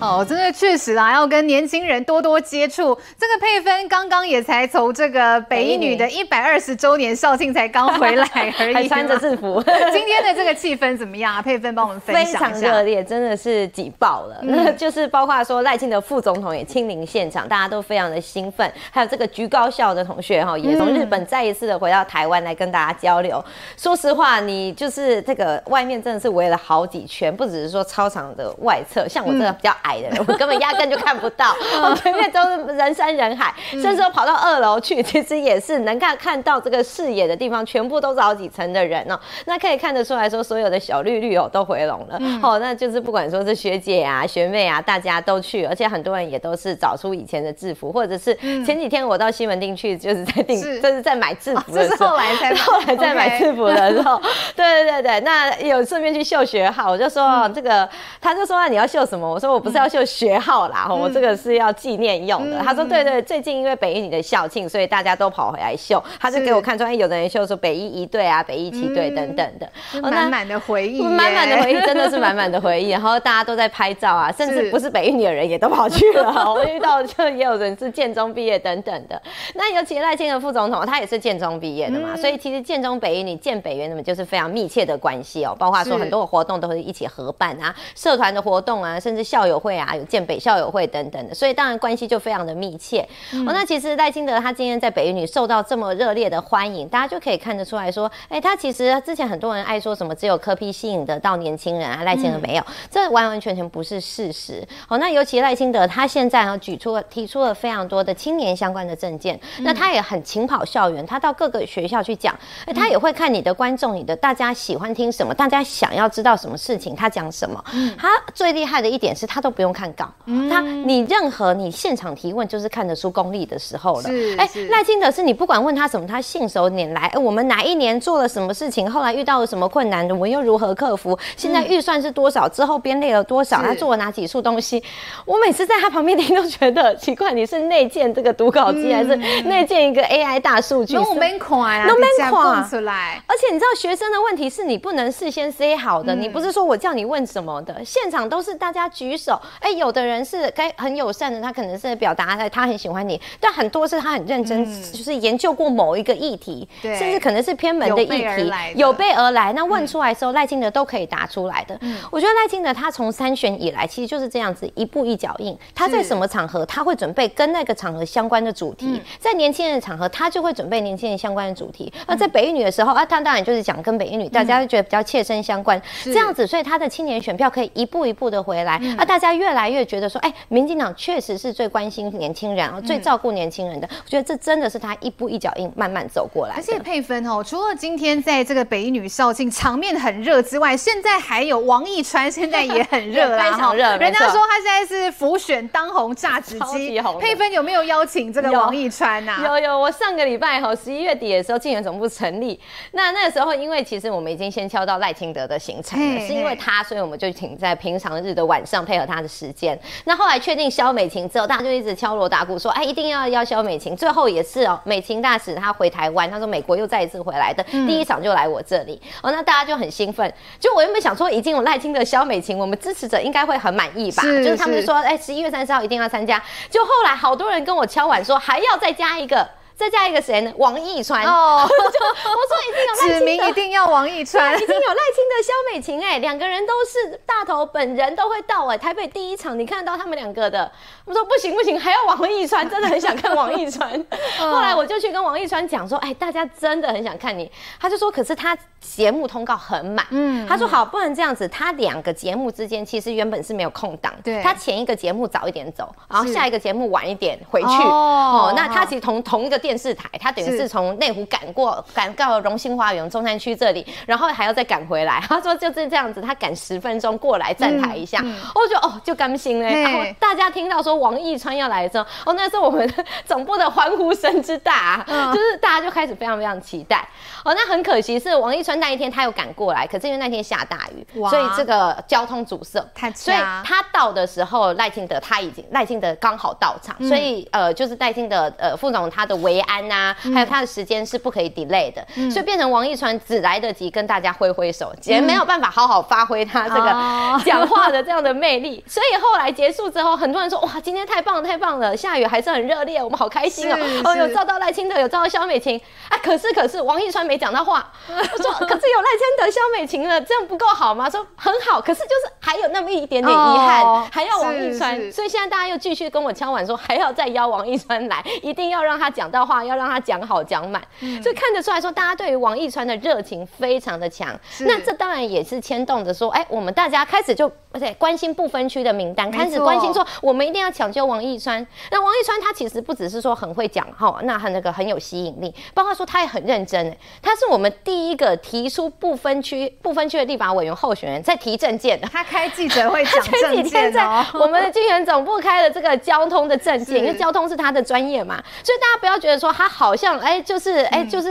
[0.00, 2.94] 哦，真的确实啊，要跟年轻人多多接触。
[3.18, 9.62] 这个佩芬刚刚也才从这个北一女的一百二十周年校庆才刚回来而已，还穿着制服。
[9.92, 11.40] 今天的这个气氛怎么样啊？
[11.40, 12.38] 佩芬帮我们分享一下。
[12.38, 14.38] 非常热烈，真的是挤爆了。
[14.42, 18.70] 那、嗯、 就是包括说赖清德副总统也亲临现场，大家都非常的兴奋。
[18.90, 23.42] 还有这个橘高校的同学哈，也从日本再一次的回到台湾来跟大家交流。
[23.46, 39.18] 嗯、说实话，你就是这个外面真的是围了好几圈，不只是说操场的外侧，像我这个比较矮的人，嗯、我根本压根就看不到，我前面都是人山人海，甚至我跑到二楼去，其实也是能看看到这个视野的地方，全部都是好几层的人哦。
[39.46, 48.34] 那可以看得出来说，所有的小绿绿哦都回笼了，哦，那就是不管说是学姐啊、学妹啊，大家都去，而且很多人也都是找出以前的制服，或者是
[48.64, 54.20] 前几天我到西门町去，就是在订，就是在买制服的时候，后来才后来在买制服的时候，
[54.56, 57.88] 对对对对，那有顺便去秀学号，我就说这个，
[58.20, 59.24] 他就说你要秀什么？
[59.28, 59.78] 我说我不是。
[59.78, 62.60] 是要秀学号啦，我、嗯、这个是要纪念用的。
[62.60, 66.00] 嗯、他说对，对对，最近因为北一女的校庆，所以大家都跑回来秀。
[66.20, 69.68] 他就给我看出来，有的人秀说北一一队啊，北一七队等等的，
[70.00, 72.90] 满满的回忆，满满的回忆，真的是满满的回忆。
[72.94, 76.32] 然后大家都在拍照啊，甚至不是北一女的人也都跑去了。
[76.54, 79.20] 我遇到就也有人是建中毕业等等的。
[79.54, 93.08] 那尤其赖清德副总统，他也是建中毕业的嘛，嗯、所以其实建中北一女建北园那么就是非常密切的关系哦，包括说很多的活动都会一起合办啊，社团的活动啊，甚至校友会啊，有建北校友会等等的，所以当然关系就非常的密切。
[93.32, 104.62] 嗯、哦，那其实赖清德他今天在北一女受到这么热烈的欢迎，大家就可以看得出来说，哎、欸，他其实之前很多人爱说什么只有柯 P 吸引得到年轻人啊，赖清德没有，嗯、这完完全全不是事实。
[104.88, 112.34] 哦，那尤其赖清德他现在啊举出了提出了非常多的青年相关的政见，嗯、那他也很勤跑校园，他到各个学校去讲，
[112.66, 117.64] 哎、欸，他也会看你的观众，你的大家喜欢听什么，大家想要知道什么事情，他讲什么。
[117.72, 124.10] 嗯、他最厉害的一点是他都不用看稿，嗯、他你任何你现场提问就是看得出功力的时候了。
[124.36, 127.02] 哎，赖、欸、清德是你不管问他什么，他信手拈来。
[127.02, 131.18] 哎、欸，我们哪一年做了什么事情，后来遇到了什么困难，我们又如何克服？
[131.36, 132.48] 现在预算是多少？
[132.48, 133.62] 之后编列了多少？
[133.62, 134.82] 他做了哪几处东西？
[135.24, 140.94] 我每次在他旁边听都觉得奇怪，你是内建这个读稿机，嗯、还是内建一个 AI 大数据？
[140.94, 143.22] 都没款都没款出来。
[143.26, 149.40] 而且你知道，学生的问题是你不能事先 say 好的，嗯、你不是说我叫你问什么的，现场都是大家举手。
[149.60, 159.52] 哎、欸，有的人是该很友善的，他可能是表达他他很喜欢你，但很多是他很认真，嗯、就是研究过某一个议题，对甚至可能是偏门的议题，有备而来。
[159.52, 161.76] 那问出来的时候，赖、嗯、清德都可以答出来的。
[161.80, 165.56] 嗯、我觉得赖清德他从参选以来，其实就是这样子一步一脚印。
[165.74, 171.92] 他在什么场合，他会准备跟那个场合相关的主题；嗯、在年轻人的场合，他就会准备年轻人相关的主题。
[172.06, 175.76] 那、嗯、在北一女的时候啊，他当然就是讲跟北一女，大家就觉得比较切身相关，
[176.06, 178.78] 嗯、这样子，所以他的青年选票可以一步一步的回来。
[178.82, 183.88] 嗯、啊，大家越来越觉得说，哎、欸，民进党确实是最关心年轻人，最照顾年轻人的。
[184.04, 186.54] 我觉得这真的是他一步一脚印慢慢走过来。
[186.56, 193.96] 而且佩芬哦，除了今天在这个北一女校庆场面很热之外，现在还有王一川，现在也很热啦， 非常热。
[193.96, 197.00] 人家说他现在是浮选当红榨汁机。
[197.20, 199.40] 佩芬有没有邀请这个王一川呐？
[199.44, 202.58] 有有，我上个礼拜哈十一月底的时候，竞选总部成立，
[202.92, 209.76] 那那个时候因为其实我们已经先敲到赖清德的行程了，是因为他，所以我们就请在平常日的晚上配合他的时间。
[210.04, 213.96] 那后来确定萧美琴之后，大家就一直敲锣打鼓说，哎，一定要要萧美琴。
[213.96, 220.32] 最后也是哦，美琴大使他回台湾，他说美国又再一次回来的，嗯、第一场就来我这里哦，那大家就很兴奋。
[220.60, 224.22] 就我原本想说，已经有赖清德、萧美琴，我们支持者应该会很满意吧？
[224.22, 226.40] 是就是他们就说，哎，十一月三十号一定要参加。
[226.70, 229.48] 就后来好多人跟我敲碗说，还要再加一个。
[229.76, 230.52] 再加一个谁呢？
[230.56, 231.74] 王一川哦，就
[232.30, 238.78] 我说一定有赖清德，指名一定要王一川，已经有赖清德、萧美琴哎，两个人都是大头，本人都会到哎。
[238.78, 240.70] 台北第一场你看得到他们两个的，
[241.04, 243.90] 我说不行不行，还要王一川，真的很想看王一川。
[244.38, 247.50] 后来我就去跟王一川讲说，哎，大家真的很想看你。
[247.80, 251.48] 他就说，可是他节目通告很满，嗯，他说好，不能这样子。
[251.48, 257.66] 他两个节目之间其实原本是没有空档，对，他前一个节目早一点走，然后下一个节目晚一点回去。
[257.66, 259.54] 哦，那他其实同同一个。
[259.64, 265.18] 电视台，他等于是从内湖赶过，赶到荣兴花园中山区这里，然后还要再赶回来。
[265.26, 268.22] 他说就是这样子，他赶十分钟过来站台一下，
[268.54, 269.80] 我就哦就甘心嘞。
[269.80, 272.92] 然后大家听到说王义川要来的时候，哦那时候我们
[273.24, 277.06] 总部的欢呼声之大，嗯、就是大家就开始非常非常期待。
[277.44, 281.30] 哦，那很可惜是王义川那一天他又赶过来，可是因为那天下大雨，哇。
[281.30, 282.84] 所以这个交通阻塞。
[282.94, 298.82] 太所以他到的时候，赖清德他已经赖清德刚好到场，嗯、所以呃就是赖清德呃副总他的维安呐，还有他的时间是不可以 delay 的，嗯、所以变成王义川只来得及跟大家挥挥手，也没有办法好好发挥他这个讲话的这样的魅力。
[298.86, 303.78] 哦、所以后来结束之后，很多人说哇，今天太棒了，太棒了，下雨还是很热烈，我们好开心哦。
[304.04, 305.80] 哦，有照到赖清德，有照到萧美琴
[306.10, 311.08] 啊，可是可是王一川没讲到话，我说 可是有赖清德、萧美琴了，这样不够好吗？
[311.08, 319.84] 说很好，可是就是还有那么一点点遗憾，哦、还要王一川，所以现在大家又继续跟我敲碗说，还要再邀王一川来，一定要让他讲到话，要让。
[319.84, 324.34] 他讲好讲满，嗯、所以看得出来说，大家对于王一川的热情非常的强。
[324.60, 331.64] 那这当然也是牵动着说，哎、欸，我们大家开始就而且关心不分区的名单，开始关心说，我们一定要抢救王一川。
[331.92, 336.96] 那王一川他其实不只是说很会讲哈，那他那个很有吸引力，包括说他也很认真。
[337.22, 342.08] 他是我们第一个提出不分区不分区的立法委员候选人，在提证件的。
[342.08, 349.68] 他开记者会 讲政见在我们的竞选总部开了这个交通的证件，因为交通是他的专业嘛，所以大家不要觉得说他。
[349.74, 351.30] 好像哎、欸，就是哎、欸，就是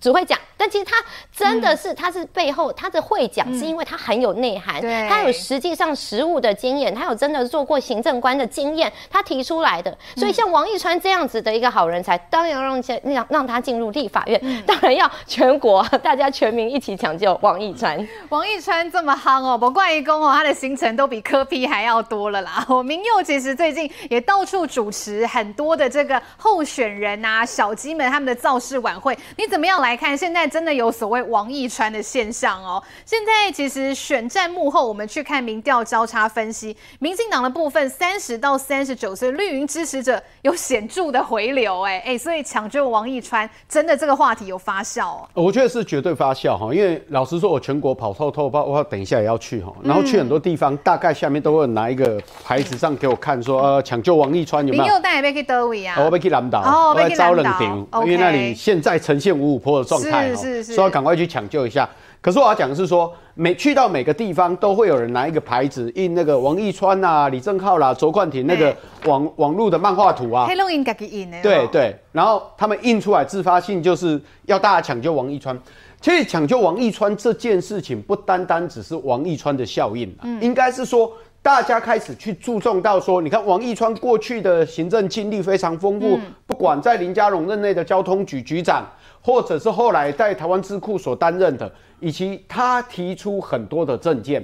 [0.00, 0.96] 只会讲，但其实他
[1.34, 9.96] 真的是，他是背后他的会讲，是因为他很有内涵，他有实际上实务的经验，他有真的做过行政官的经验，他提出来的。
[10.16, 17.96] 所以像王一川这样子的一个好人才，当然要让让让他进入立法院， 当然要全国大家全民一起抢救王一川。
[18.28, 22.64] 王一川这么夯哦，不怪一公哦，他的行程都比柯 P 还要多了啦。
[22.68, 30.16] 我明佑其实最近也到处主持很多的这个候选人啊、小鸡们他们的造势晚会，你怎么样来看？
[30.16, 32.82] 现在真的有所谓王义川的现象哦。
[33.04, 45.28] 现在其实选战幕后，我们去看民调交叉分析，民进党的部分三十到三十九岁绿营支持者有显著的回流，哎哎，所以抢救王义川真的这个话题有发酵哦。
[45.34, 54.84] 我觉得是绝对发酵哈，因为老实说，我全国跑透透，包括等一下也要去哈，然后去很多地方，大概下面都会拿一个牌子上给我看说，呃，抢救王义川有没有？
[54.84, 61.88] 民佑带也被去德维啊，我被去南岛，哦，被去南岛，因为那里现在呈现五五波的状态，是是是，说要赶快去抢救一下。
[62.20, 68.74] 可是我要讲的是说，每去到每个地方，都会有人拿一个牌子印那个王一川啊、李正浩啦、卓冠廷那个
[69.04, 70.46] 网网络的漫画图啊。
[70.48, 71.40] 黑龙印自己印的。
[71.40, 75.56] 对对，然后他们印出来自发性就是要大家抢救王一川。
[76.00, 88.84] 其实抢救王一川这件事情，不单单只是王一川的效应，嗯，应该是说大家开始去注重到说，你看王义川过去的行政经历非常丰富，不管在林佳龙任内的交通局局长。
[89.26, 94.40] 或者是后来在台湾智库所担任的，以及他提出很多的政见，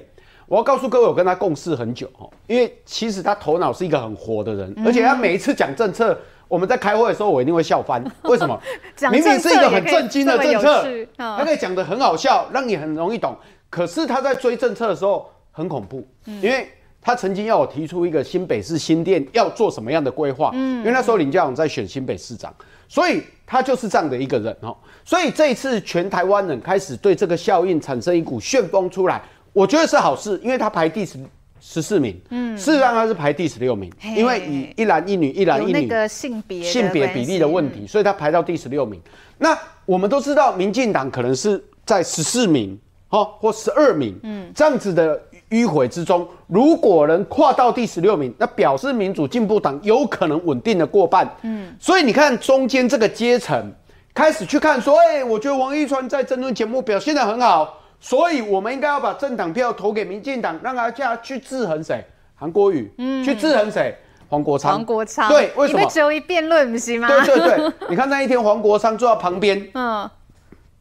[0.49, 6.19] 我要告诉各位，我跟他共事很久哦，因为其实他头脑是一个很活的人，而且他每一次讲政策，
[6.49, 8.03] 我们在开会的时候，我一定会笑翻。
[8.25, 8.61] 为什么？
[9.13, 10.85] 明明是一个很震惊的政策，
[11.17, 13.37] 他可以讲的很好笑，让你很容易懂。
[13.71, 16.67] 可是他在追政策的时候很恐怖，因为
[17.01, 22.53] 他曾经要我提出一个新北市新店要做什么样的规划，因为那时候林佳龙在选新北市长。
[22.89, 23.23] 所以
[23.53, 24.75] 他就是这样的一个人哦，
[25.05, 29.21] 所以这一次全台湾人开始对这个效应产生一股旋风出来，
[29.53, 31.19] 我觉得是好事，因为他排第十
[31.61, 38.99] 十四名，嗯，事实上他是排第十六名，因为以一男一女一男一女那个性别性别比例的问题，所以他排到第十六名。
[39.37, 39.55] 那
[39.85, 42.81] 我们都知道，民进党可能是在十四名，
[43.11, 45.21] 哦，或十二名，嗯，这样子的。
[45.53, 51.29] 迂回之中，如果能跨到第十六名，那表示民主进步党有可能稳定的过半。
[51.43, 53.71] 嗯，所以你看中间这个阶层
[54.15, 62.03] 开始去看说，哎、欸，我觉得王一川在争论节目表现的很好，所以我们应该要把政党票投给民进党，让他家去制衡谁？
[62.35, 63.95] 韩国瑜，嗯，去制衡谁？
[64.29, 64.73] 黄国昌。
[64.73, 65.81] 黄国昌，对，为什么？
[65.81, 67.07] 因为只有一辩论不行吗？
[67.09, 70.09] 对对对，你看那一天黄国昌坐在旁边， 嗯。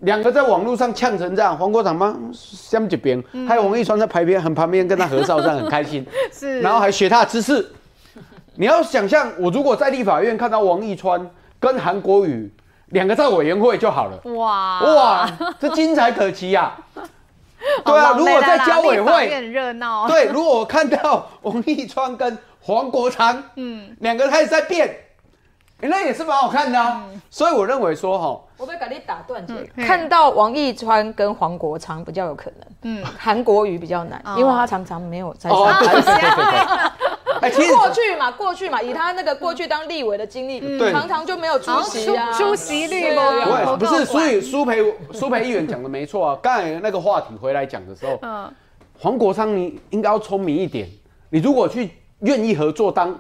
[0.02, 2.18] 两个在网络上呛成这样，黄国昌吗？
[2.34, 6.06] 相这边，还有王一川在旁边，很旁边跟他合照，这样很开心。
[6.32, 7.68] 是，然后还学他的姿势。
[8.56, 11.30] 你要想象，我如果在立法院看到王一川
[11.60, 12.52] 跟韩国瑜
[12.88, 14.20] 两个在委员会就好了。
[14.34, 16.76] 哇哇，这精彩可期呀！
[17.86, 20.08] 对啊，如果在交委会，很热闹。
[20.08, 24.94] 对，如果我看到王一川跟黄国昌，嗯，两个开始在辩。
[25.82, 36.92] 欸、那也是蛮好看的啊，嗯、所以我认为说哈，我被赶紧打断这个，嗯、看到王义川跟黄国昌比较有可能，嗯，韩国瑜比较难，嗯、因为他常常没有在上台。
[37.42, 48.54] 哎，其实 过去嘛，过去嘛，以他那个过去当立委的经历，嗯、常常就没有出席啊，出席率不不是，所以苏培苏培议员讲的没错啊， 刚才那个话题回来讲的时候，嗯，
[49.00, 50.88] 黄国昌你应该要聪明一点，
[51.32, 51.90] 你如果去
[52.20, 53.20] 愿意合作当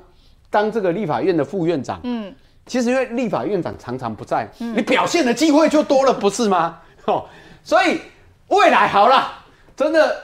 [0.51, 2.31] 当这个立法院的副院长，嗯。
[2.72, 6.80] 其实因为立法院长常常不在，嗯、你表现的机会就多了，不是吗？
[7.03, 7.26] 哦，
[7.65, 7.99] 所以
[8.48, 9.30] 未来好了，
[9.76, 10.15] 真的，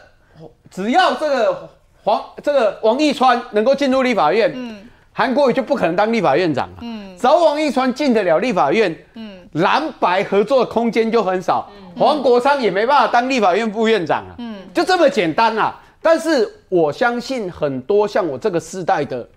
[0.71, 1.69] 只要这个
[2.05, 4.77] 黄这个王义川能够进入立法院，嗯，
[5.11, 15.77] 韩国瑜就不可能当立法院长了，嗯，只要王义川进得了立法院，嗯，蓝白合作空间就很少，嗯、黄国昌也没办法当立法院副院长啊，嗯，就这么简单啊。
[16.01, 19.27] 但是我相信很多像我这个世代的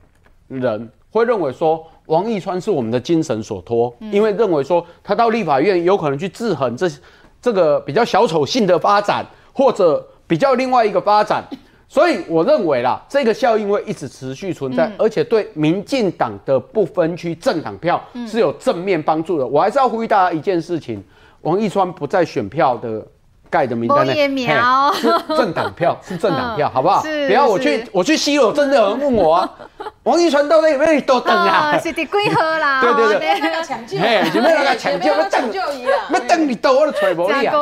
[0.47, 1.85] 人会认为说。
[2.11, 6.91] 王义川是我们的精神所托，因为认为说他到立法院有可能去制衡这
[7.41, 11.45] 这个比较小丑性的发展，或者比较另外一个发展，
[11.89, 19.47] 所以我认为啦，这个效应会一直持续存在，而且对民进党的不分区政党票是有正面帮助的。
[19.47, 21.01] 我还是要呼吁大家一件事情：
[21.43, 23.07] 王义川不在选票的
[23.49, 24.12] 盖的名单内，
[24.95, 27.03] 是政党票，是政党票， 好不好？
[27.03, 29.51] 不要我去我去吸我真的有人问我啊。
[30.11, 31.78] 王一川到底要多等啊？
[31.78, 32.81] 是第几号啦？
[32.81, 37.55] 对 对对，抢救，嘿，就要来抢救，要等，要等你到我都找无你啊！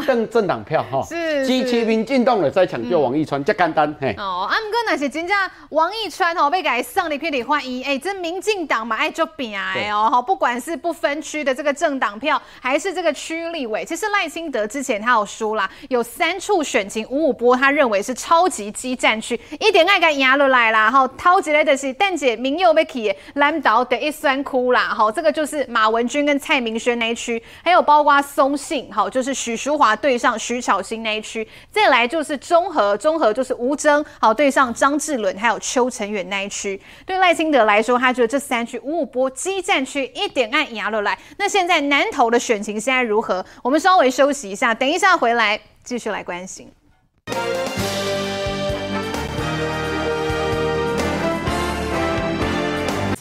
[0.00, 4.14] 是等政党票哈，是支持民进党的在抢救王一川，这简单嘿。
[4.16, 5.36] 哦，啊，毋过那是真正
[5.70, 36.80] 王一川吼，被改送你可以欢迎，哎，这民进党嘛爱做饼哎哦，好，不管是不分区的这个政党票，还是这个区立委，其实赖清德之前他有说啦，有三处选情五五波，他认为是超级激战区，一点爱敢压落来啦，吼，掏起来的是蛋姐民右被起蓝岛的一酸哭啦，好，这个就是马文君跟蔡明轩那一区，还有包括松信，好，就是许淑华对上徐巧芯那一区，再来就是中和，中和就是吴峥，好，对上张志伦，还有邱成远那一区。
[37.06, 41.18] 对赖清德来说，他觉得这三区五五波激战区一点按压落来。
[41.36, 43.44] 那现在南投的选情现在如何？
[43.62, 46.70] 我们稍微休息一下，等一下回来继续来关心。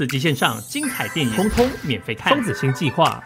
[0.01, 2.29] 四季线上精彩电影，通通免费看。
[2.29, 3.23] 双子星计划，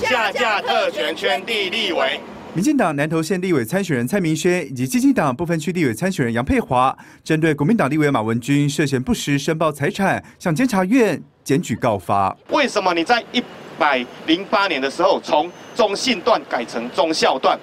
[0.00, 2.18] 下架特权圈地立委。
[2.54, 12.34] 民进党南投县立委参选人蔡明轩以及基进党部分区立委参选人杨佩华，针对国民党立委马文君涉嫌不实申报财产，向监察院检举告发。
[12.48, 13.44] 为什么你在一
[13.78, 17.60] 百零八年的时候从中信段改成中孝段？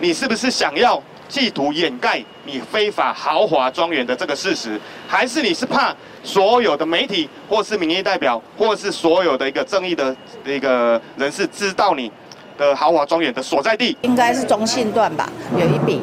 [0.00, 5.94] 你是不是想要企图掩盖你非法豪华庄园的这个事实，还是你是怕
[6.24, 10.16] 所有的媒体，或是民意代表，或是所有的一个正义的
[10.46, 12.10] 一个人士知道你
[12.56, 13.96] 的豪华庄园的所在地？
[14.00, 16.00] 应该是中信段吧，有一笔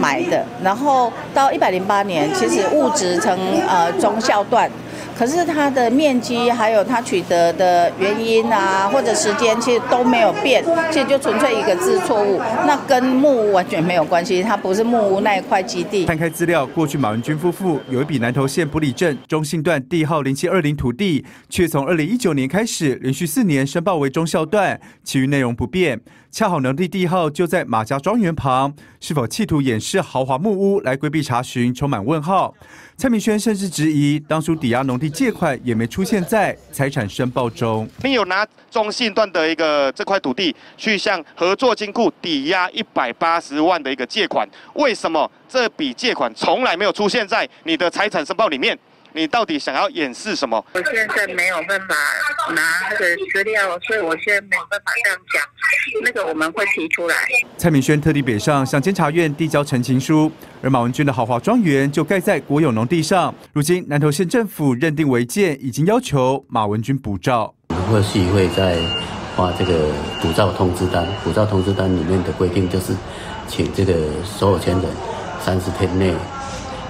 [0.00, 3.36] 买的，然后到一百零八年，其实物质成
[3.68, 4.70] 呃忠孝段。
[5.18, 16.04] 可是它的面积还有它取得的原因啊，或者时间，其实都没有变，其实就纯粹一个字错误，那跟木屋完全没有关系，它不是木屋那一块基地。
[16.04, 26.00] 摊开资料，过去马文君夫妇有一笔南投县埔里镇中信段地号零七二零土地，却从二零一九年开始连续四年申报为中校段，其余内容不变。
[26.30, 32.54] 恰好农地地号就在马家庄园旁，是否企图掩饰豪华木屋来规避查询，充满问号。
[32.96, 37.88] 蔡明轩甚至质疑，当初抵押农地借款也没出现在财产申报中。
[38.02, 48.78] 你有拿中信段的一个这块土地去向合作金库抵押一百八十万的一个借款，为什么这笔借款从来没有出现在你的财产申报里面？
[49.16, 50.62] 你到底想要掩饰什么？
[50.74, 51.94] 我现在没有办法
[52.54, 55.42] 拿那个资料，所以我现在没有办法这样讲。
[56.02, 57.16] 那个我们会提出来。
[57.56, 60.30] 蔡明轩特地北上向监察院递交陈情书，
[60.60, 63.34] 而马文君的豪华庄园就盖在国有农地上。
[63.54, 67.54] 如今南投县政府认定违建，已经要求马文君补照。
[67.88, 68.76] 或许会在
[69.34, 72.92] 发这个补照通知单，补照通知单里面的规定就是，
[73.48, 74.84] 请这个所有权人
[75.40, 76.12] 三十天内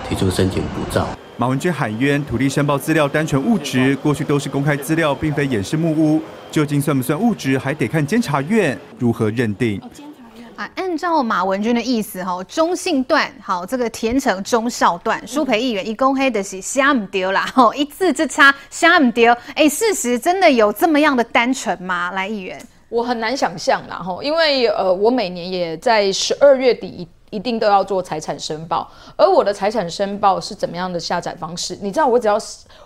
[0.08, 1.06] 提出申请补照。
[1.38, 6.18] 马文君喊冤，土地申报资料单纯物质，过去都是公开资料，并非掩饰木屋，
[6.50, 9.78] 究竟算不算物质，还得看监察院如何认定。
[10.56, 22.12] 啊，按照马文君的意思，哈，中信段好，这个填成中校段，苏培议员一公黑的是瞎唔丢啦，吼，一字之差瞎唔丢，哎，事实真的有这么样的单纯吗？
[22.12, 22.58] 来，议员，
[22.88, 27.06] 我很难想象啦，吼，因为呃，我每年也在十二月底。
[27.30, 31.76] 一定都要做财产申报，而我的财产申报是怎么样的下载方式？
[31.82, 32.38] 你知道，我只要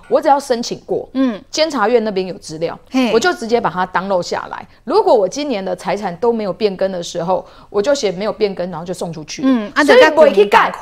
[0.09, 2.79] 我只要申请过，嗯，监察院那边有资料，
[3.13, 4.67] 我就直接把它 download 下来。
[4.85, 9.43] 如果我今年的财产都没有变更的时候，我就写没有变更，然后就送出去。
[9.45, 10.73] 嗯，所以我可以改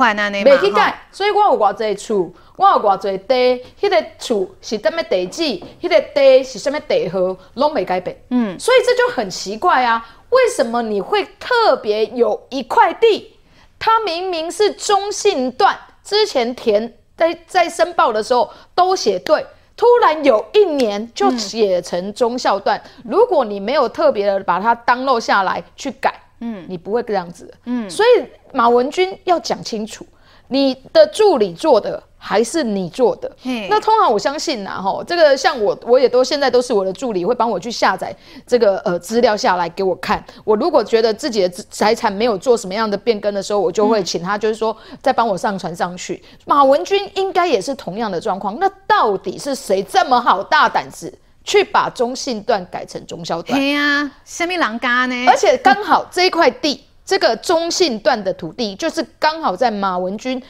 [0.45, 0.99] 没去改。
[1.11, 5.43] 所以我有偌济厝，我有偌济地，迄个厝是什么地址，
[5.83, 8.17] 迄个地是什么地号，拢没改变。
[8.31, 13.35] 嗯，所以这就很奇怪啊，为什么你会特别有一块地？
[13.79, 19.47] 他明明是中信段，之前填在在申报的时候都写对，
[19.77, 22.81] 突然有一年就写成中校段。
[22.99, 27.53] 嗯、如果你没有特别的把它 download 下来去改，嗯，你不会这样子。
[27.65, 30.07] 嗯，所以马文君要讲清楚，
[30.49, 32.03] 你的助理做的。
[32.21, 33.31] 还是你做的，
[33.71, 38.15] 那通常我相信呐，哈，这个像我，我也都现在都是我的助理，会帮我去下载
[38.45, 40.23] 这个呃资料下来给我看。
[40.45, 46.21] 我如果觉得自己的财产没有做什么样的变更的时候，我就会请他，就是说再帮我上传上去。
[46.45, 48.59] 马文君应该也是同样的状况。
[48.59, 53.59] 那到底是谁这么好大胆子去把中信段改成中消段？
[53.59, 55.27] 对呀，什么人干呢？
[55.29, 56.85] 而且刚好这一块地。
[57.09, 60.43] 这个中信段的土地，就是刚好在马文君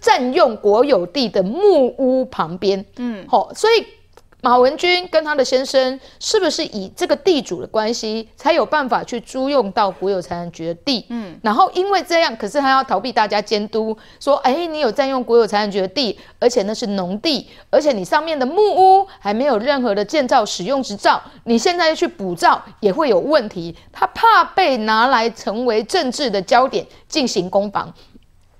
[0.00, 3.86] 占用国有地的木屋旁边，嗯，好，所以
[4.44, 11.06] 马文君跟他的先生是不是以这个地主的关系，才有办法去租用到国有财产局的地？
[11.10, 23.72] 嗯，然后因为这样，可是他要逃避大家监督，说，哎，你有占用国有财产局的地，而且那是农地，而且你上面的木屋还没有任何的建造使用执照，你现在去补照也会有问题。
[23.92, 27.94] 他怕被拿来成为政治的焦点进行攻防，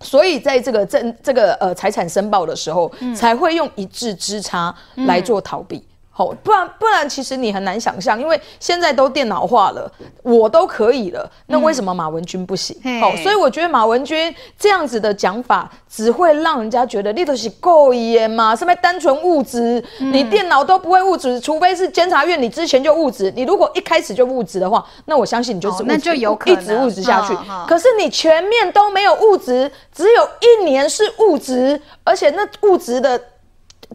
[0.03, 4.75] 所以在这个政这个呃财产申报的时候，嗯、才会用一字之差
[5.07, 5.83] 来做逃避。
[6.13, 9.91] 嗯好，不然不然，其实你很难想象，因为现在都电脑化了，
[10.23, 12.77] 我都可以了，那为什么马文君不行？
[13.01, 19.83] 好、嗯，所以我觉得马文君这样子的讲法，只会让人家觉得你都是故意的嘛，是不是单纯物质？
[20.01, 23.33] 嗯、你电脑都不会物质，除非是监察院你之前就物质。
[23.35, 27.35] 你如果一开始就物质的话，那我相信你就是物质、哦、那就有可能一直物质下去。
[27.67, 33.19] 可是你全面都没有物质，只有一年是物质，而且那物质的。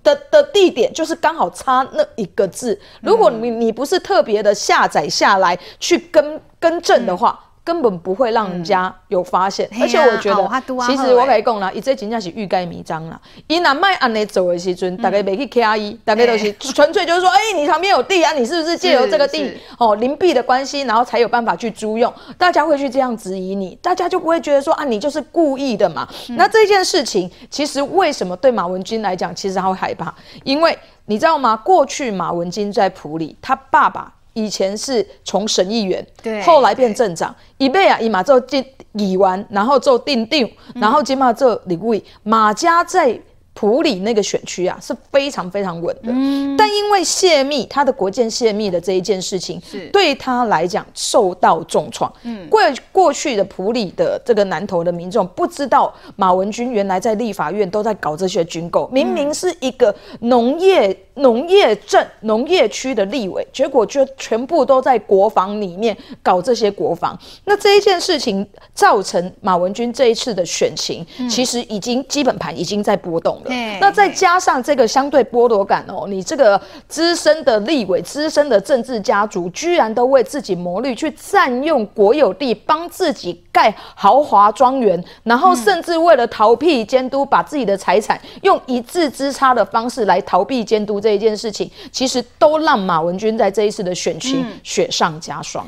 [0.04, 7.40] 的的地点就是刚好差那一个字，如果你你不是特别的下载下来去更更正的话。
[7.42, 13.20] 嗯根本不会让人家有发现，嗯、而且我觉得，啊、其实我可以讲啦，伊这真正是欲盖弥彰啦。
[13.48, 22.14] 伊若卖安尼做的时阵，大家没去卡伊，大家都是纯粹就是说，哎、欸，你旁边有地啊，你是不是借由这个地哦邻避的关系，然后才有办法去租用？
[22.38, 26.08] 大家会去这样质疑你，大家就不会觉得说啊，你就是故意的嘛。
[26.30, 30.14] 嗯、那这件事情，其实为什么对马文君来讲，其实他会害怕？
[30.46, 30.78] 因为
[31.08, 31.58] 你知道吗？
[31.58, 34.14] 过去马文君在普里，他爸爸。
[34.38, 43.20] 以前是从省议员，对，后来变镇长，一辈啊，一马做进议员，然后做定定，然后今嘛做立委，马家在。
[43.60, 49.88] 普里那个选区啊是非常非常稳的，嗯、但因为泄密，他的国建泄密的这一件事情，是。
[49.88, 52.14] 对他来讲受到重创。
[52.22, 52.62] 嗯，过
[52.92, 67.18] 过去的普里的这个南投的民众不知道马文君原来在立法院都在搞这些军购，明明是一个农业农业镇农业区的立委，结果就全部都在国防里面搞这些国防。
[67.46, 73.52] 那这一件事情造成马文君这一次的选情，嗯、其实已经基本盘已经在波动了。
[73.80, 95.66] 那再加上这个相对剥夺感哦，你这个资深的立委、资深的政治家族，居然都为自己谋利，去占用国有地，帮自己盖豪华庄园，然后甚至为了逃避监督，把自己的财产用一字之差的方式来逃避监督这一件事情，其实都让马文君在这一次的选情雪上加霜。